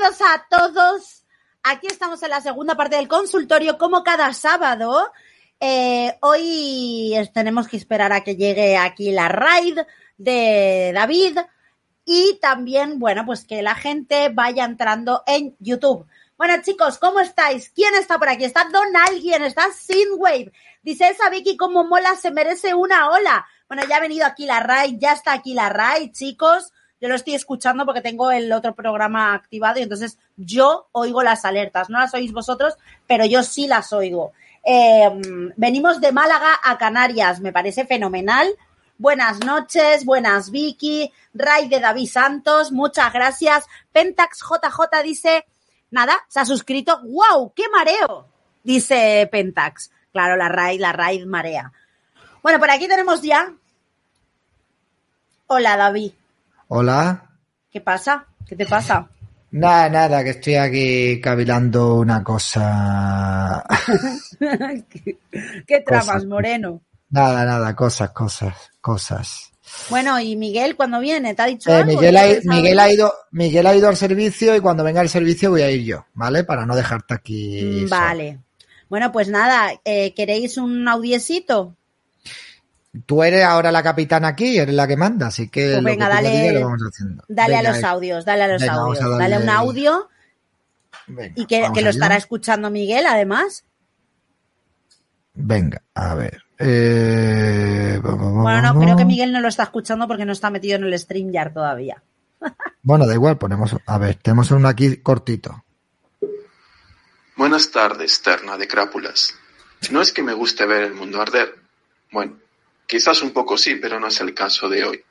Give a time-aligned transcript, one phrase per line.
[0.00, 1.24] Bienvenidos a todos.
[1.62, 5.12] Aquí estamos en la segunda parte del consultorio, como cada sábado.
[5.60, 9.78] Eh, hoy tenemos que esperar a que llegue aquí la raid
[10.16, 11.38] de David
[12.06, 16.06] y también, bueno, pues que la gente vaya entrando en YouTube.
[16.38, 17.68] Bueno, chicos, ¿cómo estáis?
[17.68, 18.44] ¿Quién está por aquí?
[18.44, 20.50] Está Don Alguien, está Synthwave.
[20.82, 23.46] Dice esa Vicky, como mola, se merece una ola.
[23.68, 26.72] Bueno, ya ha venido aquí la raid, ya está aquí la raid, chicos.
[27.00, 31.44] Yo lo estoy escuchando porque tengo el otro programa activado y entonces yo oigo las
[31.44, 31.88] alertas.
[31.88, 32.74] No las oís vosotros,
[33.06, 34.32] pero yo sí las oigo.
[34.64, 35.10] Eh,
[35.56, 38.48] venimos de Málaga a Canarias, me parece fenomenal.
[38.98, 43.64] Buenas noches, buenas Vicky, Ray de David Santos, muchas gracias.
[43.92, 45.46] Pentax JJ dice,
[45.90, 47.00] nada, se ha suscrito.
[47.02, 47.54] ¡Wow!
[47.56, 48.28] ¡Qué mareo!
[48.62, 49.90] Dice Pentax.
[50.12, 51.72] Claro, la Ray, la Ray marea.
[52.42, 53.54] Bueno, por aquí tenemos ya.
[55.46, 56.12] Hola, David.
[56.72, 57.28] Hola.
[57.68, 58.28] ¿Qué pasa?
[58.46, 59.10] ¿Qué te pasa?
[59.50, 63.64] Nada, nada, que estoy aquí cavilando una cosa.
[64.38, 65.18] ¿Qué,
[65.66, 66.24] qué tramas.
[66.26, 66.80] Moreno?
[67.08, 69.50] Nada, nada, cosas, cosas, cosas.
[69.88, 71.34] Bueno, ¿y Miguel cuando viene?
[71.34, 71.90] ¿Te ha dicho Eh, algo?
[71.90, 72.16] Miguel,
[72.78, 75.84] ha, ido, Miguel ha ido al servicio y cuando venga al servicio voy a ir
[75.84, 76.44] yo, ¿vale?
[76.44, 77.62] Para no dejarte aquí.
[77.64, 78.00] Mm, solo.
[78.00, 78.38] Vale.
[78.88, 81.76] Bueno, pues nada, eh, ¿queréis un audiecito?
[83.06, 86.08] Tú eres ahora la capitana aquí, eres la que manda, así que Pues lo venga,
[86.08, 87.24] que me dale- lo vamos haciendo.
[87.28, 89.04] Dale Venga, a los eh, audios, dale a los venga, audios.
[89.04, 90.08] a Dale un audio
[91.06, 93.64] venga, y que, que lo estará escuchando Miguel, además.
[95.34, 96.42] Venga, a ver.
[96.58, 100.84] Eh, Bueno, no, creo que Miguel no lo está escuchando porque no está metido en
[100.84, 102.02] el StreamYard todavía.
[102.82, 103.76] Bueno, da igual, ponemos.
[103.86, 105.64] A ver, tenemos uno aquí cortito.
[107.36, 109.34] Buenas tardes, terna de crápulas.
[109.90, 111.54] No es que me guste ver el mundo arder.
[112.10, 112.38] Bueno,
[112.90, 115.04] quizás un poco sí, pero no es el caso de hoy.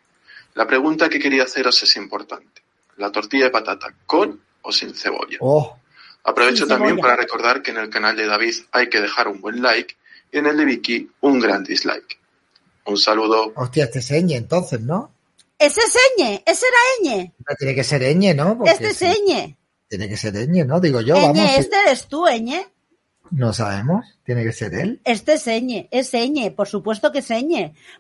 [0.55, 2.61] La pregunta que quería haceros es importante.
[2.97, 5.37] ¿La tortilla de patata con o sin cebolla?
[5.39, 5.77] Oh,
[6.25, 7.01] Aprovecho Sin también cebolla.
[7.01, 9.95] para recordar que en el canal de David hay que dejar un buen like
[10.31, 12.19] y en el de Vicky un gran dislike.
[12.85, 13.53] Un saludo.
[13.55, 15.13] hostia, este es ñ entonces, ¿no?
[15.57, 17.33] Ese es ñ, ese era ñ.
[17.47, 18.57] No, Tiene que ser ñ, ¿no?
[18.57, 19.55] Porque Este es ñ.
[19.87, 20.79] Tiene que ser ñ, ¿no?
[20.81, 21.51] Digo yo, ñ, vamos.
[21.57, 22.65] este eres tú, ñ.
[23.31, 24.05] No sabemos.
[24.23, 25.01] Tiene que ser él.
[25.03, 26.11] Este es ñ, es
[26.55, 27.29] por supuesto que es.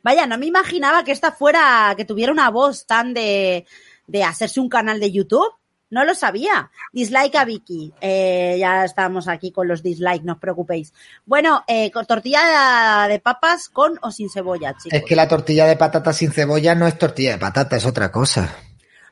[0.03, 3.65] Vaya, no me imaginaba que esta fuera, que tuviera una voz tan de,
[4.07, 5.51] de hacerse un canal de YouTube.
[5.91, 6.69] No lo sabía.
[6.93, 7.91] Dislike a Vicky.
[7.99, 10.93] Eh, ya estamos aquí con los dislikes, no os preocupéis.
[11.25, 14.99] Bueno, eh, con tortilla de, de papas con o sin cebolla, chicos.
[14.99, 18.11] Es que la tortilla de patata sin cebolla no es tortilla de patata, es otra
[18.11, 18.55] cosa.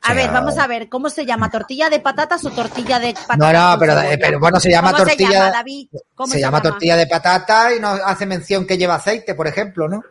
[0.02, 1.50] A ver, vamos a ver, ¿cómo se llama?
[1.50, 3.38] ¿Tortilla de patatas o tortilla de patatas?
[3.38, 5.28] No, no, pero, pero bueno, se llama ¿Cómo tortilla.
[5.28, 5.88] se llama, David?
[6.14, 9.88] ¿Cómo se, llama tortilla de patata y no hace mención que lleva aceite, por ejemplo,
[9.88, 10.02] ¿no?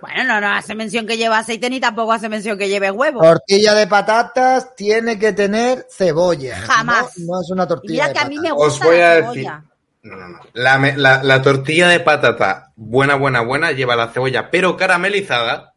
[0.00, 3.20] Bueno, no, no hace mención que lleva aceite ni tampoco hace mención que lleve huevo.
[3.20, 6.58] Tortilla de patatas tiene que tener cebolla.
[6.62, 7.16] Jamás.
[7.18, 8.98] No, no es una Y tortilla mira de que a mí me gusta Os voy
[8.98, 9.64] la a cebolla.
[10.02, 10.40] No, no, no.
[10.54, 15.74] La, la- la tortilla de patata, buena, buena, buena, lleva la cebolla, pero caramelizada,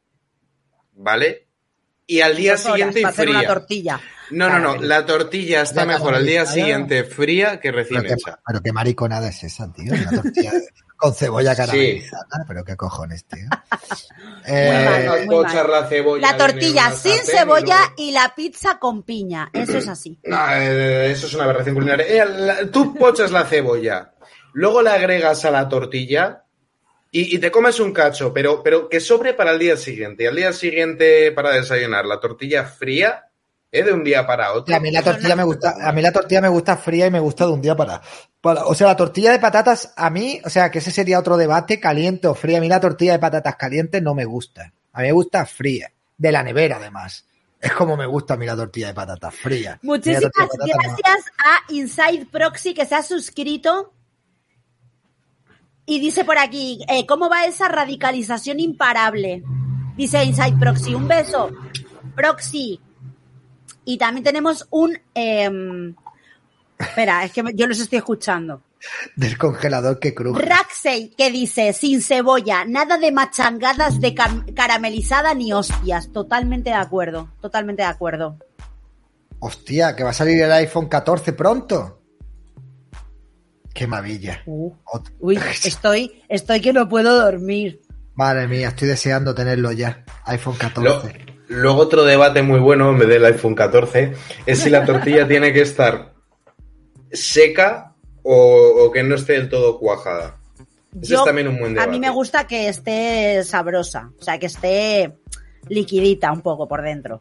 [0.94, 1.45] ¿vale?
[2.08, 3.50] Y al día horas siguiente hacer una fría.
[3.54, 4.02] tortilla.
[4.32, 8.16] No, no, no, la tortilla está Ya mejor al día siguiente fría que recién Pero
[8.16, 8.40] qué, hecha.
[8.46, 9.94] pero qué mariconada es esa, tío.
[9.94, 10.52] Una tortilla
[10.98, 12.26] con cebolla caramelizada.
[12.48, 13.48] Pero qué cojones, tío.
[14.48, 15.82] Eh, Muy mal, No muy pochar mal.
[15.82, 16.32] la cebolla.
[16.32, 19.50] La tortilla sin y cebolla luego- y la pizza con piña.
[19.52, 20.20] Eso es así.
[20.24, 22.06] No, eh, eso es una aberración culinaria.
[22.06, 24.14] Eh, la- tú pochas la cebolla,
[24.54, 26.44] luego la agregas a la tortilla
[27.18, 30.24] y, y te comes un cacho, pero, pero que sobre para el día siguiente.
[30.24, 33.30] Y al día siguiente para desayunar, la tortilla fría,
[33.72, 33.84] ¿eh?
[33.84, 34.76] De un día para otro.
[34.76, 37.22] a mí la tortilla me gusta, a mí la tortilla me gusta fría y me
[37.22, 38.02] gusta de un día para,
[38.42, 41.38] para- o sea, la tortilla de patatas a mí, o sea, que ese sería otro
[41.38, 42.58] debate, caliente o fría.
[42.58, 44.74] A mí la tortilla de patatas caliente no me gusta.
[44.92, 47.26] A mí me gusta fría, de la nevera además.
[47.62, 49.80] Es como me gusta a mí la tortilla de patatas fría.
[49.84, 50.98] Muchísimas tortilla de patatas no.
[50.98, 53.94] gracias a Inside Proxy que se ha suscrito.
[55.86, 59.44] Y dice por aquí, eh, ¿cómo va esa radicalización imparable?
[59.96, 61.52] Dice Inside Proxy, un beso.
[62.16, 62.80] Proxy.
[63.86, 64.98] Y también tenemos un...
[65.14, 65.96] em,
[66.78, 68.62] espera, es que yo los estoy escuchando.
[69.16, 70.42] Del congelador que cruje.
[70.42, 76.12] Raxey, que dice, sin cebolla, nada de machangadas de caramelizada ni hostias.
[76.12, 78.38] Totalmente de acuerdo, totalmente de acuerdo.
[79.40, 82.02] Hostia, que va a salir el iPhone 14 pronto.
[83.76, 84.42] Qué maravilla.
[84.48, 87.82] Ot- Uy, estoy, estoy que no puedo dormir.
[88.16, 90.04] Madre mía, estoy deseando tenerlo ya.
[90.26, 90.84] iPhone 14.
[91.50, 94.14] Lo- luego otro debate muy bueno, en vez del iPhone 14,
[94.48, 96.14] es si la tortilla tiene que estar
[97.12, 97.94] seca
[98.24, 100.38] o, o que no esté del todo cuajada.
[101.02, 101.92] Ese Yo- es también un buen A debate.
[101.92, 105.18] mí me gusta que esté sabrosa, o sea, que esté
[105.68, 107.20] liquidita un poco por dentro.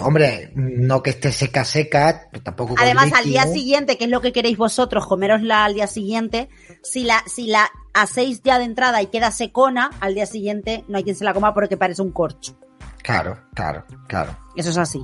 [0.00, 4.20] Hombre, no que esté seca, seca, pero tampoco Además, al día siguiente, que es lo
[4.20, 6.48] que queréis vosotros, comerosla al día siguiente,
[6.82, 10.98] si la, si la hacéis ya de entrada y queda secona, al día siguiente no
[10.98, 12.56] hay quien se la coma porque parece un corcho.
[13.02, 14.36] Claro, claro, clalo.
[14.56, 15.02] Eso es así.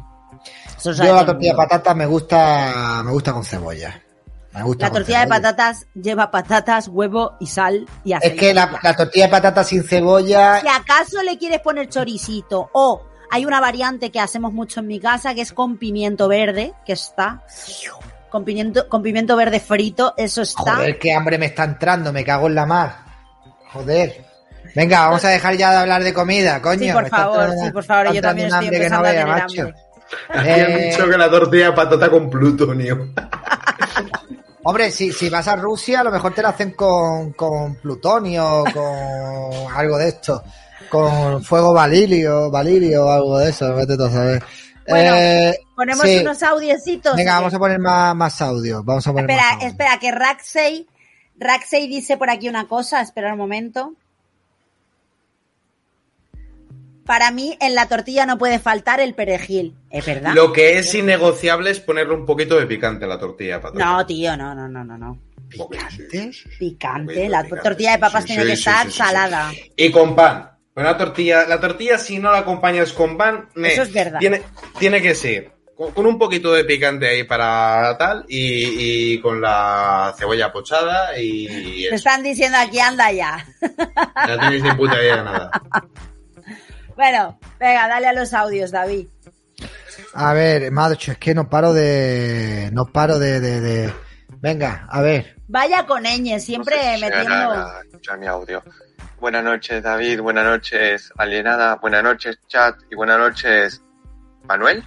[0.77, 4.03] Eso Yo la tortilla de patata me gusta, me gusta con cebolla.
[4.53, 8.37] Me gusta La tortilla de patatas lleva patatas, huevo y sal y Es aceite.
[8.37, 13.03] que la, la tortilla de patata sin cebolla, Si acaso le quieres poner choricito o
[13.33, 16.93] hay una variante que hacemos mucho en mi casa que es con pimiento verde, que
[16.93, 17.43] está
[18.29, 20.75] con pimiento, con pimiento verde frito, eso está.
[20.77, 22.95] joder, qué hambre me está entrando, me cago en la mar.
[23.73, 24.27] Joder.
[24.75, 26.79] Venga, vamos a dejar ya de hablar de comida, coño.
[26.81, 29.63] sí, por favor, sí, por favor, yo también estoy que no a vea, tener macho.
[29.63, 29.77] hambre.
[30.35, 33.15] Eh, dicho que la tortilla de patata con plutonio.
[34.65, 38.63] Hombre, si, si vas a Rusia, a lo mejor te la hacen con, con plutonio,
[38.73, 40.45] con algo de esto.
[40.93, 44.43] Con fuego valilio, valilio o algo de eso, vete tú a saber.
[44.87, 46.19] Bueno, Eh, Ponemos sí.
[46.19, 47.17] unos audiecitos.
[47.17, 48.83] Venga, ¿o vamos a poner más, más audio.
[48.85, 49.69] Vamos a poner Espera, más audio.
[49.69, 50.87] espera, que Raxey,
[51.39, 53.95] Raxey dice por aquí una cosa, espera un momento.
[57.07, 59.75] Para mí, en la tortilla no puede faltar el perejil.
[59.91, 60.35] ¿Es verdad?
[60.35, 63.85] Lo que es innegociable es ponerle un poquito de picante a la tortilla patata.
[63.85, 65.19] No, tío, no, no, no, no, no.
[65.49, 66.31] ¿Picante?
[66.59, 67.29] Picante.
[67.29, 68.99] La Picante, tortilla de papas sí, tiene sí, que sí, estar sí, sí, sí.
[68.99, 69.51] salada.
[69.77, 70.52] Y con pan.
[70.75, 74.19] Una tortilla, la tortilla si no la acompañas con pan, me- Eso es verdad.
[74.19, 74.43] Tiene,
[74.79, 79.41] tiene que ser con, con un poquito de picante ahí para tal y, y con
[79.41, 83.45] la cebolla pochada y Te están diciendo aquí, anda ya.
[83.61, 85.51] no tenéis ni puta idea de nada.
[86.95, 89.07] Bueno, venga, dale a los audios, David.
[90.15, 92.69] A ver, macho, es que no paro de.
[92.73, 93.41] No paro de.
[93.41, 93.93] de, de-
[94.41, 95.37] Venga, a ver.
[95.49, 97.51] Vaya con ñ, siempre No sé si metiendo.
[97.53, 98.63] a escuchar mi audio.
[99.23, 100.21] Buenas noches, David.
[100.21, 101.77] Buenas noches, Alienada.
[101.77, 102.75] Buenas noches, chat.
[102.91, 103.81] Y buenas noches,
[104.49, 104.85] Manuel.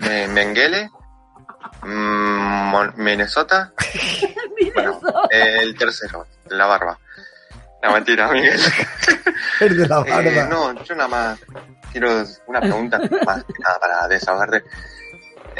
[0.00, 0.90] M- Menguele.
[1.82, 3.72] Mm, Minnesota.
[4.74, 6.98] Bueno, el tercero, la barba.
[7.82, 8.58] La mentira, Miguel.
[9.60, 11.38] El de la Eh, no, yo nada más
[11.92, 14.64] quiero una pregunta más que nada para desahogarte.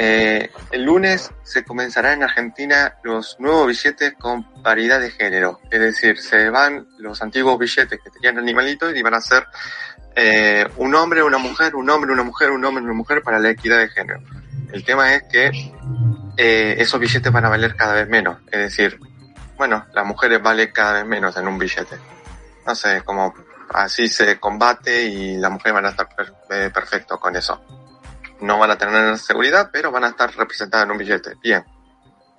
[0.01, 5.61] Eh, el lunes se comenzará en Argentina los nuevos billetes con paridad de género.
[5.73, 9.45] Es decir, se van los antiguos billetes que tenían animalitos y van a ser
[10.15, 13.51] eh, un hombre, una mujer, un hombre, una mujer, un hombre, una mujer para la
[13.51, 14.21] equidad de género.
[14.73, 15.51] El tema es que
[16.37, 18.39] eh, esos billetes van a valer cada vez menos.
[18.53, 19.01] Es decir,
[19.57, 21.97] bueno, las mujeres valen cada vez menos en un billete.
[22.65, 23.35] No sé, como
[23.71, 27.63] Así se combate y las mujeres van a estar per- eh, perfecto con eso.
[28.41, 31.35] No van a tener seguridad, pero van a estar representadas en un billete.
[31.43, 31.65] Bien.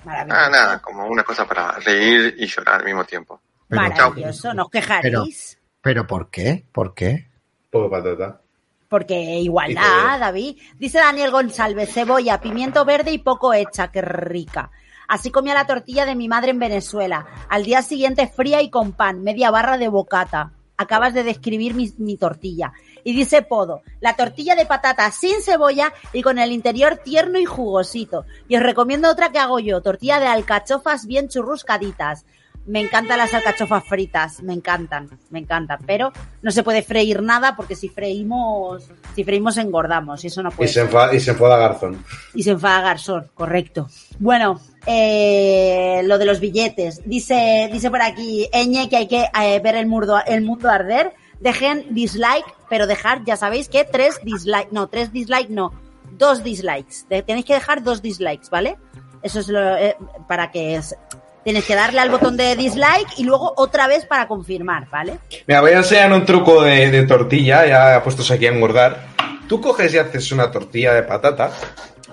[0.05, 0.39] Maravilloso.
[0.39, 3.41] Ah, nada, como una cosa para reír y llorar al mismo tiempo.
[3.67, 5.59] Pero, Maravilloso, ¿no os quejaréis?
[5.81, 6.65] pero ¿por qué?
[6.71, 7.29] ¿Por qué?
[7.69, 8.41] Poco patata.
[8.87, 10.57] Porque igualdad, David.
[10.77, 14.71] Dice Daniel González, cebolla, pimiento verde y poco hecha, qué rica.
[15.07, 17.25] Así comía la tortilla de mi madre en Venezuela.
[17.49, 20.53] Al día siguiente fría y con pan, media barra de bocata.
[20.77, 22.73] Acabas de describir mi, mi tortilla.
[23.03, 27.45] Y dice Podo, la tortilla de patata sin cebolla y con el interior tierno y
[27.45, 28.25] jugosito.
[28.47, 32.25] Y os recomiendo otra que hago yo, tortilla de alcachofas bien churruscaditas.
[32.65, 36.11] Me encantan las alcachofas fritas, me encantan, me encantan, pero
[36.43, 38.83] no se puede freír nada porque si freímos,
[39.15, 40.83] si freímos engordamos y eso no Y puede se, ser.
[40.83, 42.03] enfada, y se enfada Garzón.
[42.35, 43.87] Y se enfada Garzón, correcto.
[44.19, 47.01] Bueno, eh, lo de los billetes.
[47.05, 51.13] Dice, dice por aquí, Eñe, que hay que eh, ver el mundo, el mundo arder.
[51.39, 55.74] Dejen dislike, pero dejar, ya sabéis que tres dislike, no, tres dislike, no,
[56.17, 57.05] dos dislikes.
[57.25, 58.77] Tenéis que dejar dos dislikes, ¿vale?
[59.24, 59.96] Eso es lo, eh,
[60.27, 60.96] para que es-
[61.43, 65.19] tienes que darle al botón de dislike y luego otra vez para confirmar, ¿vale?
[65.48, 69.08] Mira, voy a enseñar un truco de, de tortilla, ya puestos aquí a engordar.
[69.48, 71.51] Tú coges y haces una tortilla de patata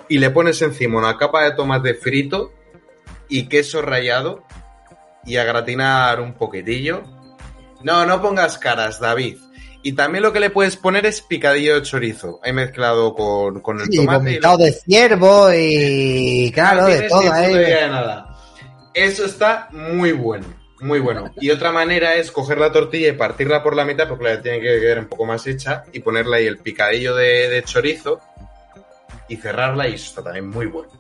[0.09, 2.53] y le pones encima una capa de tomate frito
[3.29, 4.45] y queso rallado
[5.25, 7.03] y a gratinar un poquitillo.
[7.87, 9.37] No, no pongas caras, David.
[9.83, 13.81] Y también lo que le puedes poner es picadillo de chorizo, ahí mezclado con, con
[13.81, 14.33] el tomate.
[14.33, 17.55] y lo- de ciervo y claro, no de todo, puta ¿eh?
[17.57, 18.37] de nada.
[18.93, 20.47] Eso está muy bueno,
[20.81, 21.33] muy bueno.
[21.41, 24.61] Y otra manera es coger la tortilla y partirla por la mitad, porque la tiene
[24.61, 28.19] que quedar un poco más hecha, y ponerle ahí el picadillo de, de chorizo
[29.29, 30.91] y cerrarla, y eso está también muy bueno.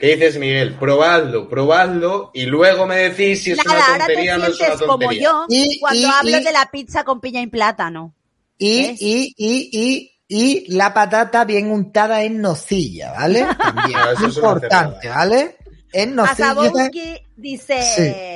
[0.00, 0.74] ¿Qué dices, Miguel?
[0.74, 4.56] Probadlo, probadlo, y luego me decís si es Nada, una tontería o no es una
[4.58, 5.22] sientes como tontería.
[5.22, 8.14] yo Y- cuando y- hablo y- de la pizza con piña y plátano.
[8.58, 13.44] Y, y, y, y, y la patata bien untada en nocilla, ¿vale?
[13.58, 15.08] También, Ah, eso es importante.
[15.08, 15.56] ¿vale?
[15.92, 16.90] En nocilla.
[17.36, 17.82] Dice,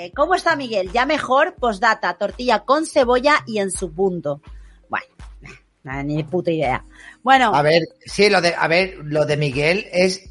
[0.07, 0.13] Sí.
[0.15, 0.91] ¿cómo está Miguel?
[0.93, 4.41] Ya mejor, postdata, tortilla con cebolla y en su punto.
[4.89, 5.07] Bueno,
[5.83, 6.85] nada, ni puta idea.
[7.23, 10.31] Bueno, A ver, sí, lo de, a ver, lo de Miguel es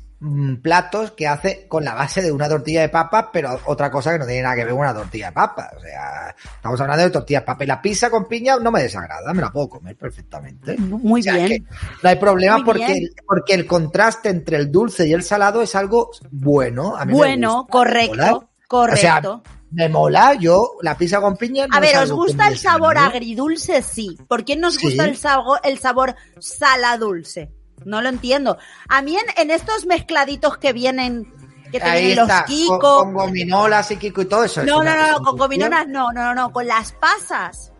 [0.62, 4.20] platos que hace con la base de una tortilla de papas, pero otra cosa que
[4.20, 5.70] no tiene nada que ver con una tortilla de papas.
[5.76, 7.64] O sea, estamos hablando de tortillas de papas.
[7.66, 10.78] Y la pizza con piña no me desagrada, me la puedo comer perfectamente.
[10.78, 11.68] muy O sea, bien.
[12.04, 15.74] no hay problema Muy porque, porque el contraste entre el dulce y el salado es
[15.76, 16.96] algo bueno.
[16.96, 17.72] A mí me Bueno, gusta.
[17.72, 18.40] correcto, Mola.
[18.68, 18.98] correcto.
[18.98, 21.66] O sea, me mola, yo la pizza con piña.
[21.66, 23.82] no a ver, ¿os gusta me el sabor agridulce?
[23.82, 24.18] Sí.
[24.28, 24.86] ¿Por qué nos Sí.
[24.88, 27.50] gusta el sabor, el sabor saladulce?
[27.86, 28.58] No lo entiendo.
[28.90, 31.32] A mí en, en estos mezcladitos que vienen,
[31.72, 34.62] que te Ahí vienen los está, Kiko, con, con gominolas y Kiko y todo eso.
[34.62, 37.72] es No, no, no, no, con gominonas no, no, no, no, con las pasas.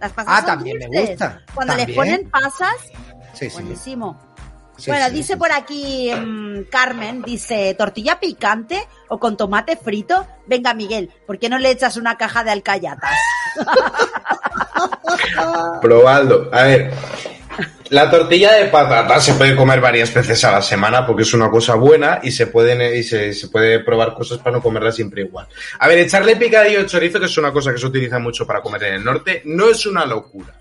[0.00, 1.96] Las pasas Ah, son también me gusta, Cuando les también.
[1.96, 2.74] ponen pasas,
[3.34, 3.54] Sí, sí.
[3.54, 4.18] buenísimo.
[4.78, 5.38] Sí, bueno, sí, dice sí.
[5.38, 10.26] por aquí mm, Carmen, dice, tortilla picante o con tomate frito.
[10.46, 13.10] Venga, Miguel, ¿por qué no le echas una caja de alcayatas?
[15.82, 16.48] Probadlo.
[16.52, 16.92] A ver,
[17.90, 21.50] la tortilla de patata se puede comer varias veces a la semana porque es una
[21.50, 25.22] cosa buena y se pueden y se, se puede probar cosas para no comerla siempre
[25.22, 25.46] igual.
[25.78, 28.60] A ver, echarle picadillo de chorizo, que es una cosa que se utiliza mucho para
[28.60, 30.54] comer en el norte, no es una locura.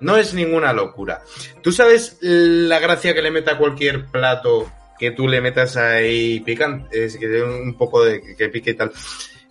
[0.00, 1.22] No es ninguna locura.
[1.62, 6.40] ¿Tú sabes la gracia que le mete a cualquier plato que tú le metas ahí
[6.40, 7.04] picante?
[7.04, 8.90] Es que dé un poco de que, que pique y tal.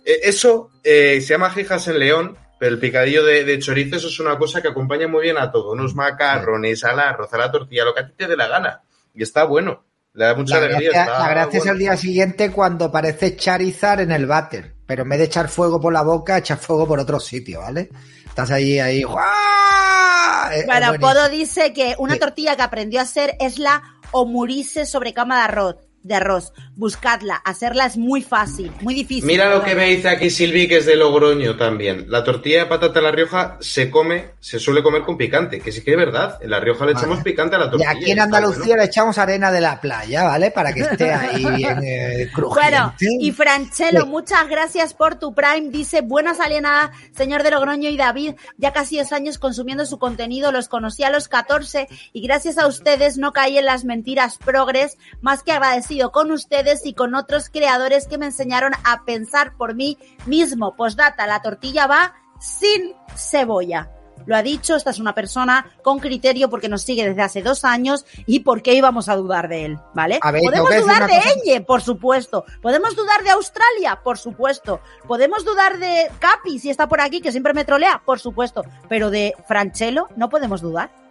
[0.04, 4.06] Eh, Eso eh, se llama jijas en león, pero el picadillo de, de chorizo eso
[4.06, 5.72] es una cosa que acompaña muy bien a todo.
[5.72, 8.82] Unos macarrones, al arroz, a la tortilla, lo que a ti te dé la gana.
[9.12, 9.82] Y está bueno.
[10.12, 10.90] Le da mucha La alegría.
[10.92, 14.76] gracia, está la gracia es el día siguiente cuando parece Charizard en el váter.
[14.86, 17.90] Pero en vez de echar fuego por la boca, echas fuego por otro sitio, ¿vale?
[18.28, 19.02] Estás ahí, ahí.
[19.02, 20.52] ¡guau!
[20.52, 20.92] Es Bueno.
[21.00, 25.42] Podo dice que una tortilla que aprendió a hacer es la omurise sobre cama de
[25.42, 25.76] arroz.
[26.04, 26.52] De arroz.
[26.82, 27.36] Buscadla.
[27.36, 29.24] Hacerla es muy fácil, muy difícil.
[29.24, 32.06] Mira lo que me dice aquí Silvi, que es de Logroño también.
[32.08, 35.70] La tortilla de patata en La Rioja se come, se suele comer con picante, que
[35.70, 36.38] sí que es verdad.
[36.42, 37.04] En La Rioja le Vale.
[37.06, 37.90] echamos picante a la Y tortilla.
[37.92, 38.76] aquí en Andalucía bueno.
[38.78, 40.50] le echamos arena de la playa, ¿vale?
[40.50, 42.70] Para que esté ahí bien eh, crujiente.
[42.70, 44.06] Bueno, y Franchelo, Sí.
[44.08, 45.70] muchas gracias por tu Prime.
[45.70, 48.34] Dice, buenas alienadas, señor de Logroño y David.
[48.58, 52.66] Ya casi 10 años consumiendo su contenido, los conocí a los 14 y gracias a
[52.66, 57.48] ustedes no caí en las mentiras progres, más que agradecido con ustedes y con otros
[57.50, 60.74] creadores que me enseñaron a pensar por mí mismo.
[60.76, 63.90] Postdata, la tortilla va sin cebolla.
[64.24, 67.64] lo ha dicho, esta es una persona con criterio porque nos sigue desde hace dos
[67.64, 70.20] años y por qué íbamos a dudar de él, ¿vale?
[70.22, 72.44] Ver, Podemos dudar de Eñe, por supuesto.
[72.60, 74.80] Podemos dudar de Australia, por supuesto.
[75.08, 78.64] Podemos dudar de Capi, si está por aquí, que siempre me trolea, por supuesto.
[78.88, 81.01] Pero de Franchelo no podemos dudar.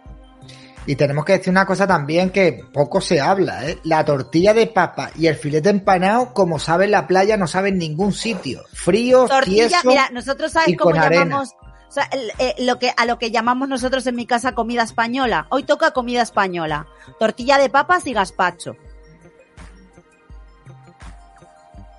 [0.84, 3.78] Y tenemos que decir una cosa también que poco se habla, ¿eh?
[3.84, 7.68] La tortilla de papa y el filete empanado, como sabe en la playa, no sabe
[7.68, 8.62] en ningún sitio.
[8.72, 11.54] Frío, Tortilla, tieso mira, nosotros sabes y cómo llamamos
[11.88, 14.82] o sea, el- eh, lo que a lo que llamamos nosotros en mi casa comida
[14.82, 15.46] española.
[15.50, 16.86] Hoy toca comida española.
[17.20, 18.74] Tortilla de papas y gazpacho.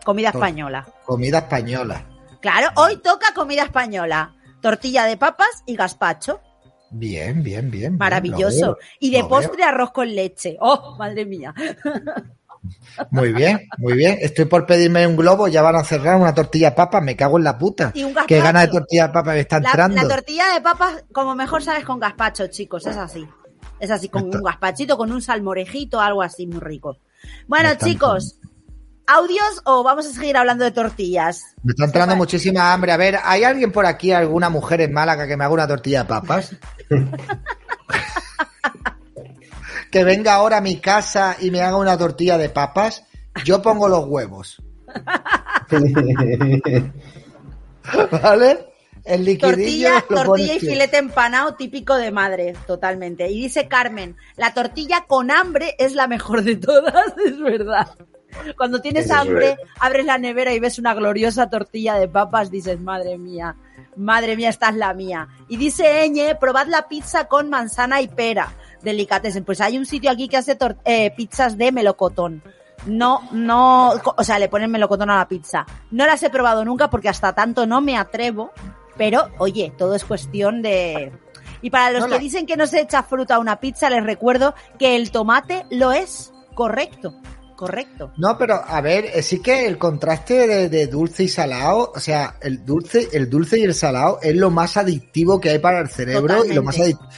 [0.04, 0.86] Comida Tor- española.
[1.06, 2.04] Comida española.
[2.42, 4.34] Claro, hoy toca comida española.
[4.62, 6.42] Tortilla de papas y gazpacho.
[6.94, 7.98] Bien, bien, bien.
[7.98, 8.66] Maravilloso.
[8.68, 8.78] veo.
[9.00, 10.58] Y de postre arroz con leche.
[10.60, 11.54] Oh, madre mía.
[13.10, 14.18] Muy bien, muy bien.
[14.22, 17.38] Estoy por pedirme un globo, ya van a cerrar una tortilla de papa, me cago
[17.38, 17.92] en la puta.
[17.94, 20.02] Y un Qué gana de tortilla de papa me está entrando.
[20.02, 23.28] la tortilla de papas, como mejor sabes, con gazpacho, chicos, es así.
[23.80, 26.98] Es así, con Esto- un gazpachito, con un salmorejito, algo así muy rico.
[27.48, 28.38] Bueno, chicos,
[29.08, 31.56] ¿audios o vamos a seguir hablando de tortillas?
[31.64, 32.92] Me está entrando muchísima hambre.
[32.92, 36.04] A ver, ¿hay alguien por aquí, alguna mujer en Málaga que me haga una tortilla
[36.04, 36.56] de papas?
[39.92, 43.04] que venga ahora a mi casa y me haga una tortilla de papas.
[43.46, 44.62] Yo pongo los huevos.
[48.12, 48.74] ¿Vale?
[49.04, 53.30] El liquidillo Tortilla, lo tortilla y filete empanado típico de madre, totalmente.
[53.30, 57.90] Y dice Carmen, la tortilla con hambre es la mejor de todas, es verdad.
[58.58, 62.80] Cuando tienes Eso hambre, abres la nevera y ves una gloriosa tortilla de papas, dices,
[62.80, 63.56] madre mía,
[63.96, 65.28] madre mía, esta es la mía.
[65.48, 69.44] Y dice Eñe, probad la pizza con manzana y pera, delicatessen.
[69.46, 72.44] Pues hay un sitio aquí que hace eh, pizzas de melocotón.
[72.86, 75.66] No, no, o sea, le ponen melocotón a la pizza.
[75.92, 78.52] No las he probado nunca porque hasta tanto no me atrevo,
[78.98, 81.12] pero oye, todo es cuestión de...
[81.62, 83.90] Y para los No, que la- dicen que no se echa fruta a una pizza,
[83.90, 86.34] les recuerdo que el tomate lo es.
[86.56, 87.16] Correcto,
[87.66, 88.14] correcto.
[88.18, 92.00] No, pero a ver, eh, sí que el contraste de, de dulce y salado, o
[92.00, 95.80] sea, el dulce, el dulce y el salado es lo más adictivo que hay para
[95.80, 97.10] el cerebro y lo más adictivo.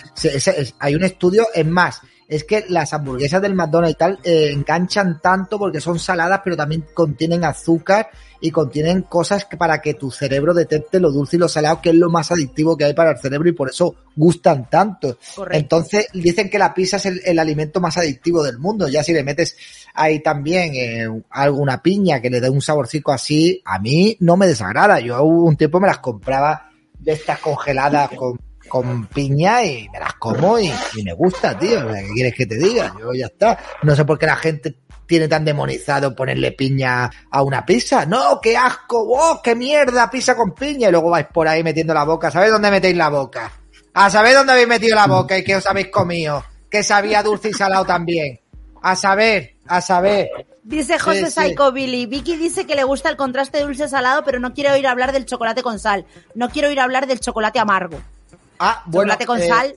[0.79, 5.21] hay un estudio, es más, es que las hamburguesas del McDonald's y tal eh, enganchan
[5.21, 8.09] tanto porque son saladas, pero también contienen azúcar
[8.41, 11.89] y contienen cosas que para que tu cerebro detecte lo dulce y lo salado, que
[11.89, 15.17] es lo más adictivo que hay para el cerebro y por eso gustan tanto.
[15.35, 15.57] Correcto.
[15.57, 18.87] Entonces dicen que la pizza es el, el alimento más adictivo del mundo.
[18.87, 19.55] Ya si le metes
[19.93, 24.47] ahí también eh, alguna piña que le dé un saborcito así, a mí no me
[24.47, 24.99] desagrada.
[24.99, 30.13] Yo un tiempo me las compraba de estas congeladas con, con piña y me las
[30.15, 31.87] como y, y me gusta, tío.
[31.87, 32.93] ¿Qué quieres que te diga?
[32.99, 33.57] Yo ya está.
[33.83, 38.05] No sé por qué la gente tiene tan demonizado ponerle piña a una pizza.
[38.05, 40.89] No, qué asco, oh, qué mierda, pizza con piña.
[40.89, 42.31] Y luego vais por ahí metiendo la boca.
[42.31, 43.51] ¿Sabéis dónde metéis la boca?
[43.93, 46.43] A saber dónde habéis metido la boca y qué os habéis comido.
[46.69, 48.39] Que sabía dulce y salado también.
[48.81, 50.29] A saber, a saber.
[50.63, 51.31] Dice José Sí, sí.
[51.31, 52.05] Psycho Billy.
[52.07, 55.61] Vicky dice que le gusta el contraste dulce-salado, pero no quiere oír hablar del chocolate
[55.61, 56.05] con sal.
[56.33, 58.01] No quiere oír hablar del chocolate amargo.
[58.59, 59.13] Ah, bueno.
[59.13, 59.75] chocolate con eh, sal.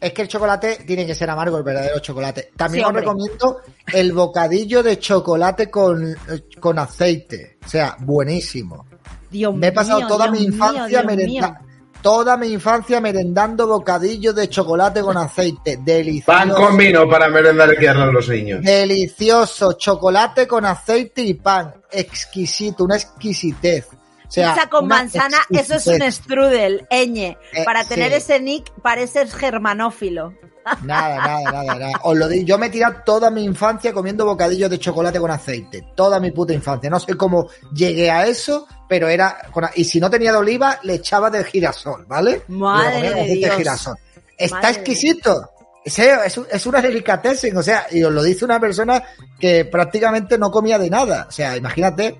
[0.00, 2.50] Es que el chocolate tiene que ser amargo, el verdadero chocolate.
[2.56, 3.60] También Sí, os recomiendo
[3.92, 6.16] el bocadillo de chocolate con, eh,
[6.58, 7.58] con aceite.
[7.64, 8.84] O sea, buenísimo.
[9.30, 11.68] Dios Me he pasado mío, toda Dios mi infancia Dios merenda- mío.
[12.02, 15.78] toda mi infancia merendando bocadillos de chocolate con aceite.
[15.84, 16.26] Delicioso.
[16.36, 18.60] Pan con vino para merendar y quedarnos los niños.
[18.64, 21.72] Delicioso, chocolate con aceite y pan.
[21.92, 23.86] Exquisito, una exquisitez.
[24.32, 27.36] O sea, Pizza con manzana, eso es un strudel, ñ.
[27.52, 28.16] Eh, Para tener sí.
[28.16, 30.32] ese nick, pareces germanófilo.
[30.84, 31.92] Nada, nada, nada, nada.
[32.04, 35.30] Os lo digo, yo me he tirado toda mi infancia comiendo bocadillos de chocolate con
[35.30, 35.88] aceite.
[35.94, 36.88] Toda mi puta infancia.
[36.88, 40.78] No sé cómo llegué a eso, pero era con, y si no tenía de oliva,
[40.84, 42.42] le echaba de girasol, ¿vale?
[42.48, 43.56] Madre de Dios.
[43.56, 43.96] girasol.
[44.38, 45.50] Está Madre exquisito.
[45.84, 49.02] Es, es, es una delicatessen, o sea, y os lo dice una persona
[49.38, 51.26] que prácticamente no comía de nada.
[51.28, 52.16] O sea, imagínate.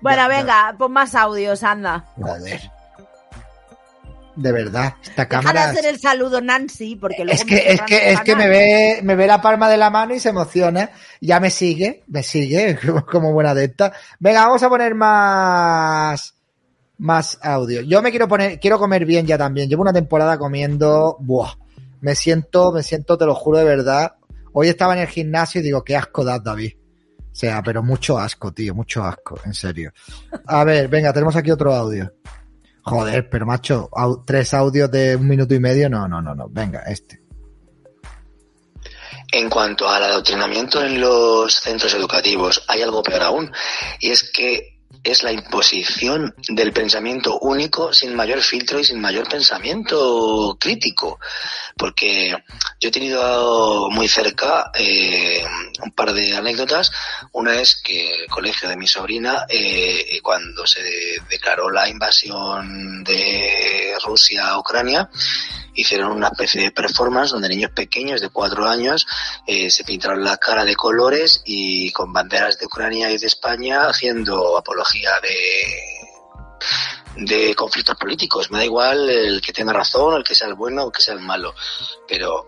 [0.00, 0.36] Bueno, Ya, ya.
[0.40, 2.04] venga, pon más audios, anda.
[2.20, 2.70] Joder.
[4.36, 5.70] De verdad, esta Deja de cámara.
[5.70, 9.00] hacer el saludo, Nancy, porque luego Es que, me es que, es que me ve,
[9.02, 10.90] me ve la palma de la mano y se emociona.
[11.22, 13.92] Ya me sigue, me sigue, como- como buena de esta.
[14.18, 16.34] Venga, vamos a poner más,
[16.98, 17.80] más audio.
[17.80, 19.70] Yo me quiero poner, quiero comer bien ya también.
[19.70, 21.54] Llevo una temporada comiendo, buah.
[22.02, 24.16] Me siento, me siento, te lo juro de verdad.
[24.52, 26.74] Hoy estaba en el gimnasio y digo, qué asco das, David.
[27.36, 29.92] Sea, pero mucho asco, tío, mucho asco, en serio.
[30.46, 32.10] A ver, venga, tenemos aquí otro audio.
[32.80, 33.90] Joder, pero macho,
[34.24, 36.48] tres audios de un minuto y medio, no, no, no, no.
[36.48, 37.20] Venga, este.
[39.30, 43.52] En cuanto al adoctrinamiento en los centros educativos, hay algo peor aún,
[44.00, 44.75] y es que
[45.06, 51.20] es la imposición del pensamiento único sin mayor filtro y sin mayor pensamiento crítico.
[51.76, 52.36] Porque
[52.80, 55.44] yo he tenido muy cerca eh,
[55.82, 56.90] un par de anécdotas.
[57.32, 60.82] Una es que el colegio de mi sobrina, eh, cuando se
[61.30, 65.08] declaró la invasión de Rusia a Ucrania,
[65.76, 69.06] hicieron una especie de performance donde niños pequeños de cuatro años
[69.46, 73.88] eh, se pintaron la cara de colores y con banderas de Ucrania y de España
[73.88, 75.96] haciendo apología de
[77.16, 78.50] de conflictos políticos.
[78.50, 81.02] Me da igual el que tenga razón, el que sea el bueno o el que
[81.02, 81.54] sea el malo,
[82.06, 82.46] pero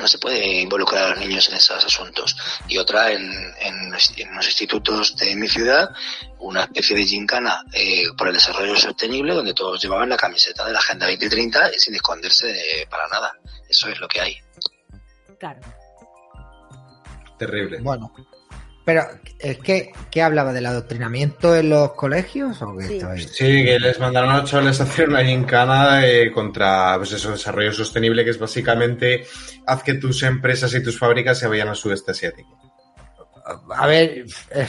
[0.00, 2.36] no se puede involucrar a los niños en esos asuntos.
[2.68, 3.22] Y otra, en,
[3.60, 5.90] en, los institutos de mi ciudad,
[6.38, 10.72] una especie de gincana eh, por el desarrollo sostenible, donde todos llevaban la camiseta de
[10.72, 13.34] la Agenda 2030 y sin esconderse para nada.
[13.68, 14.36] Eso es lo que hay.
[15.38, 15.60] Claro.
[17.38, 17.78] Terrible.
[17.80, 18.12] Bueno,
[18.84, 19.02] pero
[19.38, 20.52] es que, ¿qué hablaba?
[20.52, 22.60] ¿Del adoctrinamiento en los colegios?
[22.62, 23.28] ¿o qué Sí.
[23.32, 27.30] Sí, que les mandaron a los chavales a hacer una gincana eh, contra pues eso,
[27.30, 29.24] desarrollo sostenible, que es básicamente
[29.66, 32.58] haz que tus empresas y tus fábricas se vayan al sudeste asiático.
[33.74, 34.66] A ver, eh,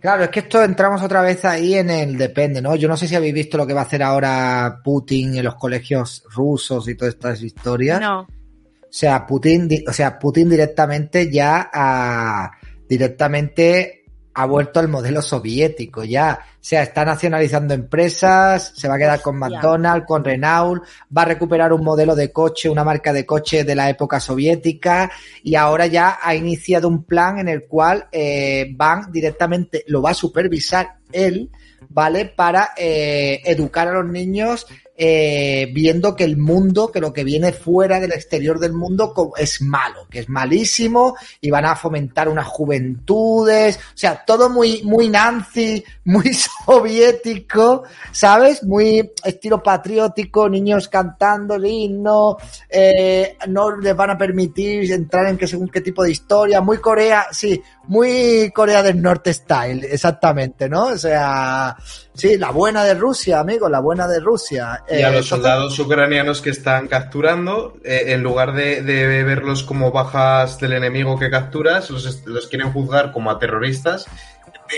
[0.00, 2.76] claro, es que esto entramos otra vez ahí en el depende, ¿no?
[2.76, 5.54] Yo no sé si habéis visto lo que va a hacer ahora Putin en los
[5.54, 8.00] colegios rusos y todas estas historias.
[8.00, 8.20] No.
[8.20, 12.50] O sea, Putin, o sea, Putin directamente ya ha,
[12.88, 13.98] directamente
[14.38, 16.38] ha vuelto al modelo soviético ya.
[16.40, 19.36] O sea, está nacionalizando empresas, se va a quedar con.
[19.36, 20.84] McDonald's, con Renault,
[21.16, 25.10] va a recuperar un modelo de coche, una marca de coche de la época soviética
[25.42, 30.10] y ahora ya ha iniciado un plan en el cual eh, van directamente, lo va
[30.10, 31.50] a supervisar él,
[31.88, 32.26] ¿vale?
[32.26, 34.66] Para eh, educar a los niños
[35.00, 39.62] eh, viendo que el mundo, que lo que viene fuera del exterior del mundo es
[39.62, 45.08] malo, que es malísimo y van a fomentar unas juventudes, o sea, todo muy, muy
[45.08, 48.64] Nancy, muy soviético, ¿sabes?
[48.64, 52.36] Muy estilo patriótico, niños cantando el himno,
[52.68, 56.78] eh, no les van a permitir entrar en que según qué tipo de historia, muy
[56.78, 60.86] Corea, sí, muy Corea del Norte style, exactamente, ¿no?
[60.86, 61.76] O sea,
[62.18, 64.82] sí, la buena de Rusia, amigo, la buena de Rusia.
[64.90, 69.62] Y a Eh, los soldados ucranianos que están capturando, eh, en lugar de, de verlos
[69.62, 74.04] como bajas del enemigo que capturas, los, quieren juzgar como a terroristas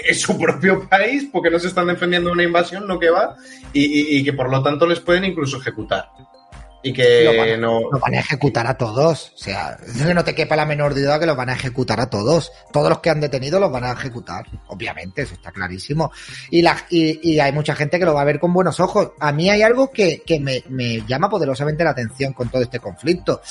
[0.06, 3.36] en su propio país porque no se están defendiendo de una invasión, no que va,
[3.72, 6.10] y, y- y que por lo tanto les pueden incluso ejecutar.
[6.82, 7.80] Y Lo que van, no...
[7.90, 9.32] lo van a ejecutar a todos.
[9.34, 12.00] O sea, es que no te quepa la menor duda que los van a ejecutar
[12.00, 12.52] a todos.
[12.72, 14.46] Todos los que han detenido los van a ejecutar.
[14.68, 16.12] Obviamente, eso está clarísimo.
[16.50, 19.12] Y, la, y, y hay mucha gente que lo va a ver con buenos ojos.
[19.18, 22.78] A mí hay algo que, que me, me llama poderosamente la atención con todo este
[22.78, 23.42] conflicto.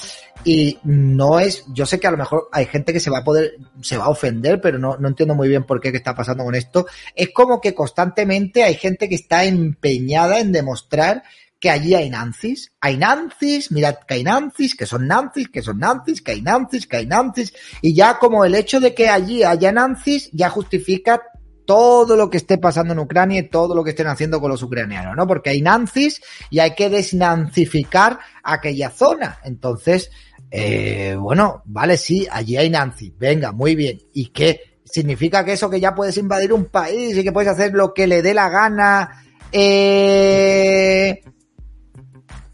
[0.44, 3.24] Y no es, yo sé que a lo mejor hay gente que se va a
[3.24, 6.16] poder, se va a ofender, pero no, no entiendo muy bien por qué qué está
[6.16, 6.88] pasando con esto.
[7.16, 11.24] Es como que constantemente hay gente que está empeñada en demostrar
[11.60, 15.80] que allí hay nancis, hay nancis, mirad que hay nancis, que son nancis, que son
[15.80, 19.44] nancis, que hay nancis, que hay nancis, y ya como el hecho de que allí
[19.44, 21.22] haya nancis ya justifica
[21.70, 24.64] todo lo que esté pasando en Ucrania y todo lo que estén haciendo con los
[24.64, 25.28] ucranianos, ¿no?
[25.28, 26.20] Porque hay nazis
[26.50, 29.38] y hay que desnazificar aquella zona.
[29.44, 30.10] Entonces,
[30.50, 34.00] eh, bueno, vale, sí, allí hay nazis, venga, muy bien.
[34.14, 34.80] ¿Y qué?
[34.84, 38.08] ¿Significa que eso que ya puedes invadir un país y que puedes hacer lo que
[38.08, 39.24] le dé la gana?
[39.52, 41.22] Eh,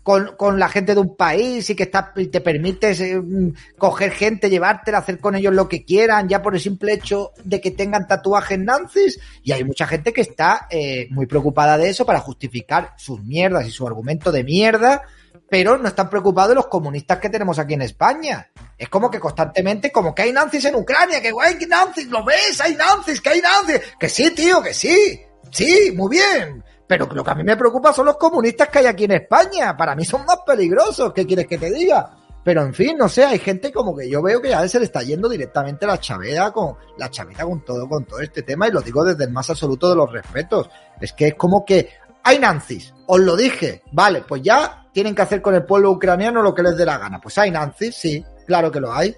[0.06, 3.54] con, con la gente de un país y que está, y te permites eh, mm,
[3.76, 7.60] coger gente, llevártela, hacer con ellos lo que quieran, ya por el simple hecho de
[7.60, 9.20] que tengan tatuajes nazis.
[9.42, 13.66] Y hay mucha gente que está eh, muy preocupada de eso para justificar sus mierdas
[13.68, 15.02] y su argumento de mierda,
[15.50, 18.52] pero no están preocupados los comunistas que tenemos aquí en España.
[18.78, 22.62] Es como que constantemente, como que hay nazis en Ucrania, que hay nazis, ¿lo ves?
[22.62, 23.82] Hay nazis, que hay nazis.
[24.00, 25.20] Que sí, tío, que sí.
[25.50, 26.64] Sí, muy bien.
[26.88, 29.76] Pero lo que a mí me preocupa son los comunistas que hay aquí en España.
[29.76, 31.14] Para mí son más peligrosos.
[31.14, 32.12] ¿Qué quieres que te diga?
[32.44, 34.86] Pero en fin, no sé, hay gente como que yo veo que ya se le
[34.86, 38.72] está yendo directamente la chaveta con la chaveta con todo, con todo este tema, y
[38.72, 40.70] lo digo desde el más absoluto de los respetos.
[41.02, 41.90] Es que es como que
[42.22, 46.44] hay nazis, os lo dije, vale, pues ya tienen que hacer con el pueblo ucraniano
[46.44, 47.20] lo que les dé la gana.
[47.20, 49.16] Pues hay nazis, sí, claro que lo hay.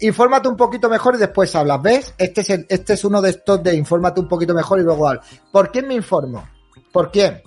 [0.00, 2.14] Infórmate un poquito mejor y después hablas, ¿ves?
[2.18, 5.08] Este es, el- este es uno de estos de infórmate un poquito mejor y luego
[5.08, 5.24] hablas.
[5.52, 6.44] ¿Por quién me informo?
[6.96, 7.42] ¿Por quién?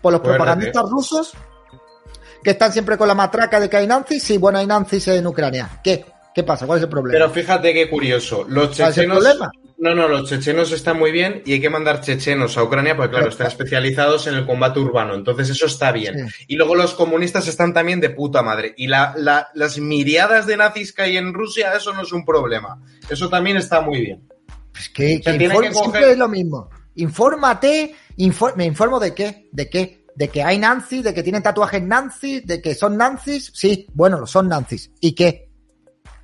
[0.00, 1.32] ¿Por los Pues, propagandistas rusos?
[2.42, 4.22] Que están siempre con la matraca de que hay nazis.
[4.22, 5.80] Sí, bueno, hay nazis en Ucrania.
[5.82, 6.04] ¿Qué?
[6.34, 6.66] ¿Qué pasa?
[6.66, 7.12] ¿Cuál es el problema?
[7.18, 8.44] Pero fíjate qué curioso.
[8.48, 9.18] Los ¿Cuál es el chechenos.
[9.18, 9.50] problema?
[9.78, 13.10] No, no, los chechenos están muy bien y hay que mandar chechenos a Ucrania porque,
[13.12, 15.14] claro, están especializados en el combate urbano.
[15.14, 16.28] Entonces, eso está bien.
[16.46, 18.74] Y luego los comunistas están también de puta madre.
[18.76, 22.24] Y la, la- las miriadas de nazis que hay en Rusia, eso no es un
[22.24, 22.80] problema.
[23.08, 24.28] Eso también está muy bien.
[24.78, 26.68] Es que, que informe- que coger- siempre es lo mismo.
[26.96, 31.42] Infórmate, infor- me informo de qué, de qué, de que hay nazis, de que tienen
[31.42, 34.90] tatuajes nazis, de que son nazis, sí, bueno, son nazis.
[35.00, 35.50] ¿Y qué?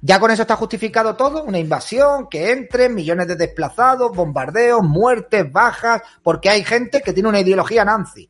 [0.02, 5.50] Ya con eso está justificado todo, una invasión, que entren, millones de desplazados, bombardeos, muertes,
[5.52, 8.28] bajas, porque hay gente que tiene una ideología nazi.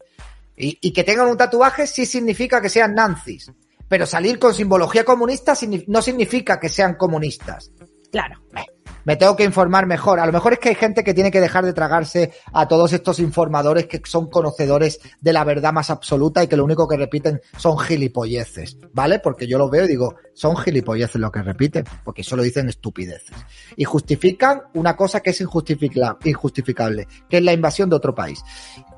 [0.56, 3.52] Y, y que tengan un tatuaje sí significa que sean nazis.
[3.88, 5.54] Pero salir con simbología comunista
[5.86, 7.70] no significa que sean comunistas.
[8.10, 8.40] Claro.
[9.04, 10.20] Me tengo que informar mejor.
[10.20, 12.92] A lo mejor es que hay gente que tiene que dejar de tragarse a todos
[12.92, 16.96] estos informadores que son conocedores de la verdad más absoluta y que lo único que
[16.96, 19.18] repiten son gilipolleces, ¿vale?
[19.18, 23.36] Porque yo lo veo y digo, son gilipolleces lo que repiten, porque solo dicen estupideces.
[23.76, 28.42] Y justifican una cosa que es injustifica- injustificable, que es la invasión de otro país.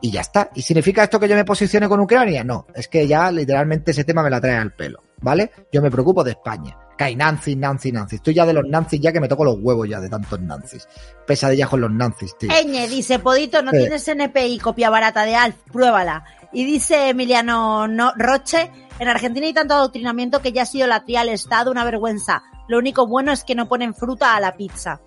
[0.01, 0.51] Y ya está.
[0.55, 2.43] ¿Y significa esto que yo me posicione con Ucrania?
[2.43, 5.51] No, es que ya literalmente ese tema me la trae al pelo, ¿vale?
[5.73, 6.77] Yo me preocupo de España.
[6.99, 8.17] Hay Nancy, Nancy, Nancy.
[8.17, 10.87] Estoy ya de los Nancy ya que me toco los huevos ya de tantos Nancy's.
[11.27, 12.49] Pesadillas con los Nancy's, tío.
[12.53, 13.79] Eñe dice, Podito, no Sí.
[13.79, 16.25] tienes NPI, copia barata de Alf, pruébala.
[16.53, 21.05] Y dice Emiliano no, Roche, en Argentina hay tanto adoctrinamiento que ya ha sido la
[21.05, 22.43] tría al Estado una vergüenza.
[22.69, 25.01] Lo único bueno es que no ponen fruta a la pizza.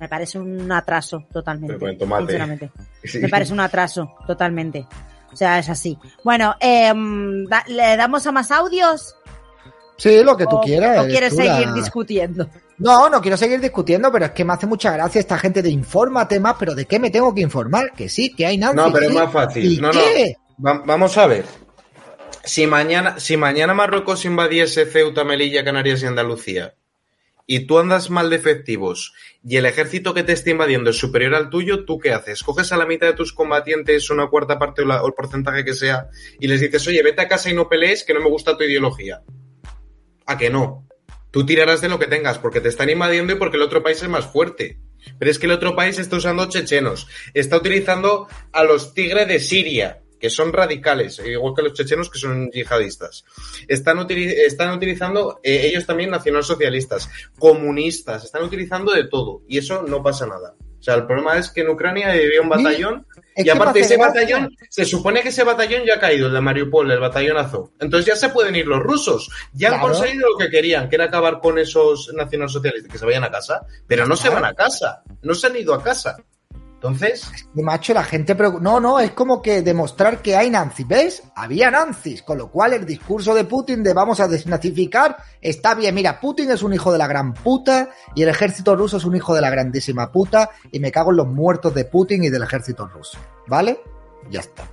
[0.00, 1.78] Me parece un atraso, totalmente.
[1.78, 2.26] Ponen tomate.
[2.26, 2.72] Sinceramente.
[3.04, 3.20] Sí.
[3.20, 4.84] Me parece un atraso, totalmente.
[5.32, 5.96] O sea, es así.
[6.24, 9.15] Bueno, em, ¿le damos a más audios?
[9.98, 10.98] Sí, lo que tú ¿O- quieras.
[10.98, 12.48] ¿O eres quieres seguir discutiendo?
[12.78, 15.70] No, no quiero seguir discutiendo, pero es que me hace mucha gracia esta gente de
[15.70, 17.92] infórmate más, pero ¿de qué me tengo que informar?
[17.96, 18.76] Que sí, que hay Nancy.
[18.76, 19.72] No, pero es más fácil.
[19.72, 20.00] ¿Y No, no.
[20.00, 20.36] qué?
[20.64, 21.44] Va- vamos a ver.
[22.44, 26.74] Si mañana, si mañana Marruecos invadiese Ceuta, Melilla, Canarias y Andalucía,
[27.46, 31.34] y tú andas mal de efectivos, y el ejército que te está invadiendo es superior
[31.34, 32.42] al tuyo, ¿tú qué haces?
[32.42, 35.64] Coges a la mitad de tus combatientes, una cuarta parte o, la- o el porcentaje
[35.64, 38.28] que sea, y les dices, oye, vete a casa y no pelees, que no me
[38.28, 39.22] gusta tu ideología.
[40.26, 40.86] ¿A que no?
[41.30, 44.02] Tú tirarás de lo que tengas, porque te están invadiendo y porque el otro país
[44.02, 44.78] es más fuerte.
[45.18, 49.38] Pero es que el otro país está usando chechenos, está utilizando a los tigres de
[49.38, 53.24] Siria, que son radicales, igual que los chechenos que son yihadistas.
[53.68, 57.08] Están, están utilizando eh, ellos también nacionalsocialistas,
[57.38, 60.54] comunistas, están utilizando de todo y eso no pasa nada.
[60.86, 64.20] O sea, el problema es que en Ucrania había un batallón y aparte ese gracia.
[64.20, 67.72] batallón, se supone que ese batallón ya ha caído, el de Mariupol, el batallón Azov.
[67.80, 69.28] Entonces ya se pueden ir los rusos.
[69.52, 73.24] Ya han conseguido lo que querían, que era acabar con esos nacionalsocialistas, que se vayan
[73.24, 73.66] a casa.
[73.88, 76.18] Pero no se van a casa, no se han ido a casa.
[76.76, 78.34] Entonces, Y macho, la gente.
[78.60, 80.84] No, no, es como que demostrar que hay Nancy.
[80.84, 81.22] ¿Ves?
[81.34, 82.22] Había Nancy's.
[82.22, 85.94] Con lo cual, el discurso de Putin de vamos a desnazificar está bien.
[85.94, 89.16] Mira, Putin es un hijo de la gran puta y el ejército ruso es un
[89.16, 90.50] hijo de la grandísima puta.
[90.70, 93.18] Y me cago en los muertos de Putin y del ejército ruso.
[93.48, 93.80] ¿Vale?
[94.30, 94.68] Ya está.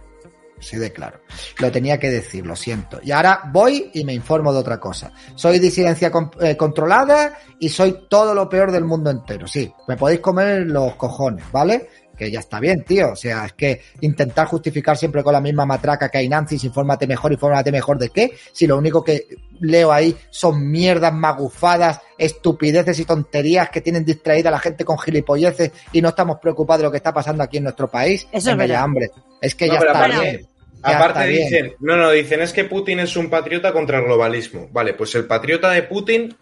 [0.64, 1.20] Sí, de claro.
[1.60, 3.00] Lo tenía que decir, lo siento.
[3.04, 5.12] Y ahora voy y me informo de otra cosa.
[5.36, 9.46] Soy disidencia con- eh, controlada y soy todo lo peor del mundo entero.
[9.48, 11.88] Sí, me podéis comer los cojones, ¿vale?
[12.18, 13.12] Que ya está bien, tío.
[13.12, 17.08] O sea, es que intentar justificar siempre con la misma matraca que hay Nancy's, infórmate
[17.08, 19.26] mejor, infórmate mejor de qué, si lo único que
[19.60, 25.00] leo ahí son mierdas magufadas, estupideces y tonterías que tienen distraída a la gente con
[25.00, 28.28] gilipolleces y no estamos preocupados de lo que está pasando aquí en nuestro país.
[28.32, 28.76] Eso es verdad.
[28.76, 29.10] ya, hombre.
[29.42, 30.48] Es que No, ya está bien.
[30.86, 31.44] Ya Aparte bien.
[31.44, 34.68] dicen, no, no, dicen es que Putin es un patriota contra el globalismo.
[34.72, 36.36] Vale, pues el patriota de Putin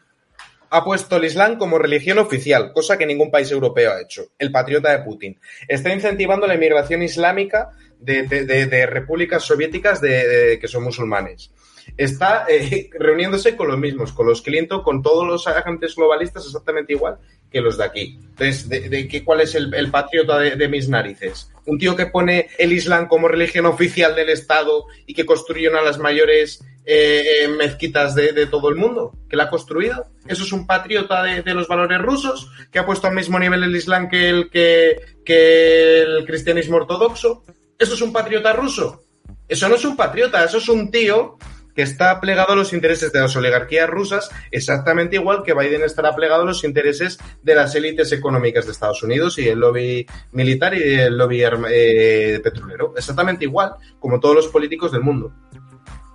[0.71, 4.27] ha puesto el Islam como religión oficial, cosa que ningún país europeo ha hecho.
[4.39, 5.39] El patriota de Putin.
[5.67, 11.51] Está incentivando la inmigración islámica de, de- de- de repúblicas soviéticas que son musulmanes.
[11.97, 16.93] Está eh, reuniéndose con los mismos, con los Clinton, con todos los agentes globalistas exactamente
[16.93, 17.17] igual
[17.51, 18.19] que los de aquí.
[18.21, 21.51] Entonces, ¿de, de ¿cuál es el, patriota de, mis narices?
[21.65, 25.79] Un tío que pone el Islam como religión oficial del Estado y que construye una
[25.79, 30.05] de las mayores eh, eh, mezquitas de, todo el mundo, que la ha construido.
[30.27, 33.75] Eso es un patriota de, los valores rusos, que ha puesto al mismo nivel el
[33.75, 37.43] Islam que el, que el cristianismo ortodoxo.
[37.77, 39.03] Eso es un patriota ruso.
[39.47, 41.37] Eso no es un patriota, eso es un tío
[41.75, 46.15] que está plegado a los intereses de las oligarquías rusas, exactamente igual que Biden estará
[46.15, 50.73] plegado a los intereses de las élites económicas de Estados Unidos y el lobby militar
[50.75, 52.93] y el lobby eh, petrolero.
[52.95, 55.33] Exactamente igual, como todos los políticos del mundo.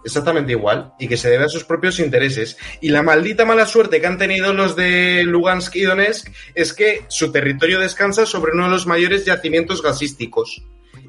[0.07, 2.57] Exactamente igual, y que se debe a sus propios intereses.
[2.81, 7.05] Y la maldita mala suerte que han tenido los de Lugansk y Donetsk es que
[7.09, 10.63] su territorio descansa sobre uno de los mayores yacimientos gasísticos.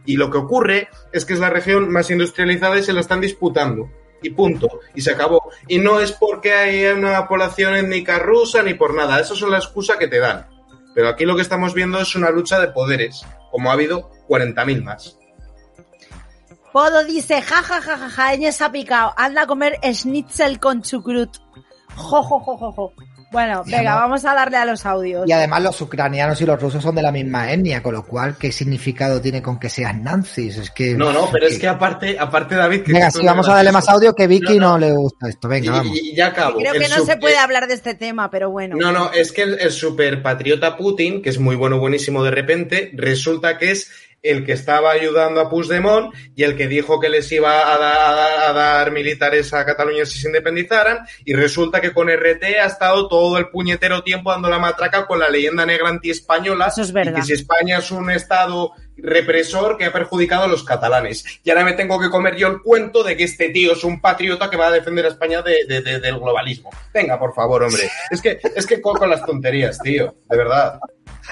[0.08, 3.22] Y lo que ocurre es que es la región más industrializada y se la están
[3.22, 3.92] disputando.
[4.22, 4.80] Y punto.
[4.96, 5.50] Y se acabó.
[5.68, 9.20] Y no es porque hay una población étnica rusa ni por nada.
[9.20, 10.48] Eso es la excusa que te dan.
[10.96, 14.84] Pero aquí lo que estamos viendo es una lucha de poderes, como ha habido 40.000
[14.84, 15.18] más.
[16.74, 19.14] Podo dice, ja, ja, ja, ja, ja, se ha picado.
[19.16, 21.38] Anda a comer schnitzel con chucrut.
[21.96, 22.94] Jo, jo, jo, jo, jo.
[23.30, 23.98] Bueno, Ya venga, no.
[24.02, 25.28] vamos a darle a los audios.
[25.28, 28.38] Y además los ucranianos y los rusos son de la misma etnia, con lo cual,
[28.38, 30.58] ¿qué significado tiene con que sean nazis?
[30.58, 30.96] Es que...
[30.96, 32.84] No, no, pero es que aparte, aparte David...
[32.84, 34.86] Que Venga, sí, vamos a darle más audio que Vicky No, no, no.
[34.88, 35.48] le gusta esto.
[35.48, 35.98] Venga, Y, vamos.
[35.98, 36.60] y- ya acabo.
[36.60, 38.76] Creo El que no se puede hablar de este tema, pero bueno.
[38.78, 42.92] No, no, es que el, el superpatriota Putin, que es muy bueno, buenísimo de repente,
[42.96, 43.92] resulta que es
[44.24, 48.10] el que estaba ayudando a Puigdemont y el que dijo que les iba a, da-
[48.10, 52.44] a da- a dar militares a Cataluña si se independizaran y resulta que con RT
[52.62, 56.82] ha estado todo el puñetero tiempo dando la matraca con la leyenda negra antiespañola Eso
[56.82, 57.16] es y verdad.
[57.16, 61.24] que si España es un estado represor que ha perjudicado a los catalanes.
[61.44, 64.02] Y ahora me tengo que comer yo el cuento de que este tío es un
[64.02, 66.70] patriota que va a defender a España de- de- de- del globalismo.
[66.94, 67.90] Venga, por favor, hombre.
[68.12, 70.80] Es que, es que con las tonterías, tío, de verdad.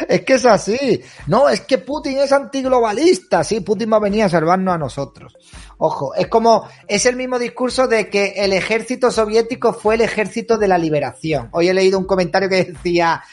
[0.09, 1.01] Es que es así.
[1.27, 3.43] No, es que Putin es antiglobalista.
[3.43, 5.33] Sí, Putin va a venir a salvarnos a nosotros.
[5.77, 10.57] Ojo, es como, es el mismo discurso de que el ejército soviético fue el ejército
[10.57, 11.47] de la liberación.
[11.51, 13.23] Hoy he leído un comentario que decía,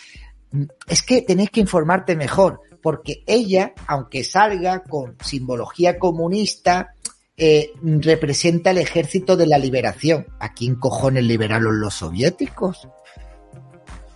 [0.87, 6.95] es que tenéis que informarte mejor, porque ella, aunque salga con simbología comunista,
[7.37, 10.27] eh, representa el ejército de la liberación.
[10.39, 12.89] ¿A quién cojones liberaron los soviéticos?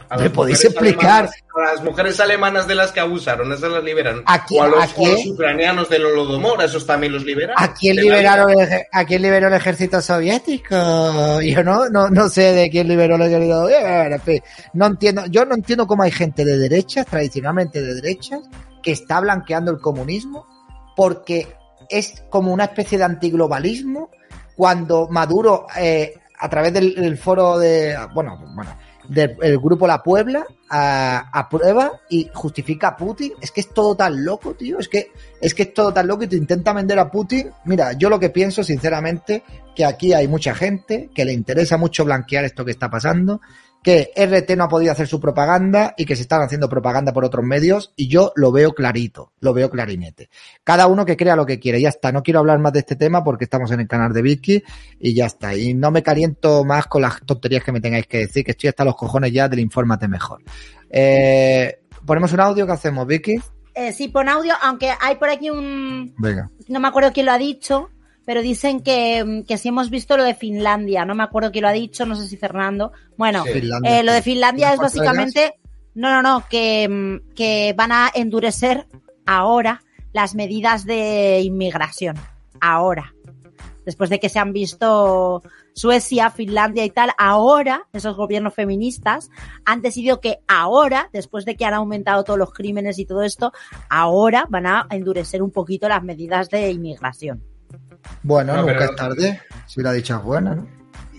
[0.09, 1.25] A ¿Me podéis explicar?
[1.25, 4.23] alemanas- a las mujeres alemanas de las que abusaron, esas las liberan.
[4.27, 5.13] ¿A quién- o, a los, a quién?
[5.13, 7.57] los ucranianos del Holodomor, esos también los liberan.
[7.59, 11.41] ¿A quién liberaron el, a quién liberó el ejército soviético?
[11.41, 14.47] Yo no, no, no sé de quién liberó el ejército soviético.
[14.75, 18.41] No entiendo, yo no entiendo cómo hay gente de derechas, tradicionalmente de derechas,
[18.83, 20.47] que está blanqueando el comunismo
[20.95, 21.49] porque
[21.89, 24.11] es como una especie de antiglobalismo
[24.57, 28.77] cuando Maduro, eh, a través del, foro de, bueno, bueno,
[29.09, 33.33] del el grupo La Puebla, a- aprueba y justifica a Putin.
[33.41, 34.79] Es que es todo tan loco, tío.
[34.79, 37.51] Es que, es que es todo tan loco y te intenta vender a Putin.
[37.65, 39.45] Mira, yo lo que pienso, sinceramente,
[39.75, 43.41] que aquí hay mucha gente que le interesa mucho blanquear esto que está pasando,
[43.87, 47.25] que RT no ha podido hacer su propaganda y que se están haciendo propaganda por
[47.25, 50.29] otros medios y yo lo veo clarito, lo veo clarinete.
[50.65, 52.11] Cada uno que crea lo que quiere, ya está.
[52.11, 54.65] No quiero hablar más de este tema porque estamos en el canal de Vicky
[54.99, 55.57] y ya está.
[55.57, 58.71] Y no me caliento más con las tonterías que me tengáis que decir, que estoy
[58.71, 60.43] hasta los cojones ya del infórmate mejor.
[60.91, 63.37] Eh, Ponemos un audio que hacemos, Vicky.
[63.75, 66.13] Eh, sí, pon audio, aunque hay por aquí un...
[66.19, 66.51] Venga.
[66.67, 67.91] No me acuerdo quién lo ha dicho,
[68.27, 71.07] pero dicen que, que sí hemos visto lo de Finlandia.
[71.07, 72.93] No me acuerdo quién lo ha dicho, no sé si Fernando.
[73.17, 73.63] Bueno, Sí.
[73.85, 75.61] Eh, lo de Finlandia es ¿Tienes cuarto de básicamente...
[75.95, 78.87] No, no, no, que, que van a endurecer
[79.25, 82.17] ahora las medidas de inmigración.
[82.61, 83.15] Ahora.
[83.87, 89.31] Después de que se han visto Suecia, Finlandia y tal, ahora esos gobiernos feministas
[89.65, 93.53] han decidido que ahora, después de que han aumentado todos los crímenes y todo esto,
[93.89, 97.45] ahora van a endurecer un poquito las medidas de inmigración.
[98.23, 99.41] Bueno, No, nunca pero- es tarde.
[99.67, 100.77] Si la dicha es buena, ¿no?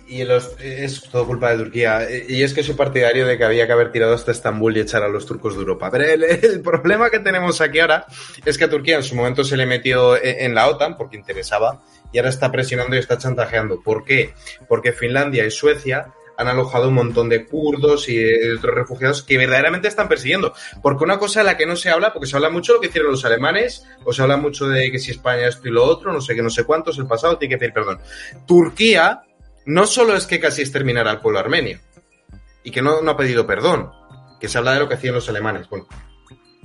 [0.09, 2.07] Y los, es todo culpa de Turquía.
[2.29, 5.03] Y es que soy partidario de que había que haber tirado hasta Estambul y echar
[5.03, 5.91] a los turcos de Europa.
[5.91, 8.05] Pero el, el problema que tenemos aquí ahora
[8.45, 11.17] es que a Turquía en su momento se le metió en, en la OTAN porque
[11.17, 11.81] interesaba
[12.13, 13.81] y ahora está presionando y está chantajeando.
[13.83, 14.33] ¿Por qué?
[14.69, 19.37] Porque Finlandia y Suecia han alojado un montón de kurdos y eh, otros refugiados que
[19.37, 20.53] verdaderamente están persiguiendo.
[20.81, 22.81] Porque una cosa de la que no se habla, porque se habla mucho de lo
[22.81, 25.83] que hicieron los alemanes, o se habla mucho de que si España esto y lo
[25.83, 27.99] otro, no sé qué, no sé cuántos, el pasado tiene que pedir perdón.
[28.45, 29.23] Turquía
[29.65, 31.79] no solo es que casi exterminara al pueblo armenio
[32.63, 33.91] y que no, no ha pedido perdón,
[34.39, 35.67] que se habla de lo que hacían los alemanes.
[35.69, 35.87] Bueno,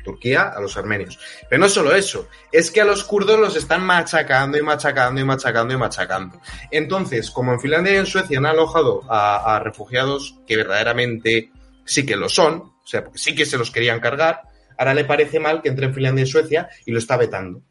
[0.02, 1.18] Turquía a los armenios.
[1.48, 5.24] Pero no solo eso, es que a los kurdos los están machacando y machacando y
[5.24, 6.40] machacando y machacando.
[6.70, 11.50] Entonces, como en Finlandia y en Suecia han alojado a, a refugiados que verdaderamente
[11.84, 14.42] sí que lo son, o sea, porque sí que se los querían cargar,
[14.78, 17.62] ahora le parece mal que entre en Finlandia y Suecia y lo está vetando.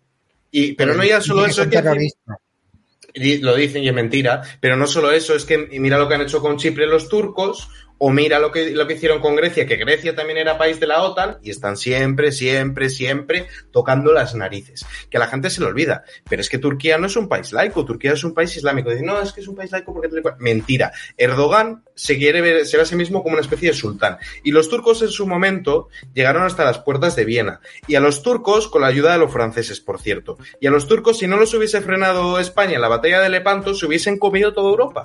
[0.52, 4.88] Y, pero no ya solo eso, es que lo dicen y es mentira, pero no
[4.88, 7.70] solo eso, es que mira lo que han hecho con Chipre los turcos,
[8.04, 10.88] o mira lo que, lo que hicieron con Grecia, que Grecia también era país de
[10.88, 14.88] la OTAN, y están siempre, siempre, siempre tocando las narices.
[15.12, 16.04] Que a la gente se le olvida.
[16.28, 18.90] Pero es que Turquía no es un país laico, Turquía es un país islámico.
[18.90, 20.10] Dicen, no, es que es un país laico porque...
[20.40, 20.92] Mentira.
[21.16, 24.18] Erdogan se quiere ver, se ve a sí mismo como una especie de sultán.
[24.44, 27.62] Y los turcos en su momento llegaron hasta las puertas de Viena.
[27.86, 30.40] Y a los turcos, con la ayuda de los franceses, por cierto.
[30.60, 33.76] Y a los turcos, si no los hubiese frenado España en la batalla de Lepanto,
[33.76, 35.04] se hubiesen comido toda Europa.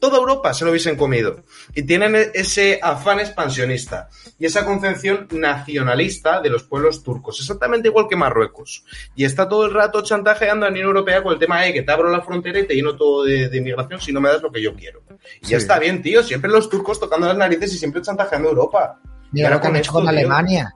[0.00, 1.42] Toda Europa se lo hubiesen comido.
[1.74, 4.08] Y tienen e- ese afán expansionista
[4.38, 8.84] y esa concepción nacionalista de los pueblos turcos, exactamente igual que Marruecos.
[9.14, 11.82] Y está todo el rato chantajeando a la Unión Europea con el tema de que
[11.82, 14.42] te abro la frontera y te lleno todo de, de inmigración si no me das
[14.42, 15.02] lo que yo quiero.
[15.42, 16.22] Y ya está bien, tío.
[16.22, 19.00] Siempre los turcos tocando las narices y siempre chantajeando a Europa.
[19.32, 20.10] Mira lo que han con hecho esto, con tío.
[20.10, 20.74] Alemania.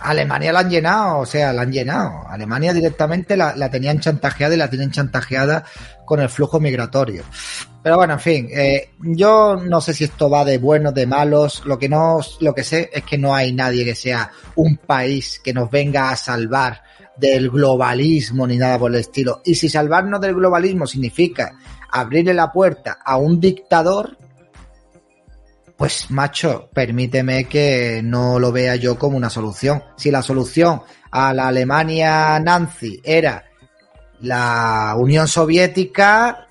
[0.00, 2.26] Alemania la han llenado, o sea, la han llenado.
[2.28, 5.64] Alemania directamente la, la tenían chantajeada y la tienen chantajeada
[6.04, 7.24] con el flujo migratorio.
[7.82, 11.62] Pero bueno, en fin, eh, yo no sé si esto va de buenos, de malos.
[11.66, 15.40] Lo que no, lo que sé es que no hay nadie que sea un país
[15.44, 16.82] que nos venga a salvar
[17.16, 19.42] del globalismo ni nada por el estilo.
[19.44, 21.52] Y si salvarnos del globalismo significa
[21.90, 24.16] abrirle la puerta a un dictador,
[25.76, 29.82] pues macho, permíteme que no lo vea yo como una solución.
[29.96, 33.44] Si la solución a la Alemania nazi era
[34.20, 36.46] la Unión Soviética,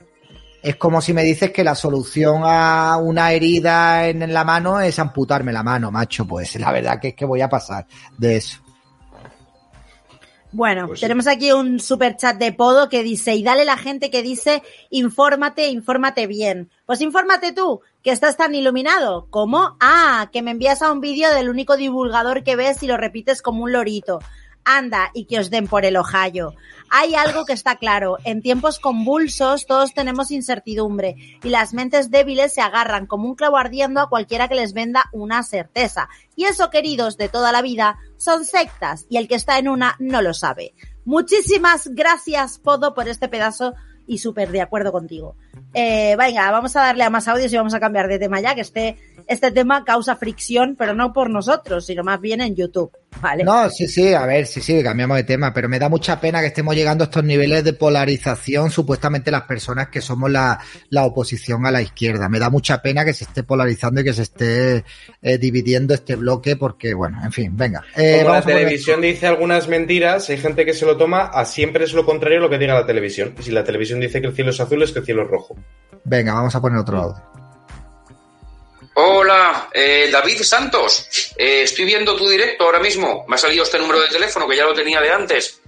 [0.61, 4.99] es como si me dices que la solución a una herida en la mano es
[4.99, 6.25] amputarme la mano, macho.
[6.25, 7.85] Pues la verdad que es que voy a pasar
[8.17, 8.59] de eso.
[10.53, 11.05] Bueno, Pues sí.
[11.05, 14.61] tenemos aquí un super chat de Podo que dice, y dale la gente que dice,
[14.91, 16.69] infórmate, infórmate bien.
[16.85, 19.27] Pues infórmate tú, que estás tan iluminado.
[19.29, 19.77] ¿Cómo?
[19.79, 23.41] Ah, que me envías a un vídeo del único divulgador que ves y lo repites
[23.41, 24.19] como un lorito.
[24.65, 26.53] Anda, y que os den por el ojallo.
[26.89, 28.17] Hay algo que está claro.
[28.23, 33.57] En tiempos convulsos todos tenemos incertidumbre y las mentes débiles se agarran como un clavo
[33.57, 36.09] ardiendo a cualquiera que les venda una certeza.
[36.35, 39.95] Y eso, queridos de toda la vida, son sectas y el que está en una
[39.99, 40.73] no lo sabe.
[41.05, 43.73] Muchísimas gracias, Podo, por este pedazo
[44.07, 45.35] y súper de acuerdo contigo.
[45.73, 48.53] Eh, venga, vamos a darle a más audios y vamos a cambiar de tema ya,
[48.55, 48.97] que este,
[49.27, 52.91] este tema causa fricción, pero no por nosotros, sino más bien en YouTube.
[53.21, 53.43] ¿Vale?
[53.43, 56.41] No, sí, sí, a ver, sí, sí, cambiamos de tema, pero me da mucha pena
[56.41, 61.05] que estemos llegando a estos niveles de polarización, supuestamente las personas que somos la, la
[61.05, 62.27] oposición a la izquierda.
[62.27, 64.83] Me da mucha pena que se esté polarizando y que se esté
[65.21, 67.83] eh, dividiendo este bloque, porque, bueno, en fin, venga.
[67.95, 71.45] Eh, Como la vamos televisión dice algunas mentiras, hay gente que se lo toma a
[71.45, 73.35] siempre es lo contrario a lo que diga la televisión.
[73.39, 75.42] Si la televisión dice que el cielo es azul, es que el cielo es rojo.
[76.03, 77.33] Venga, vamos a poner otro audio.
[78.95, 81.31] Hola, eh, David Santos.
[81.35, 83.25] Eh, estoy viendo tu directo ahora mismo.
[83.27, 85.61] Me ha salido este número de teléfono que ya lo tenía de antes.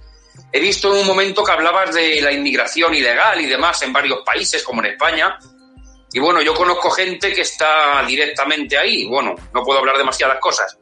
[0.52, 4.20] He visto en un momento que hablabas de la inmigración ilegal y demás en varios
[4.24, 5.38] países, como en España.
[6.12, 9.06] Y bueno, yo conozco gente que está directamente ahí.
[9.06, 10.78] Bueno, no puedo hablar demasiadas cosas.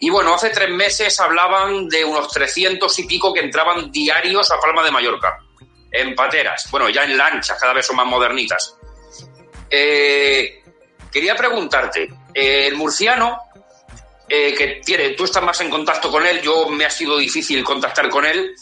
[0.00, 4.60] Y bueno, hace tres meses hablaban de unos 300 y pico que entraban diarios a
[4.60, 5.38] Palma de Mallorca.
[5.96, 6.70] En pateras.
[6.70, 8.76] Bueno, ya en lanchas, cada vez son más modernitas.
[9.70, 10.62] Eh,
[11.10, 13.40] quería preguntarte, el murciano,
[14.28, 17.62] eh, que tiene, tú estás más en contacto con él, yo me ha sido difícil
[17.62, 18.54] contactar con él.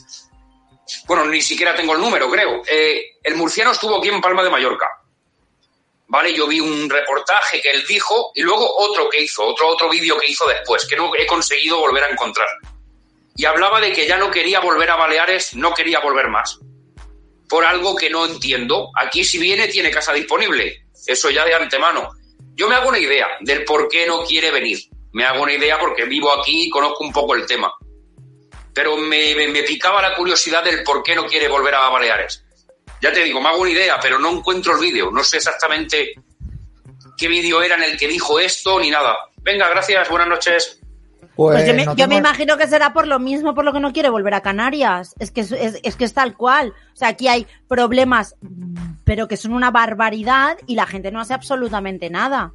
[1.07, 2.63] Bueno, ni siquiera tengo el número, creo.
[2.67, 4.87] Eh, el murciano estuvo aquí en Palma de Mallorca.
[6.07, 6.35] ¿Vale?
[6.35, 10.19] Yo vi un reportaje que él dijo y luego otro que hizo, otro, otro vídeo
[10.19, 12.49] que hizo después, que no he conseguido volver a encontrar.
[13.35, 16.61] Y hablaba de que ya no quería volver a Baleares, no quería volver más.
[17.49, 18.91] Por algo que no entiendo.
[18.97, 20.87] Aquí si viene tiene casa disponible.
[21.07, 22.11] Eso ya de antemano.
[22.55, 24.79] Yo me hago una idea del por qué no quiere venir.
[25.13, 27.73] Me hago una idea porque vivo aquí y conozco un poco el tema.
[28.73, 32.45] Pero me, me- picaba la curiosidad del por qué no quiere volver a Baleares.
[33.01, 35.11] Ya te digo, me hago una idea, pero no encuentro el vídeo.
[35.13, 36.15] No sé exactamente
[37.17, 39.17] qué vídeo era en el que dijo esto ni nada.
[39.43, 40.81] Venga, gracias, buenas noches.
[41.37, 43.73] Pues, Pues yo, me, no yo me imagino que será por lo mismo, por lo
[43.73, 45.15] que no quiere volver a Canarias.
[45.19, 46.73] Es que es, es- es que es tal cual.
[46.93, 48.37] O sea, aquí hay problemas,
[49.05, 52.53] pero que son una barbaridad y la gente no hace absolutamente nada.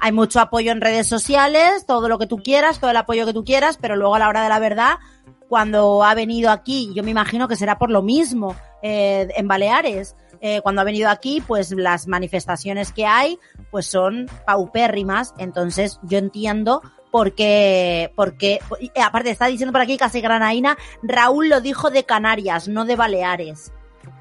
[0.00, 3.32] Hay mucho apoyo en redes sociales, todo lo que tú quieras, todo el apoyo que
[3.32, 4.98] tú quieras, pero luego a la hora de la verdad,
[5.48, 10.14] cuando ha venido aquí, yo me imagino que será por lo mismo eh, en Baleares.
[10.42, 13.38] eh, cuando ha venido aquí, pues las manifestaciones que hay,
[13.70, 15.32] pues son paupérrimas.
[15.38, 16.82] Entonces, yo entiendo
[17.14, 22.02] por qué, porque, y aparte está diciendo por aquí casi granaína, Raúl lo dijo de
[22.02, 23.70] Canarias, no de Baleares.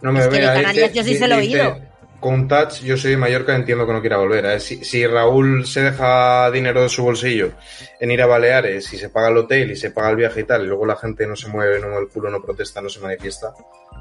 [0.04, 1.76] No me Es que de Canarias yo sí se lo he oído.
[2.20, 4.46] Con Touch, yo soy de Mallorca, entiendo que no quiera volver.
[4.46, 4.60] ¿eh?
[4.60, 7.54] Si, si Raúl se deja dinero de su bolsillo
[8.00, 10.44] en ir a Baleares y se paga el hotel y se paga el viaje y
[10.44, 12.90] tal, y luego la gente no se mueve, no mueve el culo, no protesta, no
[12.90, 13.56] se manifiesta,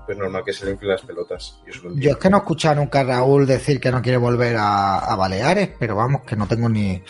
[0.04, 1.62] pues normal que se le inflen las pelotas.
[1.66, 4.54] Yo, Yo es que no he escuchado nunca a Raúl decir que no quiere volver
[4.58, 7.02] a, a Baleares, pero vamos, que no tengo ni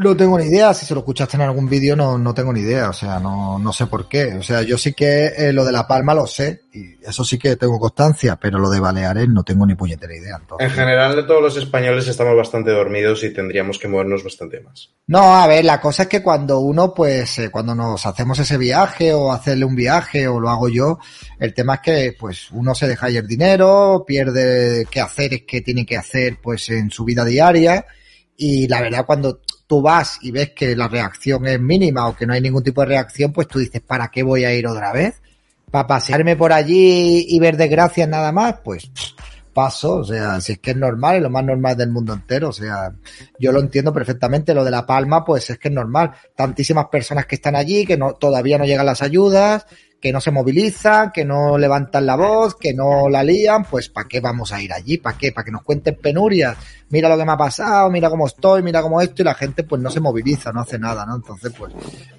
[0.00, 0.74] no tengo ni idea.
[0.74, 2.90] Si se lo escuchaste en algún vídeo, no, no tengo ni idea.
[2.90, 4.34] O sea, no, no sé por qué.
[4.34, 7.38] O sea, yo sí que eh, lo de La Palma lo sé y eso sí
[7.38, 10.36] que tengo constancia, pero lo de Baleares no tengo ni puñetera idea.
[10.40, 10.68] entonces.
[10.68, 14.90] En general, de todos los españoles estamos bastante dormidos y tendríamos que movernos bastante más.
[15.06, 18.56] No, a ver, la cosa es que cuando uno, pues, eh, cuando nos hacemos ese
[18.56, 20.98] viaje o hacerle un viaje o lo hago yo,
[21.38, 25.60] el tema es que, pues, uno se deja ir dinero, pierde qué hacer es que
[25.60, 27.84] tiene que hacer, pues, en su vida diaria
[28.36, 29.40] y la verdad cuando
[29.70, 32.80] tú vas y ves que la reacción es mínima o que no hay ningún tipo
[32.80, 35.22] de reacción, pues tú dices, ¿para qué voy a ir otra vez?
[35.70, 38.56] ¿Para pasearme por allí y ver desgracias nada más?
[38.64, 38.90] Pues,
[39.54, 42.48] paso, o sea, si es que es normal, es lo más normal del mundo entero,
[42.48, 42.92] o sea,
[43.38, 47.26] yo lo entiendo perfectamente, lo de La Palma, pues es que es normal, tantísimas personas
[47.26, 49.66] que están allí, que no, todavía no llegan las ayudas,
[50.00, 54.08] que no se movilizan, que no levantan la voz, que no la lían, pues ¿para
[54.08, 54.98] qué vamos a ir allí?
[54.98, 55.32] ¿Para qué?
[55.32, 56.56] ¿Para que nos cuenten penurias?
[56.88, 59.62] Mira lo que me ha pasado, mira cómo estoy, mira cómo esto, y la gente
[59.64, 61.16] pues no se moviliza, no hace nada, ¿no?
[61.16, 61.72] Entonces, pues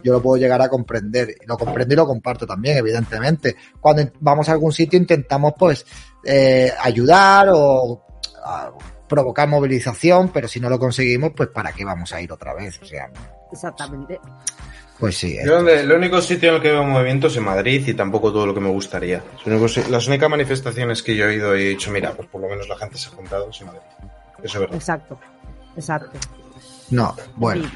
[0.03, 3.55] yo lo puedo llegar a comprender, lo comprendo y lo comparto también, evidentemente.
[3.79, 5.85] Cuando vamos a algún sitio intentamos pues
[6.23, 8.05] eh, ayudar o
[9.07, 12.79] provocar movilización, pero si no lo conseguimos, pues ¿para qué vamos a ir otra vez?
[12.81, 13.11] O sea,
[13.51, 14.19] Exactamente.
[14.99, 15.37] Pues sí.
[15.43, 18.31] Yo donde- el único sitio en el que veo movimientos es en Madrid y tampoco
[18.31, 19.23] todo lo que me gustaría.
[19.89, 22.67] Las únicas manifestaciones que yo he ido y he dicho, mira, pues por lo menos
[22.69, 23.81] la gente se ha juntado es en Madrid.
[24.43, 24.75] Eso es verdad.
[24.75, 25.19] Exacto.
[25.75, 26.19] Exacto.
[26.91, 27.63] No, bueno.
[27.63, 27.71] Sí.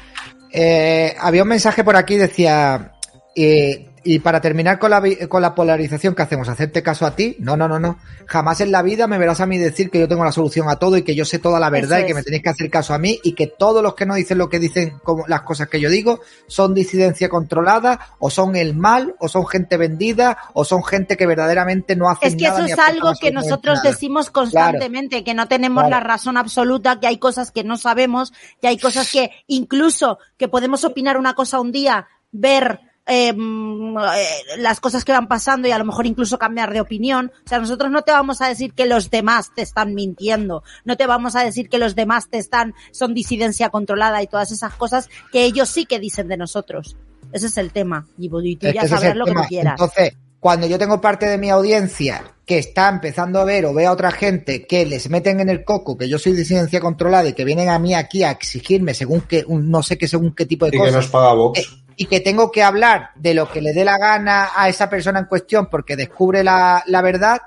[0.52, 2.92] Eh, había un mensaje por aquí, decía,
[3.34, 7.36] eh, y para terminar con la, con la polarización que hacemos, hacerte caso a ti,
[7.40, 7.98] no, no, no, no.
[8.26, 10.76] Jamás en la vida me verás a mí decir que yo tengo la solución a
[10.76, 12.14] todo y que yo sé toda la verdad Eso y que es.
[12.14, 14.48] me tenéis que hacer caso a mí y que todos los que no dicen lo
[14.48, 19.14] que dicen, como las cosas que yo digo, son disidencia controlada o son el mal
[19.18, 22.72] o son gente vendida o son gente que verdaderamente no hace Es que nada eso
[22.72, 23.90] es algo que nosotros nada.
[23.90, 25.90] decimos constantemente, que no tenemos Claro.
[25.90, 28.32] la razón absoluta, que hay cosas que no sabemos,
[28.62, 33.98] que hay cosas que incluso que podemos opinar una cosa un día, ver eh, mm,
[33.98, 34.26] eh,
[34.58, 37.32] las cosas que van pasando y a lo mejor incluso cambiar de opinión.
[37.44, 40.96] O sea, nosotros no te vamos a decir que los demás te están mintiendo, no
[40.96, 44.74] te vamos a decir que los demás te están, son disidencia controlada y todas esas
[44.74, 46.96] cosas que ellos sí que dicen de nosotros.
[47.32, 48.06] Ese es el tema.
[48.18, 49.72] Y, y tú Es ya el lo que tú quieras.
[49.72, 53.86] Entonces, cuando yo tengo parte de mi audiencia que está empezando a ver o ve
[53.86, 57.32] a otra gente que les meten en el coco, que yo soy disidencia controlada y
[57.32, 60.46] que vienen a mí aquí a exigirme según que, un, no sé qué, según qué
[60.46, 60.94] tipo de Y que cosas.
[60.94, 61.58] nos paga Vox.
[61.58, 64.88] eh, y que tengo que hablar de lo que le dé la gana a esa
[64.88, 67.40] persona en cuestión porque descubre la, la verdad.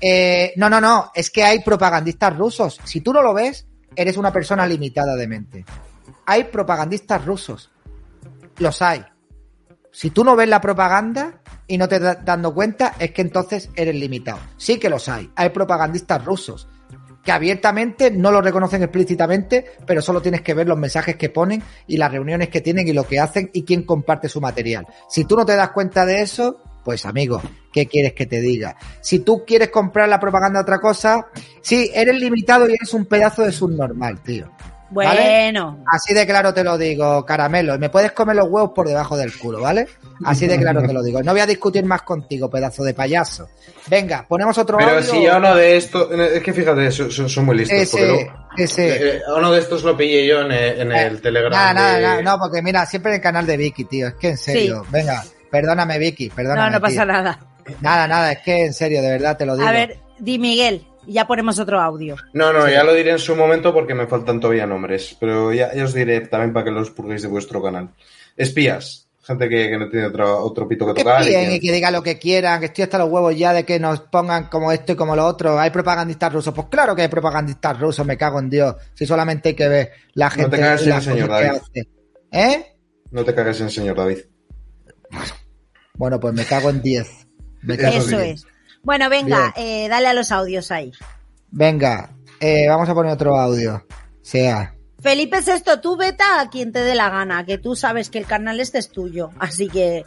[0.00, 2.78] eh, no, no, no, es que hay propagandistas rusos.
[2.84, 5.64] Si tú no lo ves, eres una persona limitada de mente.
[6.26, 7.70] Hay propagandistas rusos.
[8.58, 9.04] Los hay.
[9.90, 13.70] Si tú no ves la propaganda y no te das dando cuenta, es que entonces
[13.74, 14.40] eres limitado.
[14.56, 15.30] Sí que los hay.
[15.36, 16.68] Hay propagandistas rusos
[17.24, 21.62] que abiertamente no lo reconocen explícitamente, pero solo tienes que ver los mensajes que ponen
[21.86, 24.86] y las reuniones que tienen y lo que hacen y quién comparte su material.
[25.08, 27.40] Si tú no te das cuenta de eso, pues amigo,
[27.72, 28.76] ¿qué quieres que te diga?
[29.00, 31.26] Si tú quieres comprar la propaganda otra cosa,
[31.62, 34.50] sí, eres limitado y eres un pedazo de subnormal, tío.
[34.94, 35.20] ¿Vale?
[35.20, 37.78] Bueno, Así de claro te lo digo, caramelo.
[37.78, 39.88] Me puedes comer los huevos por debajo del culo, ¿vale?
[40.24, 41.22] Así de claro te lo digo.
[41.22, 43.48] No voy a discutir más contigo, pedazo de payaso.
[43.88, 45.02] Venga, ponemos otro Pero audio.
[45.10, 47.76] si yo uno de estos, es que fíjate, son, muy listos.
[47.90, 49.16] porque Ese, luego- ese.
[49.16, 51.50] eh, uno de estos lo pillé yo en el, Eh, Telegram.
[51.52, 54.08] Nada, nada, de- nada, no, porque mira, siempre en el canal de Vicky, tío.
[54.08, 56.70] Es que en serio, venga, perdóname, Vicky, perdóname.
[56.70, 57.06] no, no pasa tío.
[57.06, 57.38] nada.
[57.80, 59.66] Nada, nada, es que en serio, de verdad te lo digo.
[59.68, 62.16] A ver, di Miguel, y ya ponemos otro audio.
[62.32, 65.16] No, no, ya lo diré en su momento porque me faltan todavía nombres.
[65.20, 67.90] Pero ya, ya os diré también para que los purguéis de vuestro canal.
[68.36, 69.02] Espías.
[69.26, 71.22] Gente que, que no tiene otro, otro pito que que tocar.
[71.22, 73.64] y que- y que digan lo que quieran, que estoy hasta los huevos ya de
[73.64, 75.58] que nos pongan como esto y como lo otro.
[75.58, 76.52] Hay propagandistas rusos.
[76.52, 78.74] Pues claro que hay propagandistas rusos, me cago en Dios.
[78.92, 81.60] Si solamente hay que ver la te gente cagas en las el señor David.
[82.32, 82.66] ¿Eh?
[83.12, 84.18] No te cagues en señor David.
[85.94, 87.08] Bueno, pues me cago en 10.
[87.62, 88.22] Me cago en Eso 10.
[88.34, 88.46] es.
[88.84, 90.92] Bueno, venga, eh, dale a los audios ahí.
[91.50, 93.84] Venga, eh, vamos a poner otro audio.
[94.22, 94.74] Sea.
[95.00, 98.26] Felipe Sexto, tú veta a quien te dé la gana, que tú sabes que el
[98.26, 100.04] canal este es tuyo, así que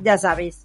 [0.00, 0.64] ya sabéis.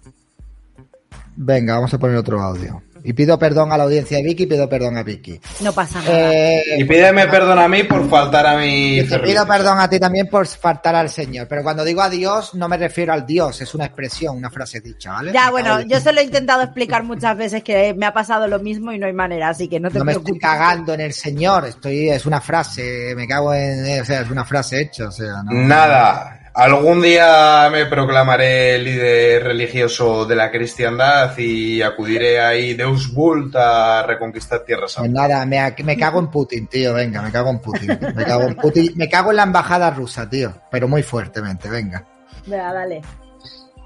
[1.36, 2.82] Venga, vamos a poner otro audio.
[3.04, 5.40] Y pido perdón a la audiencia de Vicky, pido perdón a Vicky.
[5.60, 6.32] No pasa nada.
[6.34, 8.98] Eh, Y pídeme perdón a mí por faltar a mi.
[8.98, 11.46] Y te pido perdón a ti también por faltar al Señor.
[11.48, 15.12] Pero cuando digo adiós, no me refiero al Dios, es una expresión, una frase dicha,
[15.12, 15.32] ¿vale?
[15.32, 18.46] ya, Me bueno, yo se lo he intentado explicar muchas veces que me ha pasado
[18.46, 21.00] lo mismo y no hay manera, así que no te No me estoy cagando en
[21.00, 25.08] el Señor, estoy, es una frase, me cago en, o sea, es una frase hecha,
[25.08, 25.52] o sea, no.
[25.52, 26.37] Nada.
[26.60, 34.02] Algún día me proclamaré líder religioso de la cristiandad y acudiré ahí Deus Vult a
[34.04, 35.28] reconquistar Tierra Pues Santa.
[35.28, 37.96] nada, me, me cago en Putin, tío, venga, me cago en Putin.
[38.12, 42.04] Me cago en Putin, me cago en la embajada rusa, tío, pero muy fuertemente, venga.
[42.44, 43.02] Venga, dale.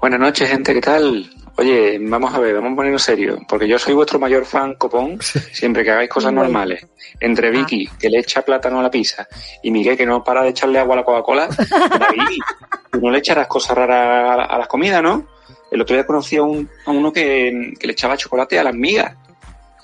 [0.01, 1.29] Buenas noches, gente, ¿qué tal?
[1.55, 5.19] Oye, vamos a ver, vamos a ponernos serio, porque yo soy vuestro mayor fan, copón,
[5.51, 6.85] siempre que hagáis cosas normales.
[7.19, 9.27] Entre Vicky, que le echa plátano a la pizza,
[9.61, 12.39] y Miguel, que no para de echarle agua a la Coca-Cola, David,
[12.91, 15.27] tú no le echarás cosas raras a, la- a las comidas, ¿no?
[15.69, 18.73] El otro día conocí a, un, a uno que, que le echaba chocolate a las
[18.75, 19.15] migas.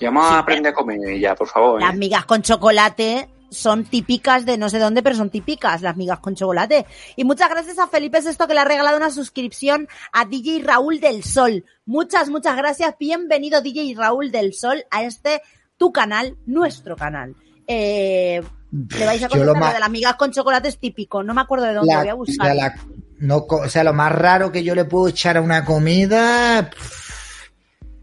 [0.00, 1.80] Y vamos Sí, a aprender a comer ya, por favor.
[1.80, 1.84] ¿eh?
[1.84, 6.20] Las migas con chocolate son típicas de no sé dónde, pero son típicas las migas
[6.20, 6.86] con chocolate.
[7.16, 11.00] Y muchas gracias a Felipe Sexto que le ha regalado una suscripción a DJ Raúl
[11.00, 11.64] del Sol.
[11.84, 12.94] Muchas, muchas gracias.
[12.98, 15.42] Bienvenido DJ Raúl del Sol a este
[15.76, 17.34] tu canal, nuestro canal.
[17.66, 18.42] Eh,
[18.72, 21.66] le vais a Yo lo de las migas con chocolate es típico, no me acuerdo
[21.66, 22.54] de dónde, La- voy a buscar.
[22.54, 22.74] la-
[23.18, 27.09] no, o sea, lo más raro que yo le puedo echar a una comida pff,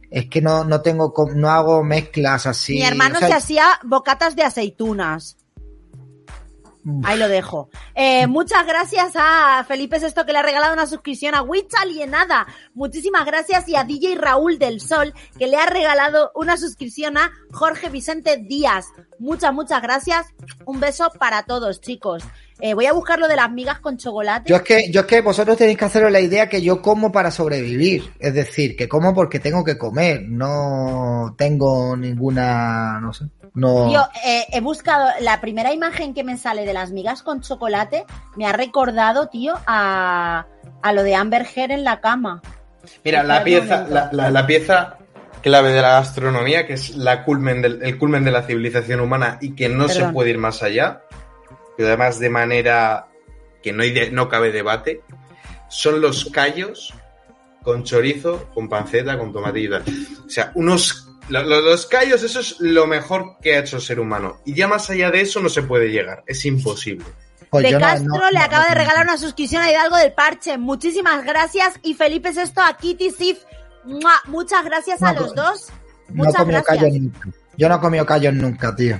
[0.09, 2.73] es que no, no tengo, no hago mezclas así.
[2.73, 5.37] Mi hermano o sea, se hacía bocatas de aceitunas.
[7.03, 7.69] Ahí lo dejo.
[7.95, 12.47] Eh, muchas gracias a Felipe Sesto que le ha regalado una suscripción a Witch Alienada.
[12.73, 17.31] Muchísimas gracias y a DJ Raúl del Sol que le ha regalado una suscripción a
[17.51, 18.85] Jorge Vicente Díaz.
[19.19, 20.27] Muchas, muchas gracias.
[20.65, 22.23] Un beso para todos, chicos.
[22.59, 24.49] Eh, voy a buscar lo de las migas con chocolate.
[24.49, 27.11] Yo es que, yo es que vosotros tenéis que haceros la idea que yo como
[27.11, 28.11] para sobrevivir.
[28.19, 30.23] Es decir, que como porque tengo que comer.
[30.27, 33.25] No tengo ninguna, no sé.
[33.53, 33.91] No.
[33.91, 38.05] Yo eh, he buscado la primera imagen que me sale de las migas con chocolate,
[38.35, 40.45] me ha recordado, tío, a,
[40.83, 42.41] a lo de Amber Heard en la cama.
[43.03, 44.97] Mira, la pieza, la, la- la pieza
[45.41, 49.37] clave de la gastronomía, que es la culmen del, el culmen de la civilización humana
[49.41, 51.01] y que no se puede ir más allá,
[51.77, 53.07] y además de manera
[53.61, 55.01] que no, hay de- no cabe debate,
[55.69, 56.93] son los callos
[57.63, 59.83] con chorizo, con panceta, con tomate y tal.
[60.25, 61.09] O sea, unos...
[61.29, 64.37] lo- lo- Los callos, eso es lo mejor que ha hecho el ser humano.
[64.45, 66.23] Y ya más allá de eso no se puede llegar.
[66.27, 67.05] Es imposible.
[67.49, 69.97] Pues de no- Castro no- le no- acaba no de regalar una suscripción a Hidalgo
[69.97, 70.57] del Parche.
[70.57, 71.73] Muchísimas gracias.
[71.83, 73.39] Y Felipe Sexto a Kitty Sif.
[74.25, 75.67] Muchas gracias a No, los dos.
[76.09, 76.83] No he Muchas comido gracias.
[76.83, 77.29] callos nunca.
[77.57, 78.99] Yo no he comido callos nunca, tío.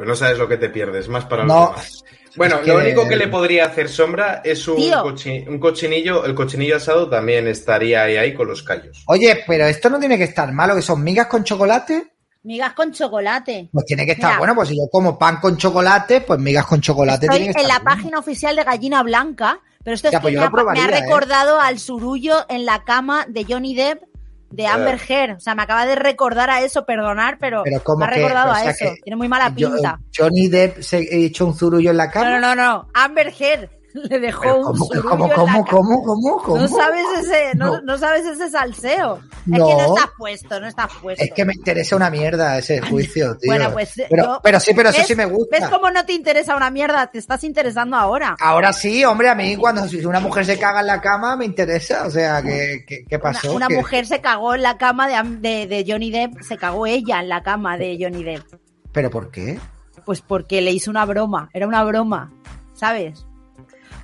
[0.00, 1.54] Pues no sabes lo que te pierdes, más para No.
[1.60, 2.04] los demás.
[2.34, 6.24] Bueno, Es que- lo único que le podría hacer sombra es un, cochi- un cochinillo.
[6.24, 9.02] El cochinillo asado también estaría ahí, ahí con los callos.
[9.08, 12.14] Oye, pero esto no tiene que estar malo, que son migas con chocolate.
[12.44, 13.68] Migas con chocolate.
[13.70, 14.38] Pues tiene que estar Mira.
[14.38, 17.60] bueno, pues si yo como pan con chocolate, pues migas con chocolate Estoy tiene que
[17.60, 20.64] en la página oficial de Gallina Blanca, pero esto es Ya, que pues yo me,
[20.72, 21.00] me ha ¿eh?
[21.02, 24.02] recordado al surullo en la cama de Johnny Depp
[24.50, 25.36] de Amber Heard.
[25.36, 28.54] O sea, me acaba de recordar a eso, perdonar, pero, me ha que- recordado o
[28.54, 28.84] a eso.
[28.84, 29.98] que Tiene muy mala Yo- pinta.
[30.14, 32.38] Johnny Depp se ha hecho un zurullo en la cama.
[32.38, 32.88] No, no, no, no.
[32.94, 33.68] Amber Heard
[34.08, 36.58] le dejó Pero un ¿Cómo, cómo, en cómo, cómo, cómo, cómo?
[36.58, 37.80] No sabes ese, no, No.
[37.82, 39.16] no sabes ese salseo.
[39.16, 39.66] Es No.
[39.66, 41.24] que no estás puesto, no estás puesto.
[41.24, 43.50] Es que me interesa una mierda ese juicio, tío.
[43.50, 45.58] Bueno, pues, pero, yo- pero sí, pero eso sí me gusta.
[45.58, 47.06] ¿Ves cómo no te interesa una mierda?
[47.08, 48.36] Te estás interesando ahora.
[48.40, 51.44] Ahora sí, hombre, a mí cuando si una mujer se caga en la cama me
[51.44, 52.06] interesa.
[52.06, 53.52] O sea, ¿qué, qué, pasó?
[53.54, 56.56] una ¿Qué- mujer se cagó en la cama de, Am- de, de Johnny Depp, se
[56.56, 58.44] cagó ella en la cama de Johnny Depp.
[58.92, 59.58] ¿Pero por qué?
[60.04, 62.32] Pues porque le hizo una broma, era una broma,
[62.74, 63.26] ¿sabes?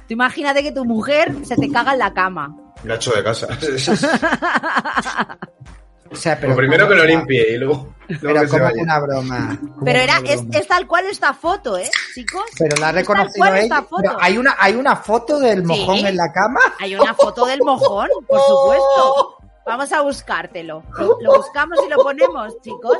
[0.06, 2.54] Tú imagínate que tu mujer se te caga en la cama.
[2.84, 3.48] Gacho de casa.
[6.08, 8.50] O sea, pero Lo primero ¿cómo que lo limpie y luego, luego Pero que se
[8.52, 8.82] como vaya.
[8.84, 9.58] una broma.
[9.60, 12.44] ¿Cómo Pero era, es, tal cual esta foto, ¿eh, chicos?
[12.56, 13.62] Pero la ha Es tal reconocido cual ella.
[13.64, 14.02] esta foto.
[14.02, 16.06] Pero hay una, hay una foto del mojón Sí.
[16.06, 16.60] en la cama.
[16.78, 19.36] Hay una foto del mojón, por supuesto.
[19.66, 20.84] Vamos a buscártelo.
[20.96, 22.98] Lo, lo buscamos y lo ponemos, chicos.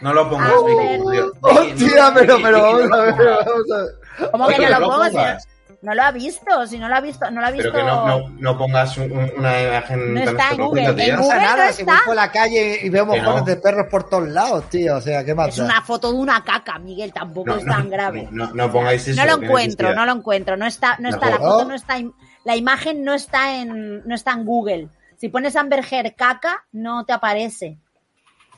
[0.00, 1.20] No lo pongas, Vicky.
[1.42, 3.99] Hostia, pero, pero vamos a ver, vamos a ver.
[4.32, 5.04] ¿Cómo Oye, que no lo lo pongo?
[5.04, 5.48] Si no, pongas.
[5.82, 7.70] no lo ha visto, si no lo ha visto, no lo ha visto.
[7.72, 10.84] Pero que no, no, no pongas un- un- una imagen No tan está en Google,
[10.84, 12.04] en No pasa Google nada, no si voy está.
[12.06, 13.42] por la calle y mojones no.
[13.42, 14.96] de perros por todos lados, tío.
[14.96, 15.64] O sea, ¿qué más Es da?
[15.64, 18.28] una foto de una caca, Miguel, tampoco No, es no, tan grave.
[18.30, 19.20] No, pongáis eso.
[19.24, 22.12] No lo encuentro, no lo encuentro, no está, no está, la foto no está, en-
[22.44, 24.88] la imagen no está en, no está en Google.
[25.18, 27.76] Si pones Amber Heard caca, no te aparece.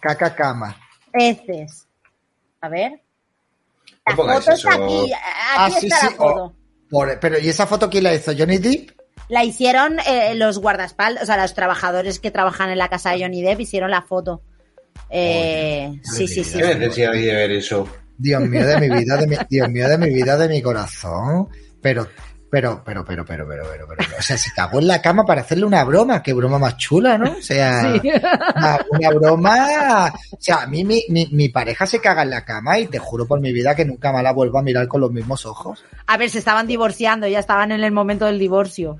[0.00, 0.76] Caca cama.
[1.12, 1.88] Heces.
[2.60, 3.00] A ver.
[4.06, 4.68] La foto está eso.
[4.70, 5.14] aquí, aquí
[5.56, 6.06] Ah, sí, está sí.
[6.06, 6.44] la foto.
[6.44, 6.54] oh,
[6.90, 8.32] por- pero, ¿y esa foto quién la hizo?
[8.36, 8.90] ¿Johnny Depp?
[9.28, 13.22] La hicieron eh, los guardaespaldas, o sea, los trabajadores que trabajan en la casa de
[13.22, 14.42] Johnny Depp hicieron la foto.
[15.08, 16.58] Eh, sí, sí, sí.
[16.58, 17.88] ¿Qué necesidad hay de ver eso?
[18.18, 21.48] Dios mío de mi vida, de mi, Dios mío de mi vida, de mi corazón.
[21.80, 22.06] Pero,
[22.52, 25.40] pero, pero, pero, pero, pero, pero, pero, o sea, se cagó en la cama para
[25.40, 26.22] hacerle una broma.
[26.22, 27.30] Qué broma más chula, ¿no?
[27.32, 27.98] O sea,
[28.54, 30.12] una, una broma.
[30.32, 32.98] O sea, a mí mi, mi, mi pareja se caga en la cama y te
[32.98, 35.82] juro por mi vida que nunca más la vuelvo a mirar con los mismos ojos.
[36.06, 38.98] A ver, se estaban divorciando, ya estaban en el momento del divorcio.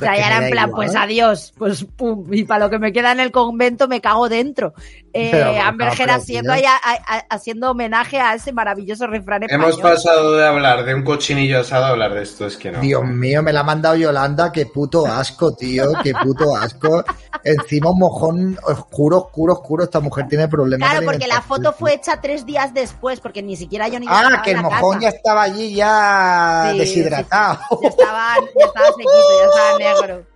[0.00, 0.86] O sea, Que ya era en plan, igual.
[0.86, 4.28] pues adiós, pues pum, y para lo que me queda en el convento me cago
[4.28, 4.72] dentro.
[5.12, 9.64] Eh, Pero, Amber Heard haciendo, a- a- haciendo homenaje a ese maravilloso refrán español.
[9.70, 12.80] Hemos pasado de hablar de un cochinillo asado a hablar de esto, es que no.
[12.80, 17.04] Dios mío, me la ha mandado Yolanda, qué puto asco, tío, qué puto asco.
[17.42, 19.84] Encima un mojón oscuro, oscuro, oscuro.
[19.84, 20.90] Esta mujer tiene problemas.
[20.90, 24.42] Claro, porque la foto fue hecha tres días después, porque ni siquiera Johnny Depp Ah,
[24.44, 25.10] que el mojón casa.
[25.10, 27.58] ya estaba allí, ya Sí, deshidratado.
[27.82, 30.26] Ya estaba, ya estaba sequito, ya estaba negro.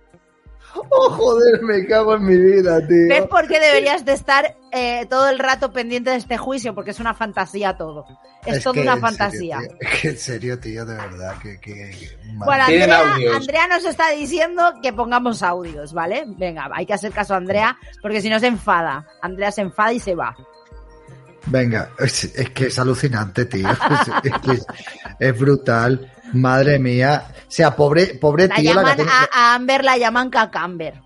[0.89, 3.07] Oh, joder, me cago en mi vida, tío.
[3.07, 6.75] ¿Ves por qué deberías de estar eh, todo el rato pendiente de este juicio?
[6.75, 8.05] Porque es una fantasía todo.
[8.45, 9.59] Es, toda que, una serio, fantasía.
[9.79, 11.61] es que en serio, tío, de verdad, que...
[11.61, 13.35] que, que- Bueno, Tienen Andrea.
[13.37, 16.25] Andrea nos está diciendo que pongamos audios, ¿vale?
[16.27, 19.07] Venga, hay que hacer caso a Andrea, porque si no se enfada.
[19.21, 20.35] Andrea se enfada y se va.
[21.47, 23.67] Venga, es, es que es alucinante, tío.
[23.69, 24.65] Es, es que es,
[25.19, 26.11] es brutal.
[26.33, 27.25] Madre mía.
[27.47, 31.01] O sea, pobre, pobre La tío, la que ha a, Amber la llaman cacamber.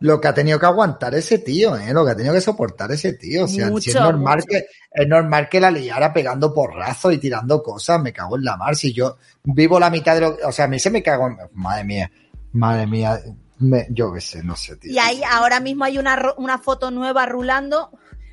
[0.00, 1.92] lo que ha tenido que aguantar ese tío, ¿eh?
[1.92, 3.44] Lo que ha tenido que soportar ese tío.
[3.44, 4.48] O sea, si es normal mucho.
[4.48, 8.00] que es normal que la liara pegando porrazos y tirando cosas.
[8.02, 8.74] Me cago en la mar.
[8.74, 11.36] Si yo vivo la mitad de lo, o sea, a mí se me cago en,
[11.52, 12.10] madre mía,
[12.52, 13.20] madre mía.
[13.58, 14.90] Me- yo qué sé, no sé, tío.
[14.92, 17.90] Y ahí ahora mismo hay una, una foto nueva rulando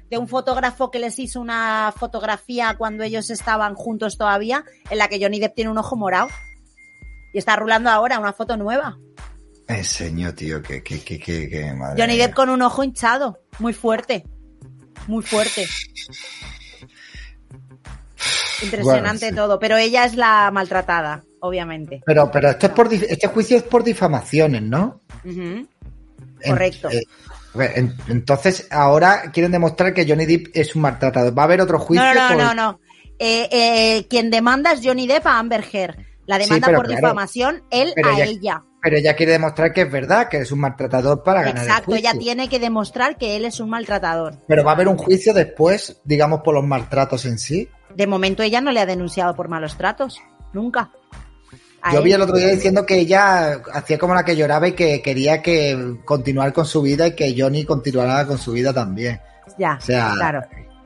[0.09, 5.07] de un fotógrafo que les hizo una fotografía cuando ellos estaban juntos todavía, en la
[5.07, 6.29] que Johnny Depp tiene un ojo morado.
[7.33, 8.97] Y está rulando ahora una foto nueva.
[9.67, 12.17] Enseño, tío, que, que, que, que, madre Johnny.
[12.17, 14.25] Depp con un ojo hinchado, muy fuerte,
[15.07, 15.67] muy fuerte.
[18.61, 19.35] Impresionante Bueno, sí.
[19.35, 22.01] todo, pero ella es la maltratada, obviamente.
[22.05, 24.99] Pero, pero esto es por, este juicio es por difamaciones, ¿no?
[25.23, 25.39] Ujú.
[25.39, 25.67] En-
[26.45, 26.89] Correcto.
[26.89, 27.03] eh,
[28.07, 31.37] entonces, ahora quieren demostrar que Johnny Depp es un maltratador.
[31.37, 32.05] Va a haber otro juicio.
[32.05, 32.79] No, no, no, por- no, no.
[33.17, 35.97] Eh, eh, quien demanda es Johnny Depp a Amber Heard.
[36.25, 37.01] La demanda por claro.
[37.01, 38.63] difamación, él a ella- ella.
[38.81, 41.97] Pero ella quiere demostrar que es verdad, que es un maltratador para ganar Exacto, el
[41.99, 42.23] ella juicio.
[42.27, 44.35] tiene que demostrar que él es un maltratador.
[44.47, 47.67] Pero va a haber un juicio después, digamos, por los maltratos en sí.
[47.93, 50.21] De momento ella no le ha denunciado por malos tratos.
[50.53, 50.91] Nunca.
[51.93, 55.01] Yo vi el otro día diciendo que ella hacía como la que lloraba y que
[55.01, 59.21] quería que continuar con su vida y que Johnny continuara con su vida también.
[59.57, 60.41] Ya, O sea, claro.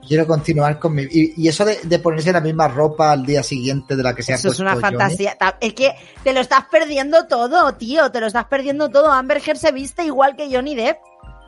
[0.07, 1.03] quiero continuar con mi...
[1.03, 4.21] Y, y eso de, de ponerse la misma ropa al día siguiente de la que
[4.23, 5.35] se ha Eso es puesto una fantasía.
[5.37, 8.11] Ta- Es que te lo estás perdiendo todo, tío.
[8.11, 9.11] Te lo estás perdiendo todo.
[9.11, 10.97] Amber Heard se viste igual que Johnny Depp.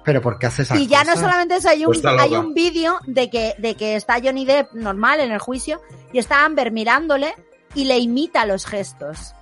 [0.04, 2.54] Pero ¿por qué hace esas Y ya no solamente eso, hay un, Pues hay un
[2.54, 5.82] vídeo de que, de que está Johnny Depp normal en el juicio
[6.14, 7.34] y está Amber mirándole
[7.74, 9.34] y le imita los gestos.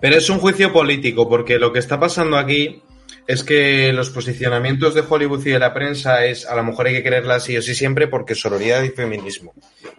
[0.00, 2.82] Pero es un juicio político, porque lo que está pasando aquí
[3.28, 6.94] es que los posicionamientos de Hollywood y de la prensa es a la mujer hay
[6.94, 9.52] que quererla así o sí siempre porque sororidad y feminismo.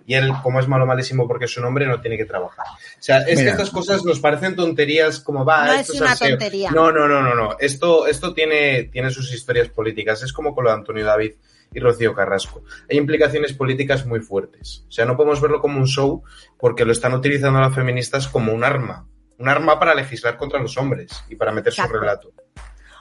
[0.07, 2.65] Y él, como es malo malísimo porque es un hombre, no tiene que trabajar.
[2.65, 3.43] O sea, es Mira.
[3.43, 5.67] que estas cosas nos parecen tonterías como va.
[5.67, 6.29] No esto es una aseo.
[6.29, 6.71] tontería.
[6.71, 7.55] No, no, no, no, no.
[7.59, 10.23] Esto, esto tiene, tiene sus historias políticas.
[10.23, 11.33] Es como con lo de Antonio David
[11.71, 12.63] y Rocío Carrasco.
[12.89, 14.85] Hay implicaciones políticas muy fuertes.
[14.89, 16.23] O sea, no podemos verlo como un show
[16.57, 19.05] porque lo están utilizando las feministas como un arma.
[19.39, 22.31] Un arma para legislar contra los hombres y para meter su relato.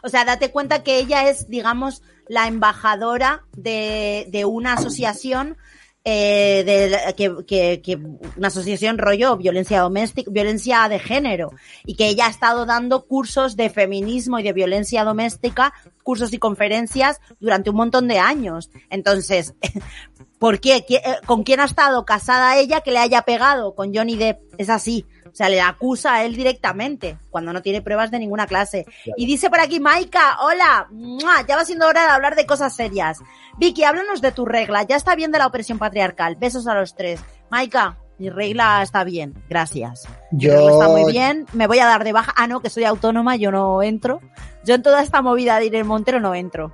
[0.03, 5.57] O sea, date cuenta que ella es, digamos, la embajadora de, de una asociación
[6.05, 7.97] eh, de, que, que, que
[8.37, 11.51] una asociación rollo violencia doméstica, violencia de género,
[11.85, 15.75] y que ella ha estado dando cursos de feminismo y de violencia doméstica,
[16.05, 18.71] cursos y conferencias durante un montón de años.
[18.91, 19.55] Entonces,
[20.39, 20.87] ¿por qué?
[20.87, 23.75] ¿Qui- eh, ¿Con quién ha estado casada ella que le haya pegado?
[23.75, 24.41] Con Johnny Depp.
[24.59, 25.05] Es así.
[25.39, 28.87] O sea, le acusa a él directamente, cuando no tiene pruebas de ninguna clase.
[29.17, 31.47] Y dice por aquí, Maika, hola, ¡mua!
[31.47, 33.19] ya va siendo hora de hablar de cosas serias.
[33.57, 36.35] Vicky, háblanos de tu regla, ya está bien de la opresión patriarcal.
[36.35, 37.21] Besos a los tres.
[37.51, 40.09] Maika, mi regla está bien, gracias.
[40.33, 42.35] Yo- está muy bien, me voy a dar de baja.
[42.37, 44.21] Ah, no, que soy autónoma, yo no entro.
[44.65, 46.73] Yo en toda esta movida de Irene Montero no entro.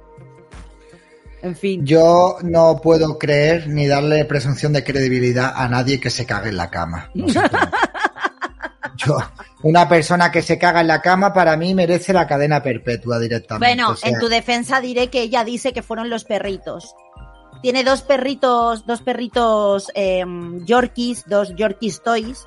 [1.42, 1.84] En fin.
[1.84, 6.56] Yo no puedo creer ni darle presunción de credibilidad a nadie que se cague en
[6.56, 7.10] la cama.
[8.96, 9.18] Yo,
[9.62, 13.74] una persona que se caga en la cama para mí merece la cadena perpetua directamente.
[13.74, 16.94] Bueno, O sea, en tu defensa diré que ella dice que fueron los perritos.
[17.62, 20.22] Tiene dos perritos, dos perritos eh,
[20.66, 22.46] Yorkies, dos Yorkies Toys.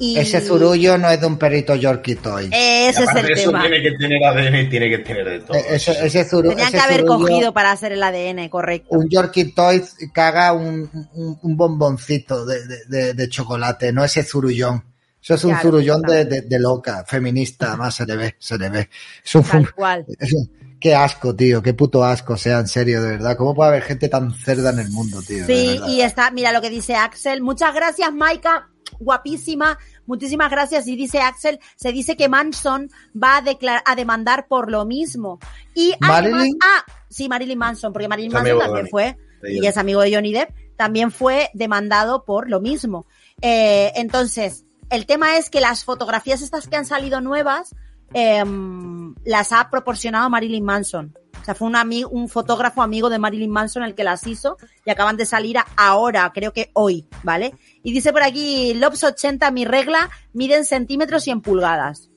[0.00, 2.50] Y Ese zurullo no es de un perrito Yorkie Toy.
[2.52, 3.62] Ese es el eso tema.
[3.62, 5.56] tiene que tener ADN y tiene que tener de todo.
[5.56, 8.88] E- ese, ese zuru- Tenían ese que haber zurullo- cogido para hacer el ADN, correcto.
[8.90, 9.82] Un Yorkie Toy
[10.12, 14.84] caga un, un, un bomboncito de, de- de- de chocolate, no ese zurullón.
[15.22, 18.56] Eso es un Claro, zurullón de, de- de loca, feminista, además se le ve, se
[18.58, 18.88] le ve.
[19.24, 20.06] Es un, Tal cual.
[20.80, 23.36] Qué asco, tío, qué puto asco, sea, en serio, de verdad.
[23.36, 25.44] ¿Cómo puede haber gente tan cerda en el mundo, tío?
[25.44, 27.42] Sí, y está, mira lo que dice Axel.
[27.42, 28.68] Muchas gracias, Maika.
[29.00, 29.76] Guapísima.
[30.06, 30.86] Muchísimas gracias.
[30.86, 32.88] Y dice Axel, se dice que Manson
[33.20, 35.40] va a, declarar, a demandar por lo mismo.
[35.74, 36.58] Y además, ¿Marilyn?
[36.62, 39.16] ah, sí, Marilyn Manson, porque Marilyn Manson también fue,
[39.48, 43.04] y es amigo de Johnny Depp, también fue demandado por lo mismo.
[43.42, 47.74] Eh, entonces, el tema es que las fotografías estas que han salido nuevas,
[48.14, 51.14] em, las ha proporcionado Marilyn Manson.
[51.40, 54.56] O sea, fue un, ami- un fotógrafo amigo de Marilyn Manson el que las hizo
[54.84, 57.54] y acaban de salir ahora, creo que hoy, ¿vale?
[57.82, 62.10] Y dice por aquí, Lobs 80, mi regla, mide en centímetros y en pulgadas.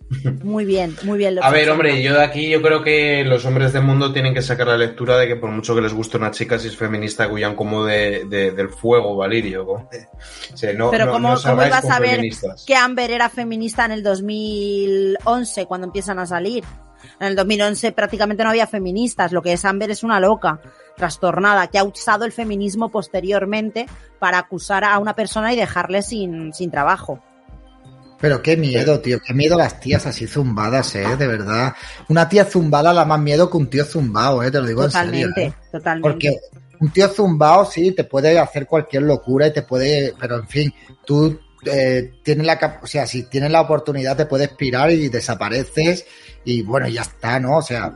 [0.44, 1.36] Muy bien, muy bien.
[1.36, 4.34] Lo A ver, hombre, yo de aquí yo creo que los hombres del mundo tienen
[4.34, 6.76] que sacar la lectura de que por mucho que les guste una chica, si es
[6.76, 9.66] feminista, huyan como de, de- del fuego, Valirio.
[9.70, 9.88] o
[10.56, 12.22] sea, no, Pero no- ¿cómo, no cómo ibas a ver
[12.68, 16.64] que Amber era feminista en el 2011, cuando empiezan a salir?
[17.20, 19.32] En el 2011 prácticamente no había feministas.
[19.32, 20.60] Lo que es Amber es una loca,
[20.98, 23.88] trastornada, que ha usado el feminismo posteriormente
[24.20, 27.20] para acusar a una persona y dejarle sin, sin trabajo.
[28.22, 31.74] Pero qué miedo, tío, qué miedo las tías así zumbadas, eh, de verdad.
[32.08, 34.90] Una tía zumbada da más miedo que un tío zumbado, eh, te lo digo en
[34.90, 35.50] Totalmente, serio.
[35.50, 35.68] eh.
[35.72, 36.10] totalmente.
[36.10, 36.38] Porque
[36.80, 40.74] un tío zumbado sí te puede hacer cualquier locura y te puede, pero en fin,
[41.06, 46.06] tú eh, tienes la, o sea, si tienes la oportunidad te puedes pirar y desapareces
[46.44, 47.58] y bueno, ya está, ¿no?
[47.58, 47.94] O sea,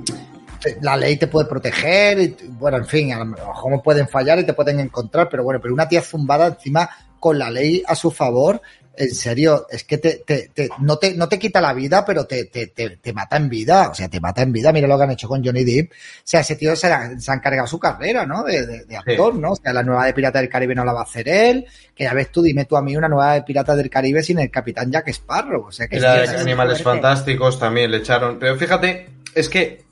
[0.81, 4.45] la ley te puede proteger y bueno, en fin, a lo mejor pueden fallar y
[4.45, 8.11] te pueden encontrar, pero bueno, pero una tía zumbada encima con la ley a su
[8.11, 8.61] favor,
[8.97, 12.25] en serio, es que te, te, te- no, te, no te quita la vida, pero
[12.25, 14.71] te, te, te, mata en vida, o sea, te mata en vida.
[14.71, 15.91] Mira lo que han hecho con Johnny Depp.
[15.91, 18.43] O sea, ese tío se, la- se ha encargado su carrera, ¿no?
[18.43, 19.51] De, de- de actor, ¿no?
[19.51, 21.65] O sea, la nueva de Pirata del Caribe no la va a hacer él.
[21.95, 24.39] Que ya ves tú, dime tú a mí una nueva de Pirata del Caribe sin
[24.39, 25.65] el Capitán Jack Sparrow.
[25.67, 28.37] O sea, que de es que- Animales Fantásticos también le echaron.
[28.39, 29.83] Pero fíjate, es que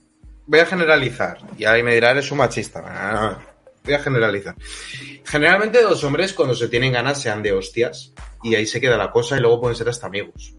[0.48, 1.38] voy a generalizar.
[1.58, 2.82] Y ahí me dirá, eres un machista.
[3.84, 4.56] Voy a generalizar.
[5.26, 8.14] Generalmente los hombres cuando se tienen ganas se dan de hostias.
[8.44, 10.56] Y ahí se queda la cosa y luego pueden ser hasta amigos.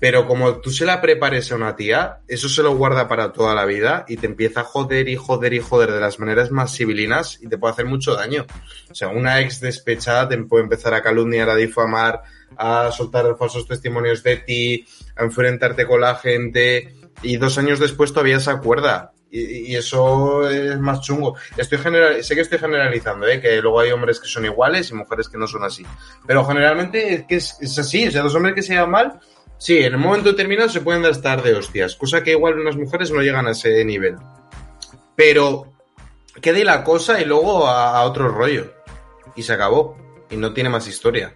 [0.00, 3.54] Pero como tú se la prepares a una tía, eso se lo guarda para toda
[3.54, 6.76] la vida y te empieza a joder y joder y joder de las maneras más
[6.76, 8.46] civilinas y te puede hacer mucho daño.
[8.90, 12.22] O sea, una ex despechada te puede empezar a calumniar, a difamar,
[12.56, 14.86] a soltar falsos testimonios de ti,
[15.16, 19.12] a enfrentarte con la gente y dos años después todavía se acuerda.
[19.30, 21.36] Y, eso es más chungo.
[21.56, 23.40] Estoy general, sé que estoy generalizando, ¿eh?
[23.40, 25.84] que luego hay hombres que son iguales y mujeres que no son así.
[26.26, 28.08] Pero generalmente es que es, así.
[28.08, 29.20] O sea, los hombres que se llevan mal,
[29.58, 31.94] sí, en un momento determinado se pueden estar de hostias.
[31.96, 34.16] Cosa que igual unas mujeres no llegan a ese nivel.
[35.14, 35.72] Pero
[36.40, 38.72] queda ahí la cosa y luego a, otro rollo.
[39.36, 39.96] Y se acabó.
[40.30, 41.34] Y no tiene más historia.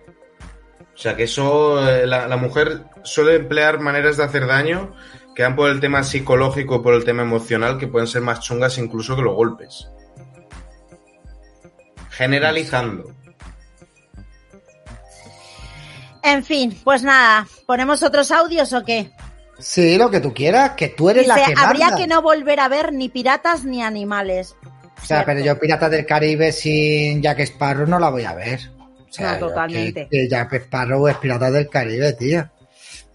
[0.94, 4.94] O sea que eso, eh, la mujer suele emplear maneras de hacer daño
[5.34, 8.40] que van por el tema psicológico y por el tema emocional que pueden ser más
[8.40, 9.88] chungas incluso que los golpes.
[12.10, 13.14] Generalizando.
[16.22, 19.10] En fin, pues nada, ¿ponemos otros audios o qué?
[19.58, 22.00] Sí, lo que tú quieras, que tú eres la Dice, que habría manda.
[22.00, 24.54] que no volver a ver ni piratas ni animales.
[25.02, 28.60] O sea, pero yo Piratas del Caribe sin Jack Sparrow no la voy a ver.
[28.78, 30.06] O sea, No, totalmente.
[30.08, 32.48] Que, que Jack Sparrow es Piratas del Caribe, tío.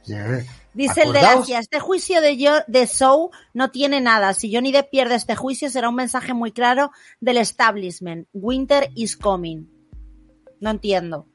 [0.06, 0.44] Yeah.
[0.78, 4.36] Dice el de Gracia, este juicio de, yo, de Show no tiene nada.
[4.36, 8.28] Si Johnny Depp pierde este juicio será un mensaje muy claro del establishment.
[8.32, 9.66] Winter is coming.
[10.60, 11.26] No entiendo.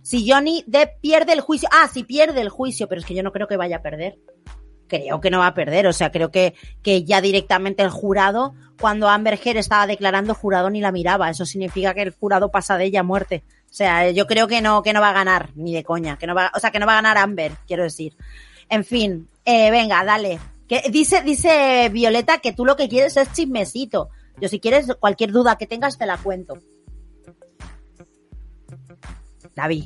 [0.00, 3.22] Si Johnny Depp pierde el juicio, ah, si pierde el juicio, pero es que yo
[3.22, 4.18] no creo que vaya a perder.
[4.88, 8.54] Creo que no va a perder, o sea, creo que, que ya directamente el jurado,
[8.80, 12.78] cuando Amber Heard estaba declarando jurado ni la miraba, eso significa que el jurado pasa
[12.78, 13.44] de ella a muerte.
[13.66, 16.26] O sea, yo creo que no, que no va a ganar, ni de coña, que
[16.26, 18.16] no va, o sea, que no va a ganar Amber, quiero decir.
[18.70, 20.38] En fin, eh, venga, dale.
[20.68, 24.10] Que dice, dice Violeta que tú lo que quieres es chismecito.
[24.40, 26.56] Yo si quieres cualquier duda que tengas te la cuento.
[29.54, 29.84] David.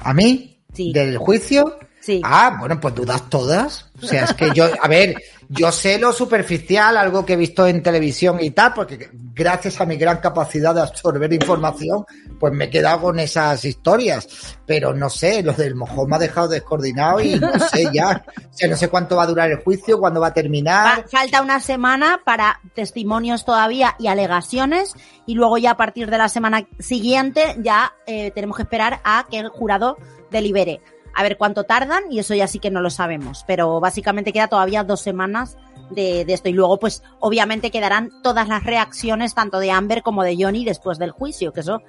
[0.00, 0.60] ¿A mí?
[0.74, 0.92] Sí.
[0.92, 1.78] ¿Del juicio?
[2.00, 2.20] Sí.
[2.24, 3.90] Ah, bueno, pues dudas todas.
[4.02, 7.66] O sea, es que yo, a ver, yo sé lo superficial, algo que he visto
[7.66, 12.04] en televisión y tal, porque gracias a mi gran capacidad de absorber información,
[12.40, 14.58] pues me he quedado con esas historias.
[14.66, 18.24] Pero no sé, lo del mojón me ha dejado descoordinado y no sé ya.
[18.48, 21.02] O sea, no sé cuánto va a durar el juicio, cuándo va a terminar.
[21.04, 24.94] Fa- falta una semana para testimonios todavía y alegaciones
[25.26, 29.26] y luego ya a partir de la semana siguiente ya eh, tenemos que esperar a
[29.30, 29.96] que el jurado
[30.32, 30.80] delibere.
[31.14, 34.48] A ver cuánto tardan y eso ya sí que no lo sabemos, pero básicamente queda
[34.48, 35.56] todavía dos semanas
[35.90, 40.22] de, de esto y luego pues obviamente quedarán todas las reacciones tanto de Amber como
[40.22, 41.82] de Johnny después del juicio, que eso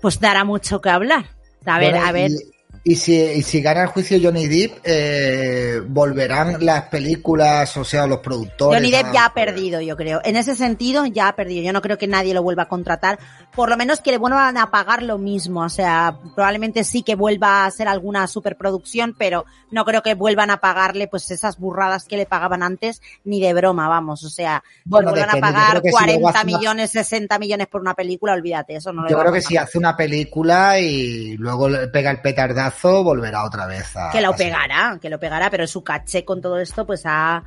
[0.00, 1.26] pues dará mucho que hablar.
[1.64, 2.30] A ver, Bueno, a ver.
[2.30, 2.55] Y,
[2.88, 8.06] y si, y si gana el juicio Johnny Depp, eh, volverán las películas, o sea,
[8.06, 8.78] los productores.
[8.78, 10.20] Johnny Depp a- ya ha perdido, yo creo.
[10.24, 11.64] En ese sentido, ya ha perdido.
[11.64, 13.18] Yo no creo que nadie lo vuelva a contratar.
[13.54, 15.62] Por lo menos que le vuelvan a pagar lo mismo.
[15.62, 20.50] O sea, probablemente sí que vuelva a hacer alguna superproducción, pero no creo que vuelvan
[20.50, 24.22] a pagarle pues esas burradas que le pagaban antes, ni de broma, vamos.
[24.22, 25.54] O sea, Bueno, le vuelvan a depende.
[25.54, 28.76] Pagar creo que si luego 40 hace una- millones, 60 millones por una película, olvídate,
[28.76, 32.20] eso no le Yo creo que si hace una película y luego le pega el
[32.20, 34.10] petardazo, volverá otra vez a.
[34.10, 37.42] Que lo a pegará, que lo pegará, pero su caché con todo esto, pues ha,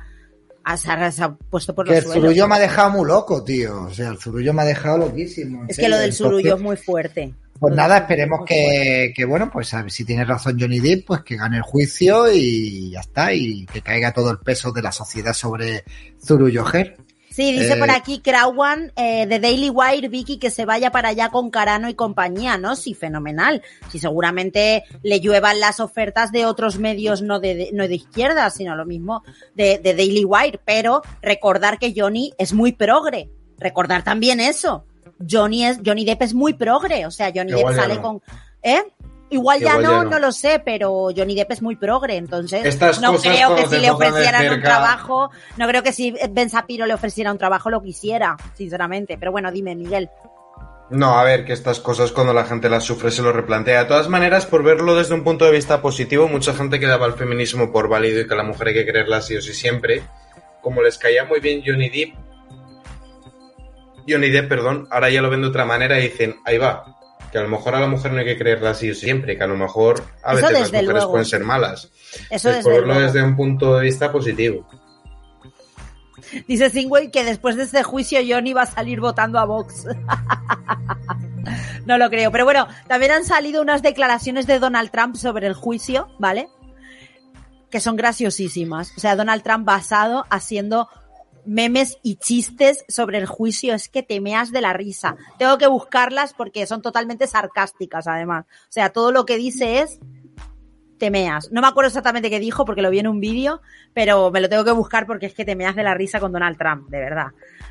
[0.64, 2.22] ha, se puesto por Que los el suelos.
[2.22, 3.82] zurullo me ha dejado muy loco, tío.
[3.84, 5.64] O sea, el zurullo me ha dejado loquísimo.
[5.68, 7.34] Es que lo del surullo es muy fuerte.
[7.58, 11.22] Pues nada, esperemos que, que, bueno, pues a ver si tiene razón Johnny Depp, pues
[11.22, 14.90] que gane el juicio y ya está, y que caiga todo el peso de la
[14.90, 15.84] sociedad sobre
[16.24, 16.96] Zuru Yoher.
[17.30, 21.10] Sí, dice Eh, por aquí Crowwan eh, de Daily Wire, Vicky, que se vaya para
[21.10, 22.74] allá con Carano y compañía, ¿no?
[22.74, 23.62] Sí, fenomenal.
[23.90, 28.50] Sí, seguramente le lluevan las ofertas de otros medios, no de, de- no de izquierda,
[28.50, 29.22] sino lo mismo
[29.54, 30.58] de, de Daily Wire.
[30.64, 33.30] Pero recordar que Johnny es muy progre.
[33.58, 34.84] Recordar también eso.
[35.28, 37.06] Johnny es, Johnny Depp es muy progre.
[37.06, 38.02] O sea, Johnny Depp sale no.
[38.02, 38.22] con,
[38.62, 38.82] ¿eh?
[39.30, 40.18] Igual, ya, Igual no, ya no, no.
[40.18, 43.78] lo sé, pero Johnny Depp es muy progre, entonces Estas no cosas creo que si
[43.78, 47.80] le ofrecieran un trabajo, no creo que si Ben Sapiro le ofreciera un trabajo lo
[47.80, 49.16] quisiera, sinceramente.
[49.18, 50.10] Pero bueno, dime, Miguel.
[50.90, 53.84] No, a ver, que estas cosas cuando la gente las sufre se lo replantea.
[53.84, 57.06] De todas maneras, por verlo desde un punto de vista positivo, mucha gente que daba
[57.06, 60.02] el feminismo por válido y que la mujer hay que quererla sí o sí siempre.
[60.60, 62.14] Como les caía muy bien Johnny Depp,
[64.08, 66.99] Johnny Depp, perdón, ahora ya lo ven de otra manera y dicen, ahí va,
[67.32, 69.36] que a lo mejor a la mujer no hay que creerla sí o sí siempre,
[69.36, 71.10] que a lo mejor a Eso veces las desde mujeres luego.
[71.12, 71.90] pueden ser malas.
[72.30, 73.00] Eso Es desde verlo luego.
[73.02, 74.66] desde un punto de vista positivo.
[76.46, 79.86] Dice Singway que después de este juicio Johnny va a salir votando a Vox.
[81.86, 82.30] no lo creo.
[82.30, 86.48] Pero bueno, también han salido unas declaraciones de Donald Trump sobre el juicio, ¿vale?
[87.70, 88.92] Que son graciosísimas.
[88.96, 90.88] O sea, Donald Trump basado haciendo
[91.46, 93.74] memes y chistes sobre el juicio.
[93.74, 95.16] Es que te meas de la risa.
[95.38, 98.46] Tengo que buscarlas porque son totalmente sarcásticas, además.
[98.48, 99.98] O sea, todo lo que dice es
[100.98, 101.50] temeas.
[101.50, 103.62] No me acuerdo exactamente qué dijo porque lo vi en un vídeo,
[103.94, 106.58] pero me lo tengo que buscar porque es que temeas de la risa con Donald
[106.58, 107.28] Trump, de verdad.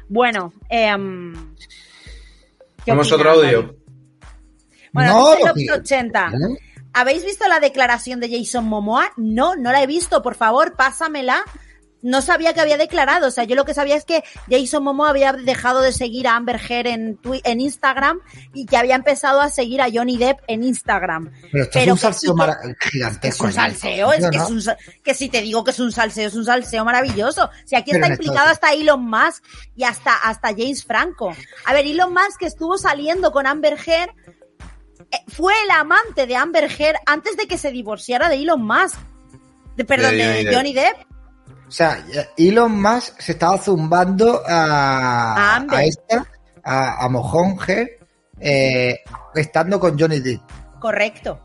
[0.08, 1.34] Bueno, em,
[2.78, 3.62] ¿qué Tenemos opinas, otro audio.
[3.62, 3.76] David?
[4.92, 6.32] Bueno, No, dice lo Lobs que- 80.
[6.92, 9.12] ¿Habéis visto la declaración de Jason Momoa?
[9.16, 10.24] No, no la he visto.
[10.24, 11.44] Por favor, pásamela.
[12.02, 13.28] No sabía que había declarado.
[13.28, 16.36] O sea, yo lo que sabía es que Jason Momoa había dejado de seguir a
[16.38, 18.22] Amber Heard en, Twi- en Instagram
[18.54, 21.30] y que había empezado a seguir a Johnny Depp en Instagram.
[21.52, 23.44] Pero esto Pero es un salseo que- mara- Es gigantesco.
[23.46, 24.30] un salseo, es ¿No?
[24.30, 24.64] que es un,
[25.04, 27.50] que si te digo que es un salseo, es un salseo maravilloso.
[27.66, 29.44] Si aquí Pero está implicado hasta Elon Musk
[29.76, 31.36] y hasta, hasta James Franco.
[31.66, 34.12] A ver, Elon Musk estuvo saliendo con Amber Heard,
[35.12, 38.98] eh, fue el amante de Amber Heard antes de que se divorciara de Elon Musk.
[39.76, 40.50] De, perdón, De.
[40.54, 41.09] Johnny Depp.
[41.70, 42.04] O sea,
[42.36, 46.26] Elon Musk se estaba zumbando A a, a esta,
[46.64, 48.00] a, a Mojonger,
[48.40, 49.00] eh,
[49.36, 50.42] estando con Johnny Depp.
[50.80, 51.40] Correcto.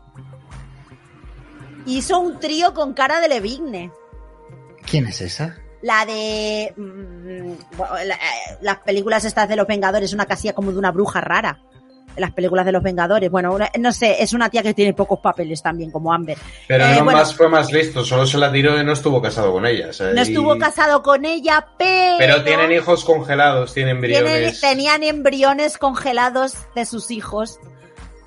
[1.85, 3.91] Hizo un trío con cara de Levigne.
[4.89, 5.55] ¿Quién es esa?
[5.83, 10.71] La de mm, bueno, la- eh, las películas estas de los Vengadores, una casilla como
[10.71, 11.59] de una bruja rara.
[12.17, 13.29] Las películas de los Vengadores.
[13.29, 16.37] Bueno, una- no sé, es una tía que tiene pocos papeles también, como Amber.
[16.67, 17.19] Pero Eh, bueno.
[17.19, 19.87] Musk fue más listo, solo se la tiró y no estuvo casado con ella.
[19.89, 22.17] o sea, No y- estuvo casado con ella, pero.
[22.17, 24.61] Pero tienen hijos congelados, tienen tienen- embriones.
[24.61, 27.59] tenían embriones congelados de sus hijos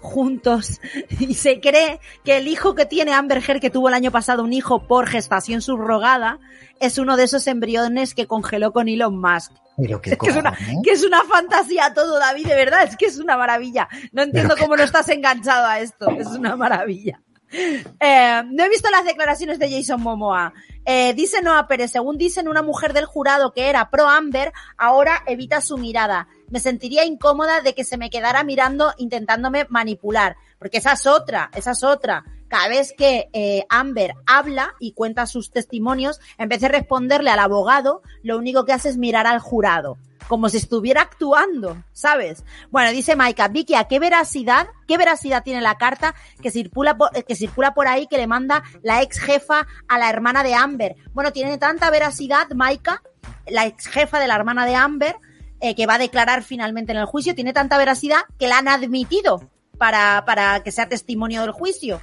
[0.01, 0.81] juntos
[1.19, 4.43] y se cree que el hijo que tiene Amber Heard que tuvo el año pasado
[4.43, 6.39] un hijo por gestación subrogada
[6.81, 9.53] es uno de esos embriones que congeló con Elon Musk.
[9.77, 10.79] Pero qué Es que es, una, cojones.
[10.85, 13.89] que es una fantasía todo, David, de verdad, es que es una maravilla.
[14.13, 17.21] No entiendo cómo no estás enganchado a esto, es una maravilla.
[17.51, 20.53] Eh, no he visto las declaraciones de Jason Momoa.
[20.85, 25.23] Eh, dice Noah Pérez, según dicen una mujer del jurado que era pro Amber, ahora
[25.27, 26.29] evita su mirada.
[26.51, 30.37] Me sentiría incómoda de que se me quedara mirando intentándome manipular.
[30.59, 32.25] Porque esa es otra, esa es otra.
[32.49, 37.39] Cada vez que eh, Amber habla y cuenta sus testimonios, en vez de responderle al
[37.39, 39.99] abogado, lo único que hace es mirar al jurado.
[40.29, 42.45] Como si estuviera actuando, ¿sabes?
[42.71, 47.11] Bueno, dice Maika, Vicky, ¿a qué veracidad, qué veracidad tiene la carta que circula por,
[47.13, 50.97] que circula por ahí que le manda la ex jefa a la hermana de Amber?
[51.13, 53.03] Bueno, tiene tanta veracidad, Maika,
[53.47, 55.17] la ex jefa de la hermana de Amber,
[55.61, 58.69] eh, que va a declarar finalmente en el juicio, tiene tanta veracidad que la han
[58.69, 62.01] admitido para, para que sea testimonio del juicio.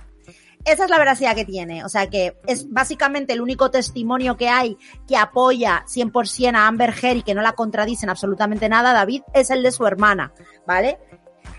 [0.66, 1.86] Esa es la veracidad que tiene.
[1.86, 4.78] O sea que es básicamente el único testimonio que hay
[5.08, 9.52] que apoya 100% a Amber Heard y que no la contradicen absolutamente nada, David, es
[9.52, 10.34] el de su hermana,
[10.66, 10.98] ¿vale?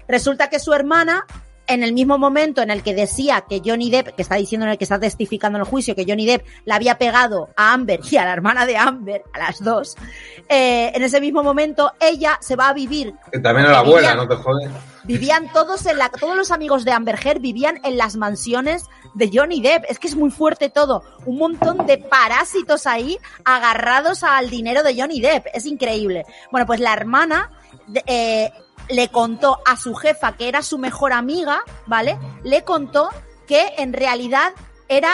[0.08, 1.24] Resulta que su hermana,
[1.66, 4.72] en el mismo momento en el que decía que Johnny Depp, que está diciendo en
[4.72, 8.00] el que está testificando en el juicio, que Johnny Depp le había pegado a Amber
[8.10, 9.96] y a la hermana de Amber, a las dos,
[10.48, 14.12] eh, en ese mismo momento ella se va a vivir Que también a la abuela,
[14.12, 14.70] Vivían- no te jodes.
[15.04, 18.82] Vivían todos en la, todos los amigos de Amber Heard vivían en las mansiones
[19.14, 19.84] de Johnny Depp.
[19.88, 21.04] Es que es muy fuerte todo.
[21.26, 25.46] Un montón de parásitos ahí agarrados al dinero de Johnny Depp.
[25.54, 26.24] Es increíble.
[26.50, 27.52] Bueno, pues la hermana
[28.06, 28.50] eh,
[28.88, 32.18] le contó a su jefa, que era su mejor amiga, ¿vale?
[32.44, 33.10] Le contó
[33.46, 34.52] que en realidad
[34.88, 35.10] era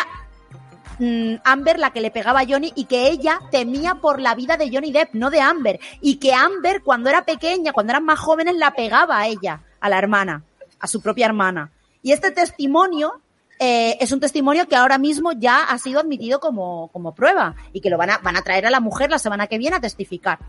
[0.99, 4.57] mm, Amber la que le pegaba a Johnny y que ella temía por la vida
[4.57, 5.81] de Johnny Depp, no de Amber.
[6.01, 9.89] Y que Amber, cuando era pequeña, cuando eran más jóvenes, la pegaba a ella, a
[9.89, 10.45] la hermana.
[10.79, 11.71] a su propia hermana.
[12.03, 13.21] Y este testimonio
[13.61, 17.81] eh, es un testimonio que ahora mismo ya ha sido admitido como, como prueba y
[17.81, 19.81] que lo van a, van a traer a la mujer la semana que viene a
[19.81, 20.41] testificar.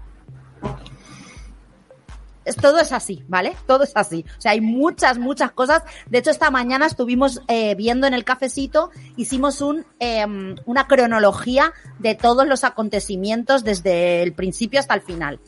[2.61, 3.55] Todo es así, ¿vale?
[3.65, 4.25] Todo es así.
[4.37, 5.83] O sea, hay muchas, muchas cosas.
[6.09, 10.25] De hecho, esta mañana estuvimos eh, viendo en el cafecito, hicimos un, eh,
[10.65, 15.39] una cronología de todos los acontecimientos desde el principio hasta el final.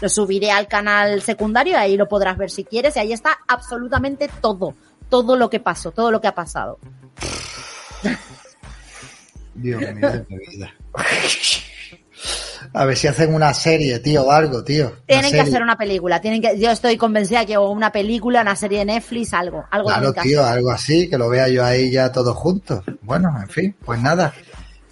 [0.00, 4.28] Lo subiré al canal secundario, ahí lo podrás ver si quieres, y ahí está absolutamente
[4.40, 4.74] todo,
[5.08, 6.78] todo lo que pasó, todo lo que ha pasado.
[9.54, 10.74] Dios mío de vida.
[12.76, 14.92] A ver si hacen una serie, tío, o algo, tío.
[15.06, 18.56] Tienen que hacer una película, tienen que, yo estoy convencida que o una película, una
[18.56, 22.10] serie de Netflix, algo, algo Claro, tío, algo así, que lo vea yo ahí ya
[22.10, 22.82] todos juntos.
[23.02, 24.34] Bueno, en fin, pues nada.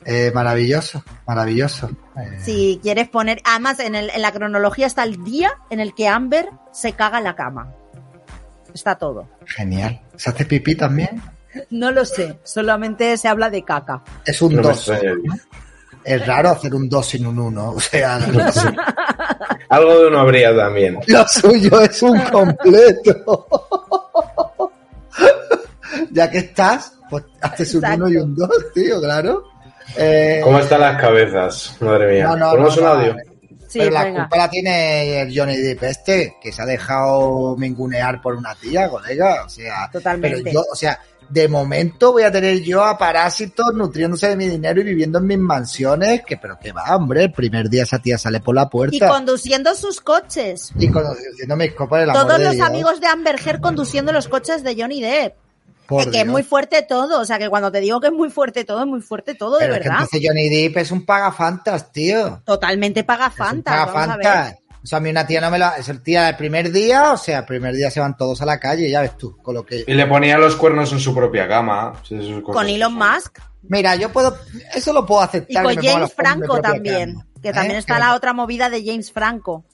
[0.04, 1.90] Eh, maravilloso, maravilloso.
[2.16, 5.92] Eh, Si quieres poner, además en, el- en la cronología está el día en el
[5.94, 7.72] que Amber se caga en la cama.
[8.72, 9.28] Está todo.
[9.44, 10.00] Genial.
[10.16, 11.20] ¿Se hace pipí también?
[11.70, 14.02] No lo sé, solamente se habla de caca.
[14.24, 14.76] Es un No me 2.
[14.76, 15.32] extrañaría.
[16.04, 17.70] Es raro hacer un 2 sin un 1.
[17.70, 18.16] O sea,
[19.68, 20.98] Algo de uno habría también.
[21.06, 23.46] lo suyo es un completo.
[26.10, 28.04] ya que estás, pues haces un Exacto.
[28.06, 29.44] 1 y un 2, tío, claro.
[29.96, 31.76] Eh, ¿Cómo están las cabezas?
[31.80, 32.24] Madre mía.
[32.28, 32.94] no, no, ¿Ponemos no, un no.
[32.94, 33.16] audio?
[33.68, 34.20] Sí, Pero la venga.
[34.20, 38.88] culpa la tiene el Johnny Depp este, que se ha dejado mingunear por una tía,
[38.90, 39.44] colega.
[39.44, 40.40] O sea, Totalmente.
[40.42, 40.98] pero yo, o sea,
[41.28, 45.26] de momento voy a tener yo a parásitos nutriéndose de mi dinero y viviendo en
[45.26, 48.64] mis mansiones, que pero que va, hombre, el primer día esa tía sale por la
[48.64, 50.72] Y puerta conduciendo sus coches.
[50.78, 54.28] y conociendo mis copas del amor Todos de los amigos de Amber Heard conduciendo los
[54.28, 55.34] coches de Johnny Depp.
[55.86, 57.20] Por que es muy fuerte todo.
[57.20, 59.58] O sea, que cuando te digo que es muy fuerte todo, es muy fuerte todo,
[59.58, 60.04] de Pero es que verdad.
[60.04, 62.40] entonces Johnny Depp es un pagafantas, tío.
[62.44, 63.84] Totalmente paga Es un Fanta.
[63.86, 64.56] Vamos a ver.
[64.82, 65.76] O sea, a mí una tía no me la...
[65.76, 68.46] Es el tía del primer día, o sea, el primer día se van todos a
[68.46, 69.84] la calle, ya ves tú, con lo que...
[69.86, 71.92] Y le ponía los cuernos en su propia cama.
[72.10, 74.36] Es Con Elon Musk Mira, yo puedo,
[74.74, 75.62] eso lo puedo y aceptar.
[75.62, 77.12] con que me ponga James Franco también.
[77.12, 77.26] cama.
[77.40, 77.52] Que ¿Eh?
[77.52, 79.64] también está Que- la otra movida de James Franco.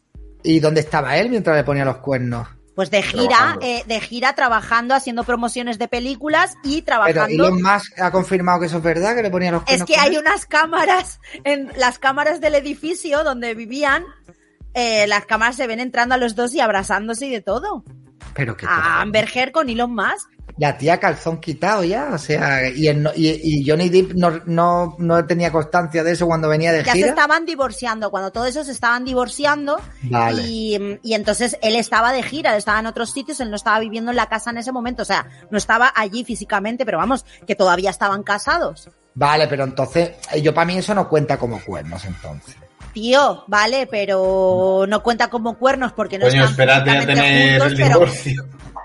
[0.43, 2.47] ¿Y dónde estaba él mientras le ponía los cuernos?
[2.75, 7.47] Pues de gira, eh, de gira trabajando, haciendo promociones de películas y Pero trabajando.
[7.47, 9.87] Elon Musk ha confirmado que eso es verdad, que le ponía los Es cuernos.
[9.89, 10.19] que con hay él.
[10.21, 14.05] unas cámaras en las cámaras del edificio donde vivían.
[14.79, 17.85] Eh, las cámaras se ven entrando a los dos y abrazándose y de todo.
[18.35, 20.31] Pero que A Amber Heard con Elon Musk.
[20.59, 23.29] la tía calzón quitado ya, o sea, y, el y,
[23.61, 26.99] y Johnny Depp no, no, no tenía constancia de eso cuando venía de Ya se
[26.99, 27.09] gira.
[27.11, 28.11] estaban divorciando.
[28.11, 29.81] Cuando todo eso se estaban divorciando.
[30.03, 30.43] Vale.
[30.43, 33.81] Y, y entonces él estaba de gira, él estaba en otros sitios, él no estaba
[33.81, 35.03] viviendo en la casa en ese momento.
[35.03, 38.89] O sea, no estaba allí físicamente, pero vamos, que todavía estaban casados.
[39.15, 42.55] Vale, pero entonces, eh, yo para mí eso no cuenta como cuernos entonces.
[42.99, 47.71] Tío, vale, pero no cuenta como cuernos porque no Coño, espérate a físicamente tener juntos,
[47.71, 48.45] el pero divorcio.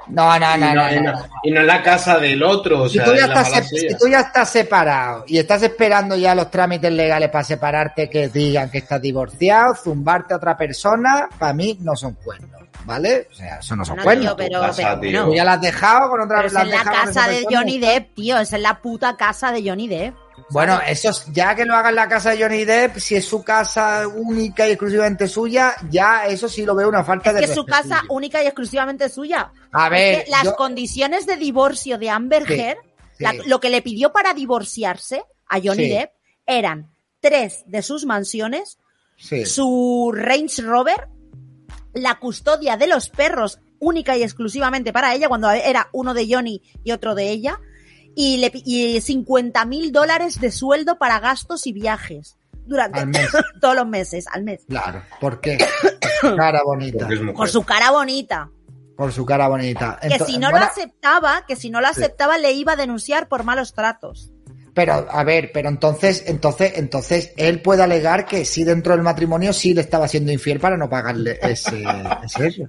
[0.10, 1.14] No, no, Y no, no, no, y no,
[1.46, 4.08] y no en la casa del otro, o Si sea, tú, ya estás, si tú
[4.08, 8.78] ya estás separado y estás esperando ya los trámites legales para separarte que digan que
[8.80, 13.30] estás divorciado, zumbarte a otra persona, para mí no son cuernos, ¿vale?
[13.32, 14.28] O sea, eso no son cuernos.
[14.28, 15.26] tío, pero, pasa, pero.
[15.26, 17.58] Tú ya la has dejado con otra Pero es en la casa de persona.
[17.58, 20.14] Johnny Depp, tío, es en la puta casa de Johnny Depp.
[20.54, 23.26] Bueno, eso es- ya que lo haga en la casa de Johnny Depp, si es
[23.26, 27.40] su casa única y exclusivamente suya, ya eso sí lo veo una falta Es de
[27.42, 29.52] que es su casa única y exclusivamente suya.
[29.72, 32.78] A Es ver, que las yo- condiciones de divorcio de Amber Sí, Heard,
[33.18, 33.24] sí.
[33.24, 35.90] la- lo que le pidió para divorciarse a Johnny Sí.
[35.90, 36.12] Depp
[36.46, 38.78] eran tres de sus mansiones,
[39.46, 41.08] su Range Rover,
[41.94, 46.62] la custodia de los perros única y exclusivamente para ella, cuando era uno de Johnny
[46.84, 47.60] y otro de ella,
[48.16, 53.02] y, le, pi- y 50 mil dólares de sueldo para gastos y viajes durante
[53.62, 54.62] todos los meses, al mes.
[54.68, 55.58] Claro, ¿por qué?
[56.22, 57.08] Por su cara bonita.
[57.36, 58.50] Por su cara bonita.
[58.96, 60.00] Por su cara bonita.
[60.02, 61.94] Que si no bueno, lo aceptaba, que si no lo Sí.
[62.02, 64.30] aceptaba, le iba a denunciar por malos tratos.
[64.76, 69.54] Pero, a ver, pero entonces, entonces, entonces, él puede alegar que sí dentro del matrimonio
[69.54, 71.84] sí le estaba siendo infiel para no pagarle ese,
[72.24, 72.64] ese eso.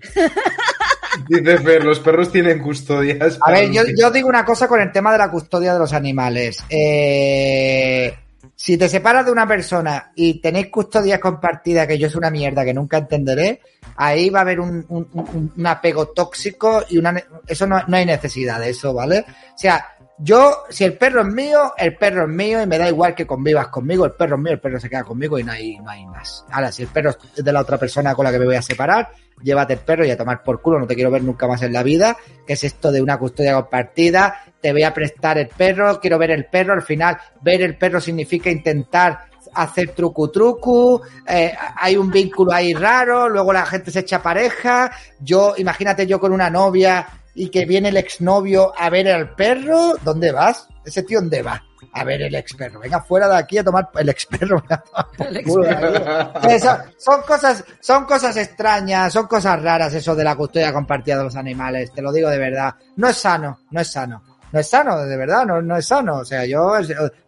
[1.28, 3.38] Dice Fer, los perros tienen custodias.
[3.40, 6.62] A ver, yo, digo una cosa con el tema de la custodia de los animales.
[6.68, 8.14] Eh,
[8.56, 12.64] si te separas de una persona y tenéis custodia compartida, que yo es una mierda
[12.64, 13.60] que nunca entenderé,
[13.96, 17.96] ahí va a haber un, un- un- un apego tóxico y una, eso no, no
[17.96, 19.24] hay necesidad de eso, ¿vale?
[19.54, 22.88] O sea, yo, si el perro es mío, el perro es mío y me da
[22.88, 25.52] igual que convivas conmigo, el perro es mío, el perro se queda conmigo y no
[25.52, 26.44] hay, no hay más.
[26.52, 28.62] Ahora, si el perro es de la otra persona con la que me voy a
[28.62, 29.10] separar,
[29.42, 31.72] llévate el perro y a tomar por culo, no te quiero ver nunca más en
[31.72, 32.16] la vida,
[32.46, 36.30] que es esto de una custodia compartida, te voy a prestar el perro, quiero ver
[36.30, 42.10] el perro, al final ver el perro significa intentar hacer trucu trucu, eh, hay un
[42.10, 47.06] vínculo ahí raro, luego la gente se echa pareja, yo, imagínate yo con una novia
[47.34, 50.68] y que viene el exnovio a ver al perro, ¿dónde vas?
[50.84, 51.62] Ese tío, ¿dónde va?
[51.92, 52.80] A ver el ex perro.
[52.80, 54.60] Venga fuera de aquí a tomar el ex perro.
[54.62, 56.54] venga a tomar por culo de aquí.
[56.54, 61.24] Eso, son cosas, son cosas extrañas, son cosas raras eso de la custodia compartida de
[61.24, 61.92] los animales.
[61.92, 62.74] Te lo digo de verdad.
[62.96, 64.22] No es sano, no es sano.
[64.52, 66.18] No es sano, de verdad, no, no es sano.
[66.18, 66.74] O sea, yo,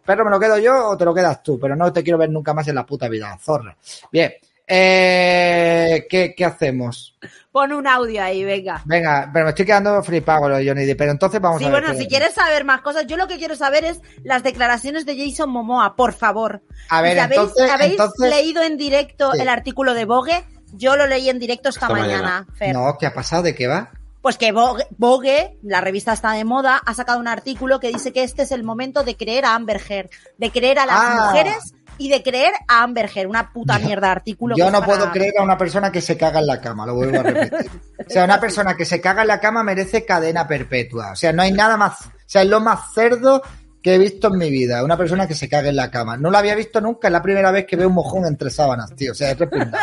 [0.05, 2.29] perro, me lo quedo yo o te lo quedas tú, pero no te quiero ver
[2.29, 3.75] nunca más en la puta vida, zorra.
[4.09, 4.31] Bien,
[4.67, 7.17] eh, ¿qué, ¿qué hacemos?
[7.51, 8.81] Pon un audio ahí, venga.
[8.85, 11.69] Venga, pero me estoy quedando flipado lo de Johnny Depp, pero entonces vamos Sí, a
[11.69, 11.81] ver.
[11.81, 15.05] bueno, qué- si quieres saber más cosas, yo lo que quiero saber es las declaraciones
[15.05, 16.61] de Jason Momoa, por favor.
[16.89, 19.41] A ver, Y si habéis, entonces- habéis entonces- leído en directo Sí.
[19.41, 22.47] el artículo de Vogue, yo lo leí en directo esta, Esta mañana, mañana.
[22.55, 22.73] Fer.
[22.73, 23.41] No, ¿qué ha pasado?
[23.43, 23.89] ¿De qué va?
[24.21, 28.11] Pues que Vogue, Vogue, la revista está de moda, ha sacado un artículo que dice
[28.11, 31.27] que este es el momento de creer a Amber Heard, de creer a las Ah.
[31.29, 33.27] mujeres y de creer a Amber Heard.
[33.29, 34.55] Una puta mierda de artículo.
[34.57, 36.95] Yo no para- puedo creer a una persona que se caga en la cama, lo
[36.95, 37.69] vuelvo a repetir.
[37.99, 41.11] O sea, una persona que se caga en la cama merece cadena perpetua.
[41.11, 43.41] O sea, no hay nada más, o sea, es lo más cerdo
[43.81, 44.83] que he visto en mi vida.
[44.83, 46.17] Una persona que se caga en la cama.
[46.17, 48.93] No lo había visto nunca, es la primera vez que veo un mojón entre sábanas,
[48.95, 49.11] tío.
[49.11, 49.77] O sea, es repugnante.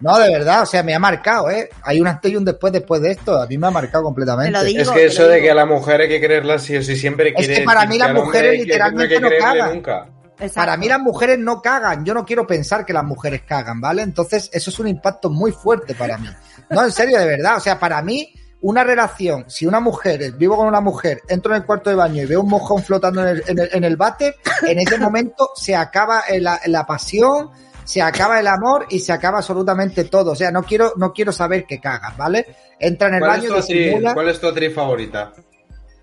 [0.00, 1.68] No, de verdad, o sea, me ha marcado, ¿eh?
[1.82, 3.40] Hay un antes y un después después de esto.
[3.40, 4.64] A mí me ha marcado completamente.
[4.64, 4.82] Digo.
[4.82, 7.32] Es que eso de que a la mujer hay que creerla sí o sí siempre
[7.36, 9.74] Es que para mí las mujeres literalmente no cagan.
[9.74, 10.06] nunca.
[10.38, 10.54] Exacto.
[10.54, 14.02] Para mí las mujeres no cagan, yo no quiero pensar que las mujeres cagan, ¿vale?
[14.02, 16.28] Entonces eso es un impacto muy fuerte para mí.
[16.70, 20.56] No, en serio, de verdad, o sea, para mí una relación, si una mujer, vivo
[20.56, 23.28] con una mujer, entro en el cuarto de baño y veo un mojón flotando en
[23.28, 24.36] el, en el, en el váter,
[24.66, 27.50] en ese momento se acaba la, la pasión,
[27.84, 30.32] se acaba el amor y se acaba absolutamente todo.
[30.32, 32.46] O sea, no quiero, no quiero saber que cagan, ¿vale?
[32.78, 35.32] Entra en el ¿Cuál es, baño, tu actriz, cuál es tu actriz favorita?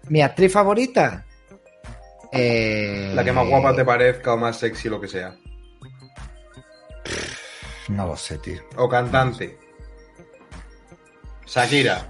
[0.07, 1.25] Mi actriz favorita.
[2.35, 5.35] Eh, La que más guapa te parezca o más sexy, lo que sea.
[7.89, 8.61] No lo sé, tío.
[8.77, 9.57] O cantante.
[11.45, 12.09] Shakira.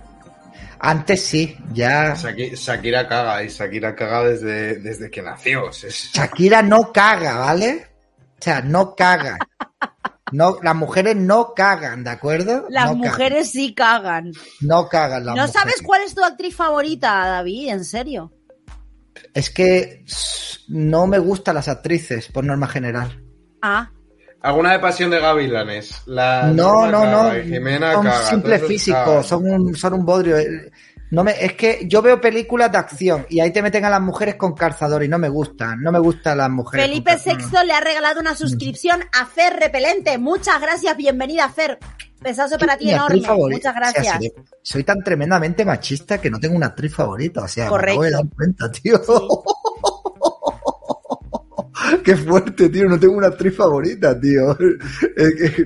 [0.79, 2.13] Antes sí, ya.
[2.13, 5.69] Shaki- Shakira caga y Shakira caga desde, desde que nació.
[5.69, 7.87] Es- Shakira no caga, ¿vale?
[8.39, 9.37] O sea, no caga.
[10.31, 12.65] No, las mujeres no cagan, ¿de acuerdo?
[12.69, 14.31] Las No mujeres sí cagan.
[14.31, 14.33] cagan.
[14.61, 15.53] no cagan las ¿No mujeres.
[15.53, 17.69] sabes cuál es tu actriz favorita, David?
[17.69, 18.31] ¿En serio?
[19.33, 20.05] Es que
[20.67, 23.21] no me gustan las actrices, por norma general.
[23.61, 23.89] Ah,
[24.43, 26.01] ¿Alguna de Pasión de Gavilanes?
[26.05, 27.31] La No, no, no.
[27.43, 29.23] Jimena son caga, físicos, cagan.
[29.23, 30.35] son un, son un bodrio.
[31.13, 34.01] No me, es que yo veo películas de acción y ahí te meten a las
[34.01, 35.79] mujeres con calzador y no me gustan.
[35.79, 36.87] No me gustan las mujeres.
[36.87, 37.65] Felipe calzador.
[37.67, 40.17] le ha regalado una suscripción a Fer Repelente.
[40.17, 41.77] Muchas gracias, bienvenida Fer.
[42.19, 43.17] Besazo para ti enorme.
[43.17, 44.31] Muchas O sea, gracias.
[44.63, 47.43] soy tan tremendamente machista que no tengo una actriz favorita.
[47.43, 48.01] O sea, Correcto.
[48.01, 48.99] me acabo de dar cuenta, tío.
[52.03, 52.85] Qué fuerte, tío.
[52.85, 54.57] No tengo una actriz favorita, tío.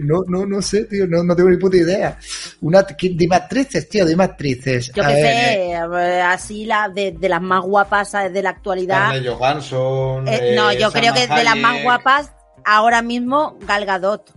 [0.02, 1.08] No, no, no sé, tío.
[1.08, 2.18] No, no tengo ni puta idea.
[2.62, 4.06] Una, ¿quién- dime actrices, tío.
[4.06, 4.92] Dime actrices.
[4.94, 9.14] Yo ver, sé, eh, así la de, de las más guapas eh, de la actualidad.
[9.26, 10.28] Johansson.
[10.28, 12.32] Eh, no, eh, yo creo que de las más guapas
[12.66, 14.34] ahora mismo Gal Gadot,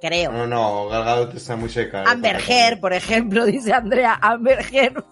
[0.00, 0.32] creo.
[0.32, 2.04] No, no, Gal Gadot está muy seca.
[2.06, 5.04] Amber Heard, por ejemplo, dice Andrea, Amber Heard.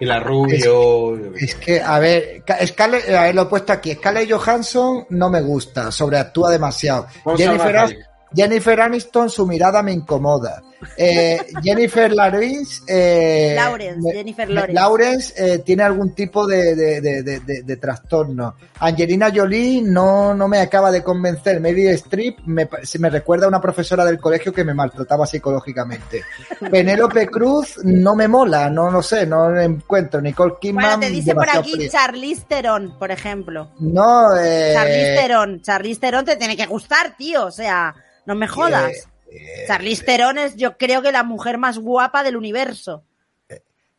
[0.00, 1.34] Y la Rubio.
[1.34, 3.94] Es que, a ver, Ca- Scarlett, a ver, lo he puesto aquí.
[3.94, 7.06] Scarlett Johansson no me gusta, sobreactúa demasiado.
[7.36, 7.94] Jennifer, As-.
[8.34, 10.62] Jennifer Aniston, su mirada me incomoda.
[10.96, 14.74] Eh, Jennifer Lawrence, eh, Lawrence, me- Jennifer me- Lawrence.
[14.80, 18.54] Lawrence, eh, tiene algún tipo de, de, de, de- trastorno.
[18.80, 21.60] Angelina Jolie no, no me acaba de convencer.
[21.60, 26.22] Meryl Streep me, se me recuerda a una profesora del colegio que me maltrataba psicológicamente.
[26.70, 30.20] Penélope Cruz no me mola, no lo sé, no la encuentro.
[30.20, 30.84] Nicole Kidman.
[30.84, 31.88] Bueno, te dice por aquí fría.
[31.90, 33.70] Charlize Theron, por ejemplo.
[33.80, 37.94] No, eh, Charlize Theron, Charlize Theron te tiene que gustar, tío, o sea,
[38.28, 39.08] no me jodas.
[39.32, 43.04] eh, Charlize Theron es yo creo que la mujer más guapa del universo.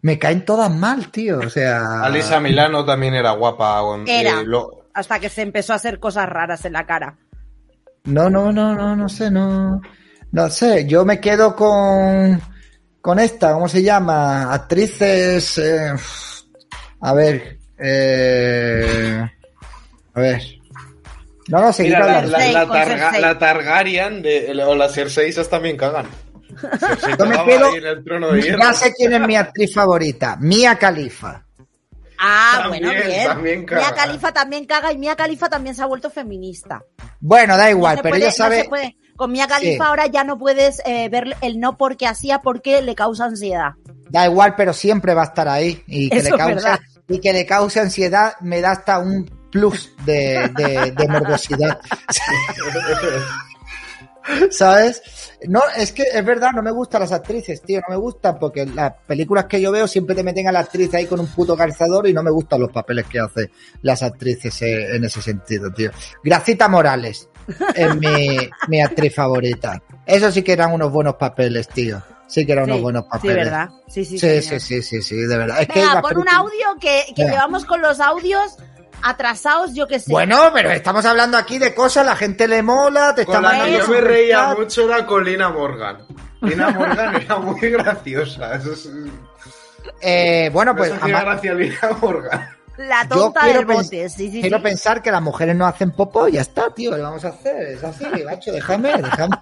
[0.02, 1.40] me caen todas mal, tío.
[1.40, 2.04] O sea.
[2.04, 3.82] Alisa Milano también era guapa.
[4.08, 4.42] Era.
[4.42, 7.18] eh, lo- Hasta que se empezó a hacer cosas raras en la cara.
[8.06, 9.82] No, no, no, no, no sé, no.
[10.32, 12.40] No sé, yo me quedo con.
[13.02, 14.54] Con esta, ¿cómo se llama?
[14.54, 15.58] Actrices.
[15.58, 15.94] eh,
[17.02, 17.58] a ver.
[17.80, 19.26] Eh,
[20.14, 20.59] a ver.
[21.50, 22.38] No, no, Mira, la, hablando.
[22.38, 26.06] la, la Targa- la Targaryen de, o las Cersei también cagan.
[26.80, 28.60] Cersei Yo me quedo- ahí en el trono de hierro.
[28.60, 30.38] Ya sé quién es mi actriz favorita.
[30.40, 31.44] Mia Khalifa.
[32.22, 33.28] Ah, También, bueno, bien.
[33.28, 33.66] también.
[33.66, 36.84] Mia Califa también caga y Mia Califa también se ha vuelto feminista.
[37.22, 38.66] Bueno, da igual, no pero puede, ella sabe.
[38.68, 38.98] puede.
[39.16, 39.90] Con Mia Califa Sí.
[39.90, 43.72] ahora ya no puedes eh, ver el no porque hacía porque le causa ansiedad.
[44.10, 45.82] Da igual, pero siempre va a estar ahí.
[45.88, 49.92] Y que, Eso le causa, y que le cause ansiedad me da hasta un plus
[50.06, 51.80] de, de, de morbosidad.
[54.52, 55.02] ¿Sabes?
[55.48, 58.66] No, es que es verdad, no me gustan las actrices, tío, no me gustan porque
[58.66, 61.56] las películas que yo veo siempre te meten a la actriz ahí con un puto
[61.58, 63.50] calzador y no me gustan los papeles que hacen
[63.82, 65.92] las actrices eh, en ese sentido, tío.
[66.24, 67.28] Gracita Morales
[67.74, 69.82] es mi, mi actriz favorita.
[70.06, 72.02] Eso sí que eran unos buenos papeles, tío.
[72.28, 73.36] Sí que eran unos Sí, buenos sí, papeles.
[73.38, 73.70] ¿verdad?
[73.88, 75.62] Sí, sí, Sí, sí, sí, sí, sí, de verdad.
[75.62, 78.58] Es que Venga, las pon un audio que, que llevamos con los audios
[79.04, 80.12] atrasados, yo que sé.
[80.12, 83.88] Bueno, pero estamos hablando aquí de cosas, la gente le mola, te está mandando yo
[83.88, 85.98] me reía mucho era con Lina Morgan.
[86.42, 88.56] Lina Morgan era muy graciosa.
[88.56, 88.90] Eso es,
[90.02, 92.50] Eh, bueno, pues hacía además- gracia Lina Morgan.
[92.78, 94.64] La tonta del bote, sí, sí, Quiero sí.
[94.64, 96.96] pensar que las mujeres no hacen popo y ya está, tío.
[96.96, 97.62] ¿Qué vamos a hacer?
[97.74, 99.36] Es así, macho, déjame, déjame.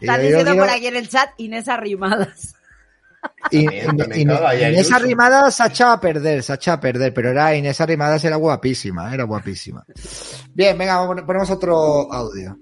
[0.00, 2.54] Están yo diciendo por aquí en el chat Inés Arrimadas.
[3.50, 4.92] Y, También, y- también, y- Inés.
[4.92, 8.24] Arrimadas se ha echado a perder, se ha echado a perder, pero era Inés Arrimadas
[8.24, 9.84] era guapísima, era guapísima.
[10.54, 12.56] Bien, venga, ponemos otro audio.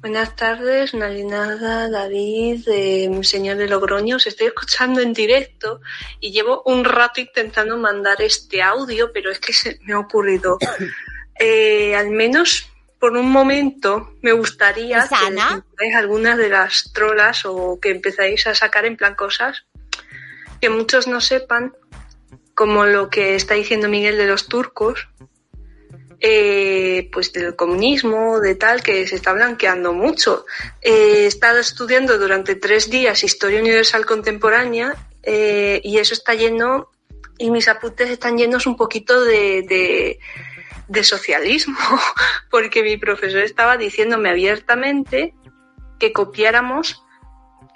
[0.00, 4.16] Buenas tardes, Nalinada, David, eh, señor de Logroño.
[4.16, 5.80] Os estoy escuchando en directo
[6.20, 10.58] y llevo un rato intentando mandar este audio, pero es que se me ha ocurrido.
[11.38, 12.66] Eh, al menos
[12.98, 18.54] por un momento me gustaría ¿Es que algunas de las trolas o que empezáis a
[18.54, 19.66] sacar en plan cosas
[20.60, 21.74] que muchos no sepan,
[22.54, 25.08] como lo que está diciendo Miguel de los turcos,
[26.20, 30.46] eh, pues del comunismo, de tal, que se está blanqueando mucho.
[30.80, 36.90] Eh, he estado estudiando durante tres días Historia Universal Contemporánea eh, y eso está lleno,
[37.36, 40.18] y mis apuntes están llenos un poquito de, de,
[40.88, 41.76] de socialismo,
[42.50, 45.34] porque mi profesor estaba diciéndome abiertamente
[45.98, 47.02] que copiáramos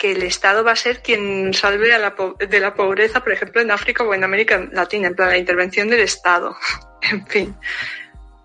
[0.01, 3.33] que el Estado va a ser quien salve a la po- de la pobreza, por
[3.33, 6.57] ejemplo, en África o en América Latina, en plan la intervención del Estado.
[7.13, 7.57] En fin.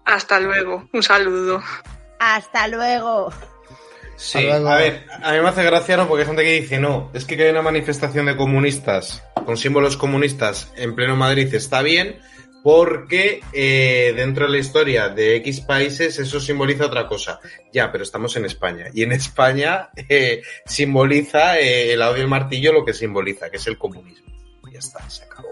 [0.06, 0.88] Hasta luego.
[0.94, 1.62] Un saludo.
[2.20, 3.32] Hasta luego.
[4.18, 4.70] Sí, Hasta luego.
[4.70, 6.08] a ver, a mí me hace gracia, ¿no?
[6.08, 9.58] Porque hay gente que dice, no, es que que hay una manifestación de comunistas, con
[9.58, 12.20] símbolos comunistas en pleno Madrid está bien,
[12.66, 17.40] porque eh, dentro de la historia de X países eso simboliza otra cosa.
[17.72, 18.88] Ya, pero estamos en España.
[18.92, 23.58] Y en España eh, simboliza eh, el audio y el martillo lo que simboliza, que
[23.58, 24.34] es el comunismo.
[24.74, 25.50] Ya está, se acabó.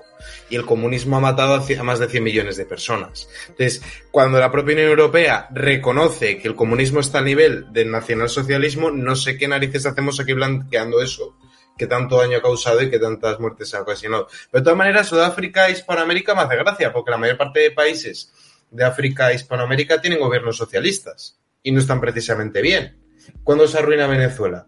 [0.50, 3.30] Y el comunismo ha matado a a más de 100 millones de personas.
[3.48, 8.90] Entonces, cuando la propia Unión Europea reconoce que el comunismo está al nivel del nacionalsocialismo,
[8.90, 11.38] no sé qué narices hacemos aquí blanqueando eso,
[11.78, 14.28] que tanto daño ha causado y que tantas muertes ha ocasionado.
[14.52, 17.72] Pero de todas maneras, Sudáfrica e Hispanoamérica me hace gracia, porque la mayor parte de
[17.72, 18.32] países
[18.70, 22.98] de África e Hispanoamérica tienen gobiernos socialistas y no están precisamente bien.
[23.44, 24.68] ¿Cuándo se arruina Venezuela?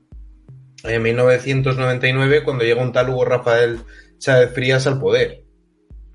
[0.83, 3.79] En 1999, cuando llega un tal Hugo Rafael
[4.17, 5.43] Chávez Frías al poder.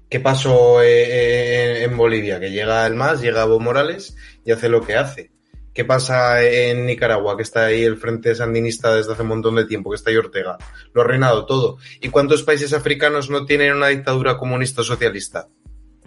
[0.09, 2.41] ¿Qué pasó eh, eh, en Bolivia?
[2.41, 5.31] Que llega el MAS, llega Evo Morales y hace lo que hace.
[5.73, 7.37] ¿Qué pasa en Nicaragua?
[7.37, 10.17] Que está ahí el Frente Sandinista desde hace un montón de tiempo, que está ahí
[10.17, 10.59] Ortega.
[10.93, 11.79] Lo ha arruinado todo.
[12.01, 15.47] ¿Y cuántos países africanos no tienen una dictadura comunista o socialista?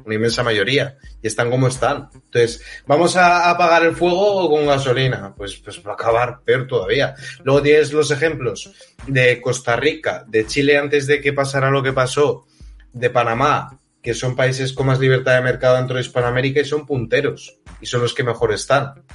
[0.06, 0.98] Una inmensa mayoría.
[1.22, 2.10] Y están como están.
[2.14, 5.34] Entonces, ¿vamos a apagar el fuego o con gasolina?
[5.36, 7.16] Pues, pues va a acabar peor todavía.
[7.46, 8.70] Luego tienes los ejemplos
[9.08, 12.46] de Costa Rica, de Chile antes de que pasara lo que pasó,
[12.92, 16.86] de Panamá, que son países con más libertad de mercado dentro de Hispanoamérica y son
[16.86, 17.60] punteros.
[17.80, 19.06] Y son los que mejor están.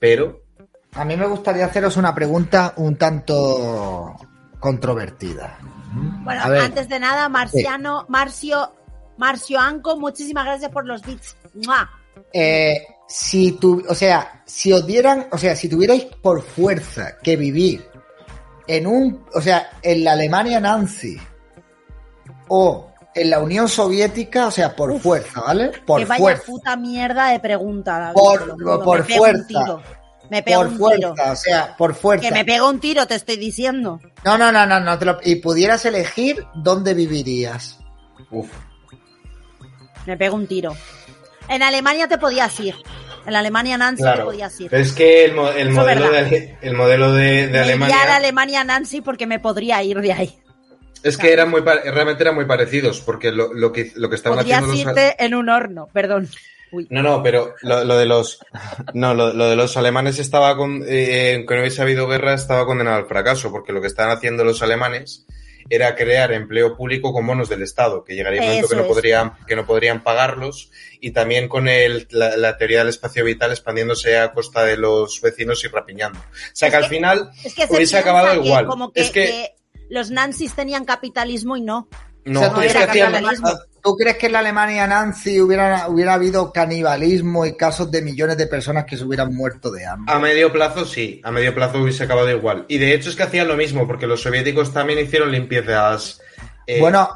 [0.00, 0.42] Pero
[0.94, 4.16] A mí me gustaría haceros una pregunta un tanto
[4.58, 5.56] controvertida.
[6.24, 8.72] Bueno, antes de nada, Marciano, Marcio,
[9.18, 11.36] Marcio Anco, muchísimas gracias por los bits.
[12.32, 17.36] Eh, si tu, o sea, si os dieran, o sea, si tuvierais por fuerza que
[17.36, 17.88] vivir
[18.66, 21.20] en un, o sea, en la Alemania nazi
[22.48, 25.72] o en la Unión Soviética, o sea, por fuerza, ¿vale?
[25.86, 26.42] Por que vaya fuerza.
[26.46, 28.82] puta mierda de pregunta, David, Por- te lo juro.
[28.84, 29.46] por me pego un fuerza.
[29.48, 29.82] tiro.
[30.30, 31.32] Me pego Por un fuerza, tiro.
[31.32, 32.28] o sea, por fuerza.
[32.28, 34.00] Que me pego un tiro, te estoy diciendo.
[34.24, 37.80] No, no, no, no, no te lo- y pudieras elegir dónde vivirías.
[38.30, 38.48] Uf.
[40.06, 40.76] Me pego un tiro.
[41.48, 42.76] En Alemania te podías ir.
[43.26, 44.24] En Alemania Nancy te Claro.
[44.26, 44.74] podías ir.
[44.74, 48.64] Es que el, mo- modelo, de, el modelo de, de Me iría a Alemania Alemania
[48.64, 50.38] Nancy porque me podría ir de ahí.
[51.02, 54.38] Es que eran muy realmente eran muy parecidos porque lo, lo que lo que estaban
[54.38, 56.28] Podrías haciendo los en un horno, perdón.
[56.72, 56.86] Uy.
[56.88, 58.38] No, no, pero lo, lo de los
[58.94, 62.64] no, lo, lo de los alemanes estaba con eh, que no hubiese habido guerra estaba
[62.64, 65.26] condenado al fracaso porque lo que estaban haciendo los alemanes
[65.68, 69.32] era crear empleo público con bonos del Estado, que llegaría un momento que no podrían
[69.46, 70.70] que no podrían pagarlos
[71.00, 75.20] y también con el, la, la teoría del espacio vital expandiéndose a costa de los
[75.20, 76.18] vecinos y rapiñando.
[76.18, 78.66] O sea Es que al final Es que se hubiese acabado igual.
[78.66, 79.59] Como que, es que, que
[79.90, 81.88] los nazis tenían capitalismo y no.
[82.24, 83.50] no, o sea, es que era hacían, capitalismo.
[83.82, 88.36] ¿Tú crees que en la Alemania nazi hubiera, hubiera habido canibalismo y casos de millones
[88.36, 90.12] de personas que se hubieran muerto de hambre?
[90.14, 92.66] A medio plazo sí, a medio plazo hubiese acabado igual.
[92.68, 96.20] Y de hecho es que hacían lo mismo, porque los soviéticos también hicieron limpiezas.
[96.66, 97.08] eh, bueno,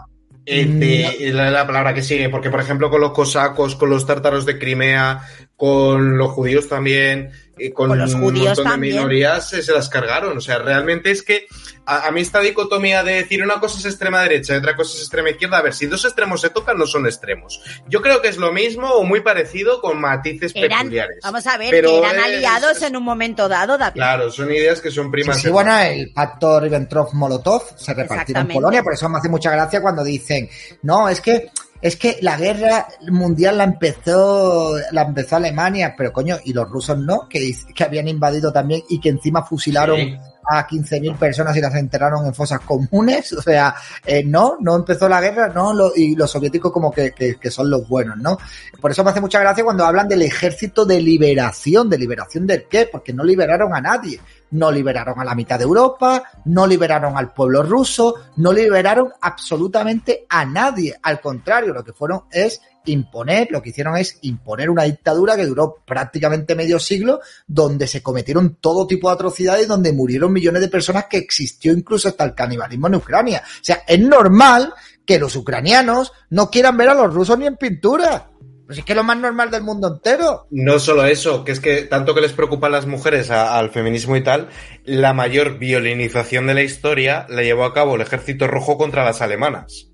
[0.46, 4.06] eh, de- la, la palabra que sigue, porque por ejemplo con los cosacos, con los
[4.06, 5.20] tártaros de Crimea,
[5.56, 8.94] con los judíos también, eh, con, Con los un judíos montón también.
[8.94, 10.36] de minorías eh, se las cargaron.
[10.36, 11.46] O sea, realmente es que
[11.86, 14.94] a, a mí esta dicotomía de decir una cosa es extrema derecha y otra cosa
[14.94, 17.60] es extrema izquierda, a ver, si dos extremos se tocan no son extremos.
[17.88, 21.18] Yo creo que es lo mismo o muy parecido con matices Eran, peculiares.
[21.22, 23.94] vamos a ver, Pero que eran es- aliados en un momento dado, David.
[23.94, 25.40] Claro, son ideas que son Sí, primas.
[25.42, 28.48] sí, bueno, el pacto Ribbentrop-Molotov se repartió en.
[28.48, 30.48] Polonia, por eso me hace mucha gracia cuando dicen,
[30.82, 31.50] no, es que
[31.84, 36.98] es que la guerra mundial la empezó la empezó Alemania, pero coño, y los rusos
[36.98, 40.16] no, que, que habían invadido también y que encima fusilaron Sí.
[40.50, 43.74] a 15.000 personas y las enterraron en fosas comunes, o sea,
[44.06, 47.50] eh, no, no empezó la guerra, no, lo- y los soviéticos como que, que- que
[47.50, 48.38] son los buenos, ¿no?
[48.80, 52.64] Por eso me hace mucha gracia cuando hablan del ejército de liberación, de liberación del
[52.68, 54.20] qué, porque no liberaron a nadie,
[54.54, 60.26] no liberaron a la mitad de Europa, no liberaron al pueblo ruso, no liberaron absolutamente
[60.28, 64.84] a nadie, al contrario, lo que fueron es imponer, lo que hicieron es imponer una
[64.84, 70.32] dictadura que duró prácticamente medio siglo, donde se cometieron todo tipo de atrocidades, donde murieron
[70.32, 73.42] millones de personas, que existió incluso hasta el canibalismo en Ucrania.
[73.44, 74.72] O sea, es normal
[75.04, 78.30] que los ucranianos no quieran ver a los rusos ni en pintura.
[78.74, 80.46] Pues es que es lo más normal del mundo entero.
[80.50, 84.16] No solo eso, que es que tanto que les preocupan las mujeres a- al feminismo
[84.16, 84.48] y tal,
[84.84, 89.22] la mayor violinización de la historia la llevó a cabo el ejército rojo contra las
[89.22, 89.88] alemanas.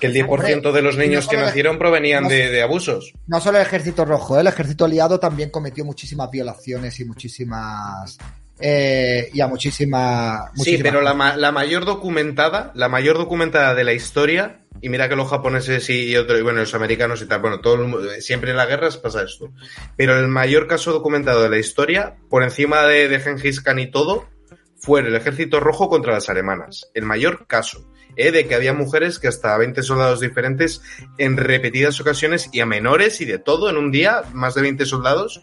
[0.00, 3.12] Que el 10% de los niños que nacieron provenían de, de abusos.
[3.28, 4.40] No solo el ejército rojo, ¿eh?
[4.40, 8.18] el ejército aliado también cometió muchísimas violaciones y muchísimas...
[8.58, 10.50] eh, y a muchísimas...
[10.56, 15.28] Sí, pero la mayor documentada, la mayor documentada de la historia, y mira que los
[15.28, 18.56] japoneses y, y otro, y bueno, los americanos y tal, bueno, todo el siempre en
[18.56, 19.50] las guerras pasa esto.
[19.96, 24.28] Pero el mayor caso documentado de la historia, por encima de, de Khan y todo,
[24.76, 26.90] fue el ejército rojo contra las alemanas.
[26.94, 27.90] El mayor caso.
[28.16, 28.30] ¿eh?
[28.30, 30.82] De que había mujeres que hasta 20 soldados diferentes
[31.18, 34.84] en repetidas ocasiones y a menores y de todo en un día, más de 20
[34.86, 35.42] soldados,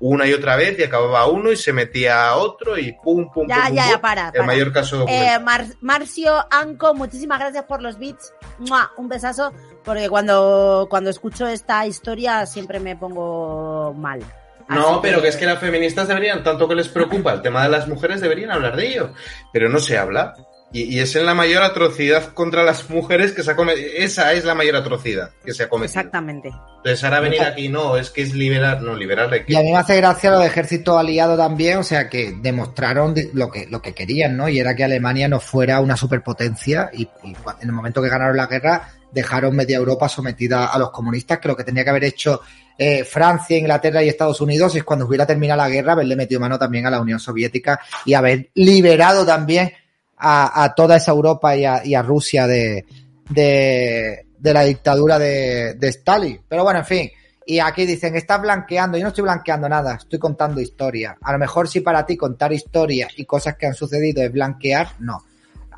[0.00, 3.46] una y otra vez y acababa uno y se metía a otro y pum, pum,
[3.48, 3.90] Ya, pum, ya, pum.
[3.92, 4.46] ya, para, El para.
[4.46, 5.04] mayor caso.
[5.08, 8.32] Eh, Mar- Marcio Anco, muchísimas gracias por los beats.
[8.58, 8.90] ¡Mua!
[8.96, 9.52] Un besazo,
[9.84, 14.20] porque cuando, cuando escucho esta historia siempre me pongo mal.
[14.68, 17.70] No, pero que es que las feministas deberían, tanto que les preocupa el tema de
[17.70, 19.12] las mujeres, deberían hablar de ello.
[19.52, 20.34] Pero no se habla.
[20.72, 23.88] Y, y es en la mayor atrocidad contra las mujeres que se ha cometido.
[23.96, 25.98] Esa es la mayor atrocidad que se ha cometido.
[25.98, 26.50] Exactamente.
[26.76, 29.72] Entonces ahora venir aquí, no, es que es liberar, no, liberar de Y a mí
[29.72, 33.66] me hace gracia lo de ejército aliado también, o sea que demostraron de- lo que,
[33.66, 34.48] lo que querían, ¿no?
[34.48, 38.46] Y era que Alemania no fuera una superpotencia y, en el momento que ganaron la
[38.46, 42.42] guerra dejaron media Europa sometida a los comunistas, que lo que tenía que haber hecho
[42.78, 46.58] eh, Francia, Inglaterra y Estados Unidos es cuando hubiera terminado la guerra haberle metido mano
[46.58, 49.72] también a la Unión Soviética y haber liberado también
[50.20, 52.84] a, a toda esa Europa y a, y a Rusia de,
[53.30, 56.40] de, de la dictadura de, de Stalin.
[56.48, 57.10] Pero bueno, en fin.
[57.46, 58.98] Y aquí dicen, estás blanqueando.
[58.98, 61.16] Yo no estoy blanqueando nada, estoy contando historia.
[61.22, 64.88] A lo mejor si para ti contar historia y cosas que han sucedido es blanquear,
[65.00, 65.24] no.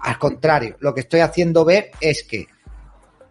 [0.03, 2.47] Al contrario, lo que estoy haciendo ver es que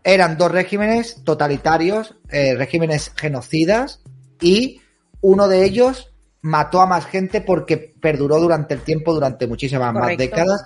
[0.04, 4.02] eran dos regímenes totalitarios, eh, regímenes genocidas,
[4.40, 4.82] y
[5.20, 6.12] uno de ellos
[6.42, 10.64] mató a más gente porque perduró durante el tiempo, durante muchísimas más décadas.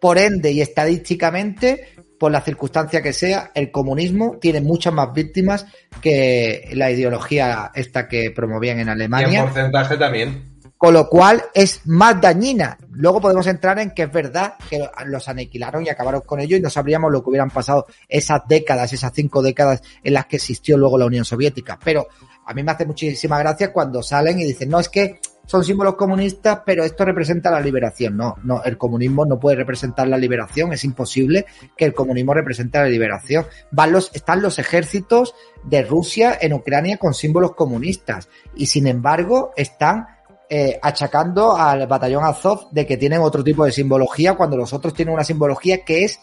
[0.00, 5.66] Por ende y estadísticamente, por la circunstancia que sea, el comunismo tiene muchas más víctimas
[6.02, 9.42] que la ideología esta que promovían en Y en Alemania.
[9.44, 10.50] porcentaje también.
[10.76, 12.78] Con lo cual es más dañina.
[12.92, 16.62] Luego podemos entrar en que es verdad que los aniquilaron y acabaron con ellos y
[16.62, 20.78] no sabríamos lo que hubieran pasado esas décadas, esas cinco décadas en las que existió
[20.78, 21.78] luego la Unión Soviética.
[21.84, 22.08] Pero
[22.46, 25.20] a mí me hace muchísima gracia cuando salen y dicen, no, es que
[25.50, 28.16] son símbolos comunistas, pero esto representa la liberación.
[28.16, 31.44] No, no, el comunismo no puede representar la liberación, es imposible
[31.76, 33.46] que el comunismo represente la liberación.
[33.72, 39.50] Van los, están los ejércitos de Rusia en Ucrania con símbolos comunistas y sin embargo
[39.56, 40.06] están
[40.48, 44.94] eh, achacando al batallón Azov de que tienen otro tipo de simbología cuando los otros
[44.94, 46.20] tienen una simbología que es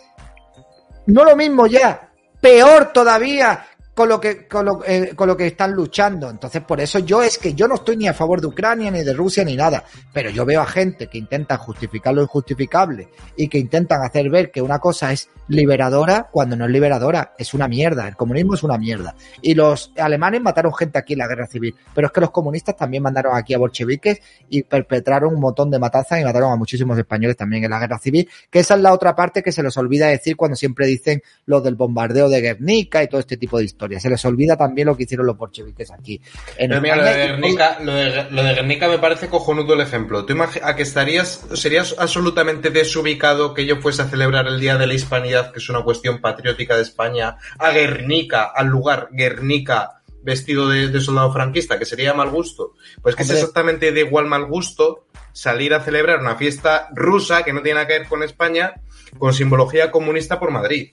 [1.06, 3.66] no lo mismo ya, peor todavía,
[3.98, 6.30] con lo que con lo, eh, con lo que están luchando.
[6.30, 9.04] Entonces, por eso yo es que yo no estoy ni a favor de Ucrania ni
[9.04, 9.84] de Rusia ni nada,
[10.14, 14.52] pero yo veo a gente que intenta justificar lo injustificable y que intentan hacer ver
[14.52, 18.62] que una cosa es liberadora cuando no es liberadora, es una mierda, el comunismo es
[18.62, 19.16] una mierda.
[19.42, 22.76] Y los alemanes mataron gente aquí en la guerra civil, pero es que los comunistas
[22.76, 27.00] también mandaron aquí a bolcheviques y perpetraron un montón de matanzas y mataron a muchísimos
[27.00, 29.76] españoles también en la guerra civil, que esa es la otra parte que se les
[29.76, 33.64] olvida decir cuando siempre dicen lo del bombardeo de Guernica y todo este tipo de
[33.64, 33.87] historias.
[34.00, 36.22] Se les olvida también lo que hicieron los bolcheviques aquí.
[36.58, 39.82] En Pero mira, lo de, Guernica, lo, de, lo de Guernica me parece cojonudo el
[39.82, 40.26] ejemplo.
[40.26, 44.88] ¿Tú a que estarías, serías absolutamente desubicado que yo fuese a celebrar el Día de
[44.88, 50.70] la Hispanidad, que es una cuestión patriótica de España, a Guernica, al lugar Guernica, vestido
[50.70, 52.74] de, de soldado franquista, que sería mal gusto?
[53.02, 55.06] Pues que es exactamente de igual mal gusto
[55.38, 58.74] salir a celebrar una fiesta rusa que no tiene nada que ver con España,
[59.20, 60.90] con simbología comunista por Madrid.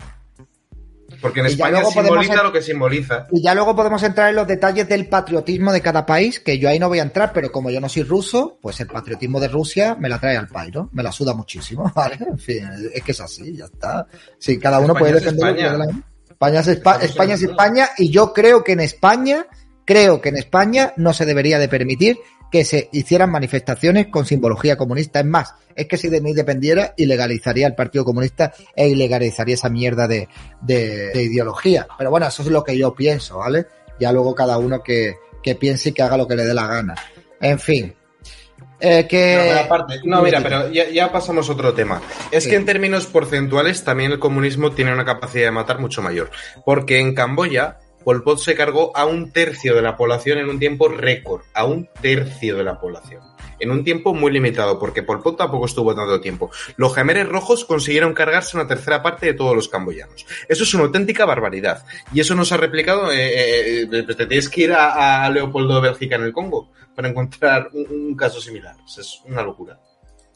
[1.24, 3.26] Porque en España podemos simboliza lo que simboliza.
[3.32, 6.68] Y ya luego podemos entrar en los detalles del patriotismo de cada país, que yo
[6.68, 9.48] ahí no voy a entrar, pero como yo no soy ruso, pues el patriotismo de
[9.48, 12.18] Rusia me la trae al pairo, me la suda muchísimo, ¿vale?
[12.20, 14.06] En fin, es que es así, ya está.
[14.38, 15.78] Sí, cada uno España puede defender lo que España.
[15.78, 16.02] la.
[16.30, 19.46] España es, Espa- Estamos en España es España y yo creo que en España,
[19.86, 22.18] creo que en España no se debería de permitir
[22.55, 25.18] que se hicieran manifestaciones con simbología comunista.
[25.18, 29.68] Es más, es que si de mí dependiera, ilegalizaría el Partido Comunista e ilegalizaría esa
[29.68, 30.28] mierda de,
[30.60, 31.89] de, de ideología.
[31.98, 33.66] Pero bueno, eso es lo que yo pienso, ¿vale?
[33.98, 36.68] Ya luego cada uno que, que piense y que haga lo que le dé la
[36.68, 36.94] gana.
[37.40, 37.93] En fin.
[38.78, 39.51] Eh, que...
[39.52, 42.01] No, aparte- no, mira, pero ya, ya pasamos a otro tema.
[42.31, 42.51] Es Sí.
[42.51, 46.31] que en términos porcentuales también el comunismo tiene una capacidad de matar mucho mayor.
[46.64, 50.59] Porque en Camboya, Pol Pot se cargó a un tercio de la población en un
[50.59, 51.43] tiempo récord.
[51.55, 53.22] A un tercio de la población.
[53.59, 56.51] En un tiempo muy limitado, porque Pol Pot tampoco estuvo tanto tiempo.
[56.76, 60.26] Los gemeres rojos consiguieron cargarse una tercera parte de todos los camboyanos.
[60.48, 61.85] Eso es una auténtica barbaridad.
[62.12, 63.10] Y eso nos ha replicado.
[63.10, 67.09] eh, eh, eh, te tienes que ir a, Leopoldo de Bélgica en el Congo para
[67.09, 68.76] encontrar un, caso similar.
[68.86, 69.81] Es una locura.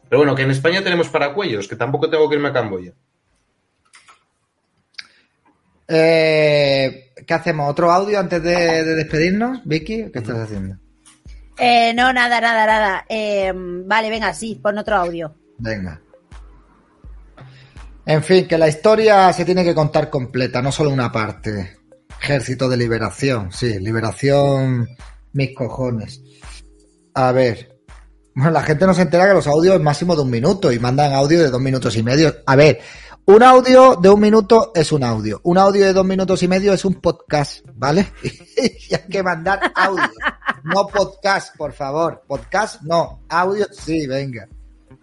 [0.09, 2.95] Pero bueno, que en España tenemos paracuellos, que tampoco tengo que irme a Camboya.
[5.89, 7.71] Eh, ¿Qué hacemos?
[7.71, 9.61] ¿Otro audio antes de, de despedirnos?
[9.65, 10.77] Vicky, ¿qué estás haciendo?
[11.59, 13.05] Eh, no, nada, nada, nada.
[13.09, 15.35] Eh, vale, venga, sí, pon otro audio.
[15.59, 16.01] Venga.
[18.07, 21.77] En fin, que la historia se tiene que contar completa, no solo una parte.
[22.23, 24.89] Ejército de liberación, sí, liberación,
[25.33, 26.23] mis cojones.
[27.15, 27.77] A ver.
[28.35, 30.79] Bueno, la gente no se entera que los audios es máximo de un minuto y
[30.79, 32.35] mandan audio de dos minutos y medio.
[32.47, 32.79] A ver,
[33.29, 35.39] un audio de un minuto es un audio.
[35.45, 38.11] Un audio de dos minutos y medio es un podcast, ¿vale?
[38.23, 40.09] y hay que mandar audio.
[40.65, 42.25] No podcast, por favor.
[42.27, 43.23] Podcast, no.
[43.29, 44.49] Audio, sí, venga.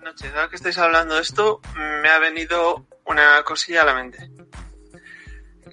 [0.03, 0.31] noches.
[0.33, 1.61] Ahora que estáis hablando de esto,
[2.01, 4.27] me ha venido una cosilla a la mente.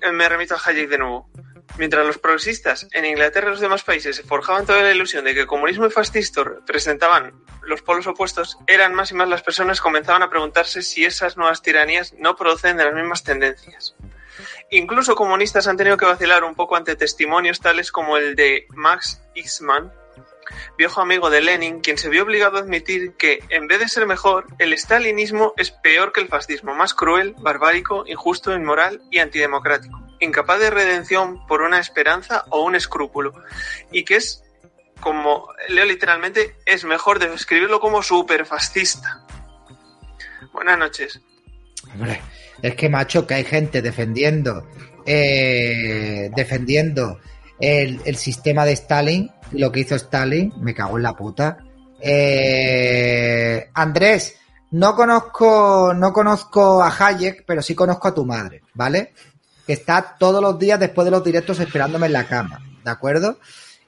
[0.03, 1.31] Eh, Me remito a Hayek de nuevo.
[1.79, 5.35] Mientras los progresistas en Inglaterra y los demás países se forjaban toda la ilusión de
[5.35, 7.33] que comunismo y fascismo representaban
[7.63, 11.37] los polos opuestos, eran más y más las personas que comenzaban a preguntarse si esas
[11.37, 13.95] nuevas tiranías no proceden de las mismas tendencias.
[14.71, 19.23] Incluso comunistas han tenido que vacilar un poco ante testimonios tales como el de Max
[19.35, 19.93] Eastman,
[20.77, 24.07] viejo amigo de Lenin, quien se vio obligado a admitir que, en vez de ser
[24.07, 30.01] mejor, el stalinismo es peor que el fascismo, más cruel, barbárico, injusto, inmoral y antidemocrático,
[30.21, 33.35] incapaz de redención por una esperanza o un escrúpulo,
[33.91, 34.45] y que es,
[35.01, 39.27] como leo literalmente, es mejor describirlo como superfascista.
[40.53, 41.21] Buenas noches.
[42.63, 44.69] Es que macho, que hay gente defendiendo,
[45.05, 47.19] eh, defendiendo
[47.63, 51.59] el, sistema de Stalin, lo que hizo Stalin, me cago en la puta.
[52.01, 54.37] Eh, Andrés,
[54.73, 59.13] no conozco, no conozco a Hayek, pero sí conozco a tu madre, ¿vale?
[59.65, 63.39] Que está todos los días después de los directos esperándome en la cama, ¿de acuerdo?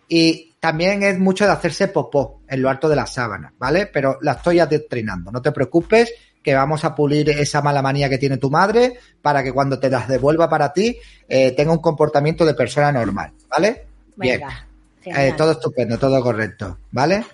[0.07, 3.87] Y también es mucho de hacerse popó en lo alto de la sábana, ¿vale?
[3.87, 6.13] Pero la estoy adoctrinando, no te preocupes,
[6.45, 9.89] que vamos a pulir esa mala manía que tiene tu madre para que cuando te
[9.89, 10.97] las devuelva para ti
[11.27, 13.87] eh, tenga un comportamiento de persona normal, ¿vale?
[14.17, 14.41] Bien.
[14.41, 14.67] Venga.
[15.05, 15.37] Eh, genial.
[15.37, 17.25] todo estupendo, todo correcto, ¿vale?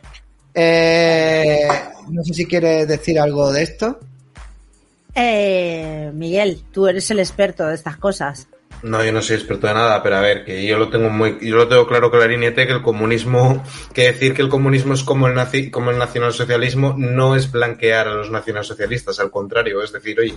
[0.52, 1.68] Eh,
[2.08, 4.00] no sé si quieres decir algo de esto.
[5.14, 8.48] Eh, Miguel, tú eres el experto de estas cosas.
[8.82, 11.38] No, yo no soy experto de nada, pero a ver, que yo lo tengo muy,
[11.42, 13.62] yo lo tengo claro clarinete que el comunismo,
[13.94, 18.08] que decir que el comunismo es como el nazi, como el nacionalsocialismo, no es blanquear
[18.08, 20.34] a los nacionalsocialistas, al contrario, es decir, oye,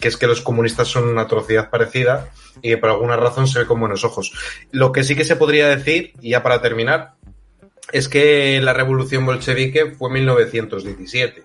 [0.00, 2.30] que es que los comunistas son una atrocidad parecida
[2.62, 4.32] y que por alguna razón se ve con buenos ojos.
[4.72, 7.14] Lo que sí que se podría decir, y ya para terminar,
[7.92, 11.44] es que la revolución bolchevique fue en 1917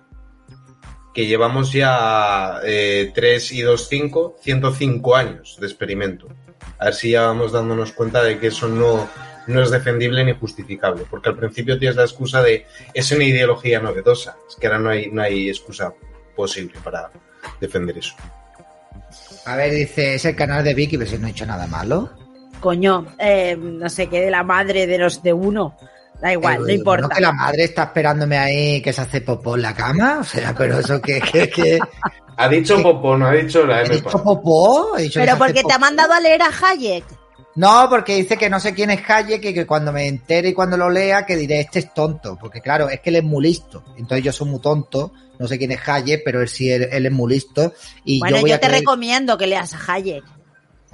[1.16, 6.28] que llevamos ya eh, 3 y 2, 5, 105 años de experimento.
[6.78, 9.10] A ver si ya vamos dándonos cuenta de que eso no,
[9.48, 11.06] no es defendible ni justificable.
[11.10, 14.38] Porque al principio tienes la excusa de es una ideología novedosa.
[14.48, 15.94] Es que ahora no hay, no hay excusa
[16.36, 17.10] posible para
[17.62, 18.14] defender eso.
[19.46, 22.10] A ver, dice, es el canal de Vicky, pero si no he hecho nada malo.
[22.60, 25.76] Coño, eh, no sé qué de la madre de los de uno.
[26.22, 27.10] Da igual, no Eh, importa.
[27.14, 30.20] que la madre está esperándome ahí que se hace popó en la cama.
[30.22, 31.80] O sea, pero eso que, que, que...
[32.38, 33.96] Ha dicho Popó, no ha dicho la ¿He M.
[33.96, 34.98] dicho popó?
[34.98, 35.80] ¿He dicho que Pero porque te ha popó?
[35.80, 37.06] mandado a leer a Hayek.
[37.56, 40.54] No, porque dice que no sé quién es Hayek y que cuando me entere y
[40.54, 42.38] cuando lo lea que diré, este es tonto.
[42.40, 43.84] Porque claro, es que él es muy listo.
[43.98, 45.14] Entonces yo soy muy tonto.
[45.40, 47.74] No sé quién es Hayek, pero él sí, él, él es muy listo.
[48.04, 50.24] Y bueno, yo yo, voy a te creer- recomiendo que leas a Hayek.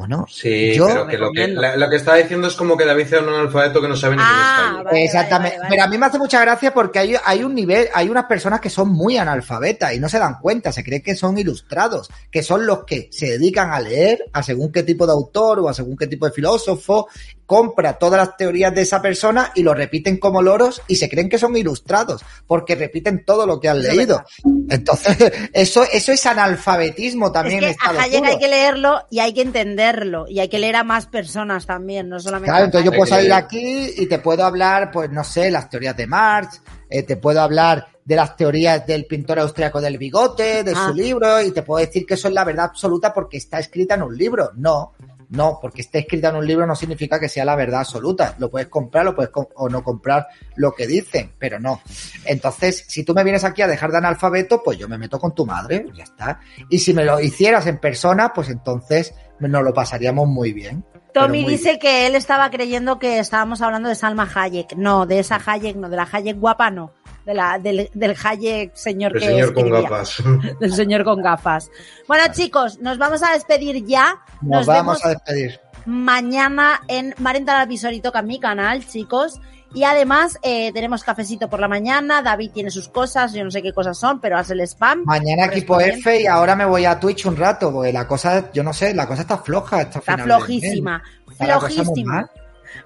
[0.01, 2.85] Bueno, Sí, Yo pero que lo, que, la- lo que estaba diciendo es como que
[2.85, 5.57] David era un analfabeto que no sabe ni Ah, quién vale, Exactamente.
[5.57, 8.09] vale, vale, Pero a mí me hace mucha gracia porque hay, hay un nivel, hay
[8.09, 11.37] unas personas que son muy analfabetas y no se dan cuenta, se creen que son
[11.37, 15.59] ilustrados, que son los que se dedican a leer a según qué tipo de autor
[15.59, 17.07] o a según qué tipo de filósofo,
[17.51, 21.27] compra todas las teorías de esa persona y lo repiten como loros y se creen
[21.27, 24.23] que son ilustrados porque repiten todo lo que han es leído.
[24.69, 25.17] Entonces,
[25.53, 27.59] eso, eso es analfabetismo Es también.
[27.59, 28.31] que a Hayek puro.
[28.31, 32.07] hay que leerlo y hay que entenderlo y hay que leer a más personas también,
[32.07, 35.09] no solamente Claro, a entonces yo puedo que salir aquí y te puedo hablar, pues
[35.11, 39.39] no sé, las teorías de Marx, eh, te puedo hablar de las teorías del pintor
[39.39, 40.87] austriaco del bigote, de Ah.
[40.87, 43.93] su libro, y te puedo decir que eso es la verdad absoluta porque está escrita
[43.95, 44.51] en un libro.
[44.55, 44.93] No,
[45.31, 48.35] no, porque esté escrita en un libro no significa que sea la verdad absoluta.
[48.37, 50.27] Lo puedes comprar, lo puedes o no comprar
[50.57, 51.81] lo que dicen, pero no.
[52.25, 55.33] Entonces, si tú me vienes aquí a dejar de analfabeto, pues yo me meto con
[55.33, 56.41] tu madre, ya está.
[56.69, 60.83] Y si me lo hicieras en persona, pues entonces nos lo pasaríamos muy bien.
[61.13, 64.75] Tommy muy dice que él estaba creyendo que estábamos hablando de Salma Hayek.
[64.75, 66.91] No, de esa Hayek no, de la Hayek guapa no.
[67.25, 70.23] De la, del, del Hayek señor El que señor con gafas.
[70.59, 71.69] Del señor con gafas.
[72.07, 74.19] Bueno, chicos, nos vamos a despedir ya.
[74.41, 75.59] Nos, Nos, vamos vemos a despedir.
[75.85, 79.39] mañana en Marental al Visor y toca mi canal, chicos.
[79.73, 82.21] Y además eh, tenemos cafecito por la mañana.
[82.21, 85.03] David tiene sus cosas, yo no sé qué cosas son, pero hace el spam.
[85.05, 85.79] Mañana equipo.
[85.79, 88.93] F y ahora me voy a Twitch un rato, porque la cosa, yo no sé,
[88.93, 89.81] la cosa está floja.
[89.81, 92.29] Está, Está flojísima, Está muy flojísima.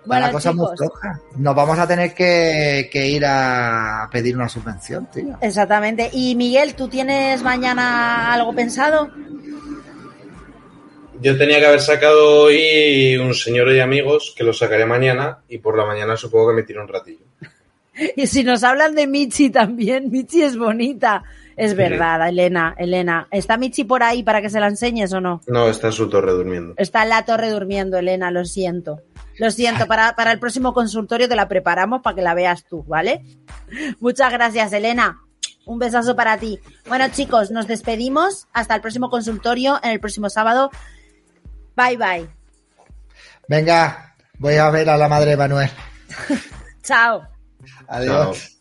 [0.05, 0.79] Bueno, la cosa muy chicos.
[0.79, 1.19] floja.
[1.37, 5.37] Nos vamos a tener que, que ir a pedir una subvención, tío.
[5.41, 6.09] Exactamente.
[6.13, 9.09] Y Miguel, ¿tú tienes mañana algo pensado?
[11.25, 15.57] Yo tenía que haber sacado hoy un señor y amigos, que lo sacaré mañana, y
[15.57, 17.25] por la mañana supongo que me tiro un ratillo.
[18.15, 21.23] Y si nos hablan de Michi también, Michi es bonita.
[21.57, 23.27] Es verdad, Elena, Elena.
[23.31, 25.41] ¿Está Michi por ahí para que se la enseñes o no?
[25.47, 26.75] No, está en su torre durmiendo.
[26.77, 29.01] Está en la torre durmiendo, Elena, lo siento.
[29.39, 32.83] Lo siento, para, para el próximo consultorio te la preparamos para que la veas tú,
[32.83, 33.23] ¿vale?
[33.99, 35.21] Muchas gracias, Elena.
[35.65, 36.59] Un besazo para ti.
[36.87, 38.47] Bueno, chicos, nos despedimos.
[38.53, 40.69] Hasta el próximo consultorio, en el próximo sábado.
[41.75, 42.29] Bye, bye.
[43.47, 45.69] Venga, voy a ver a la madre de Manuel.
[46.83, 47.27] Chao.
[47.87, 48.39] Adiós.
[48.39, 48.54] Chao.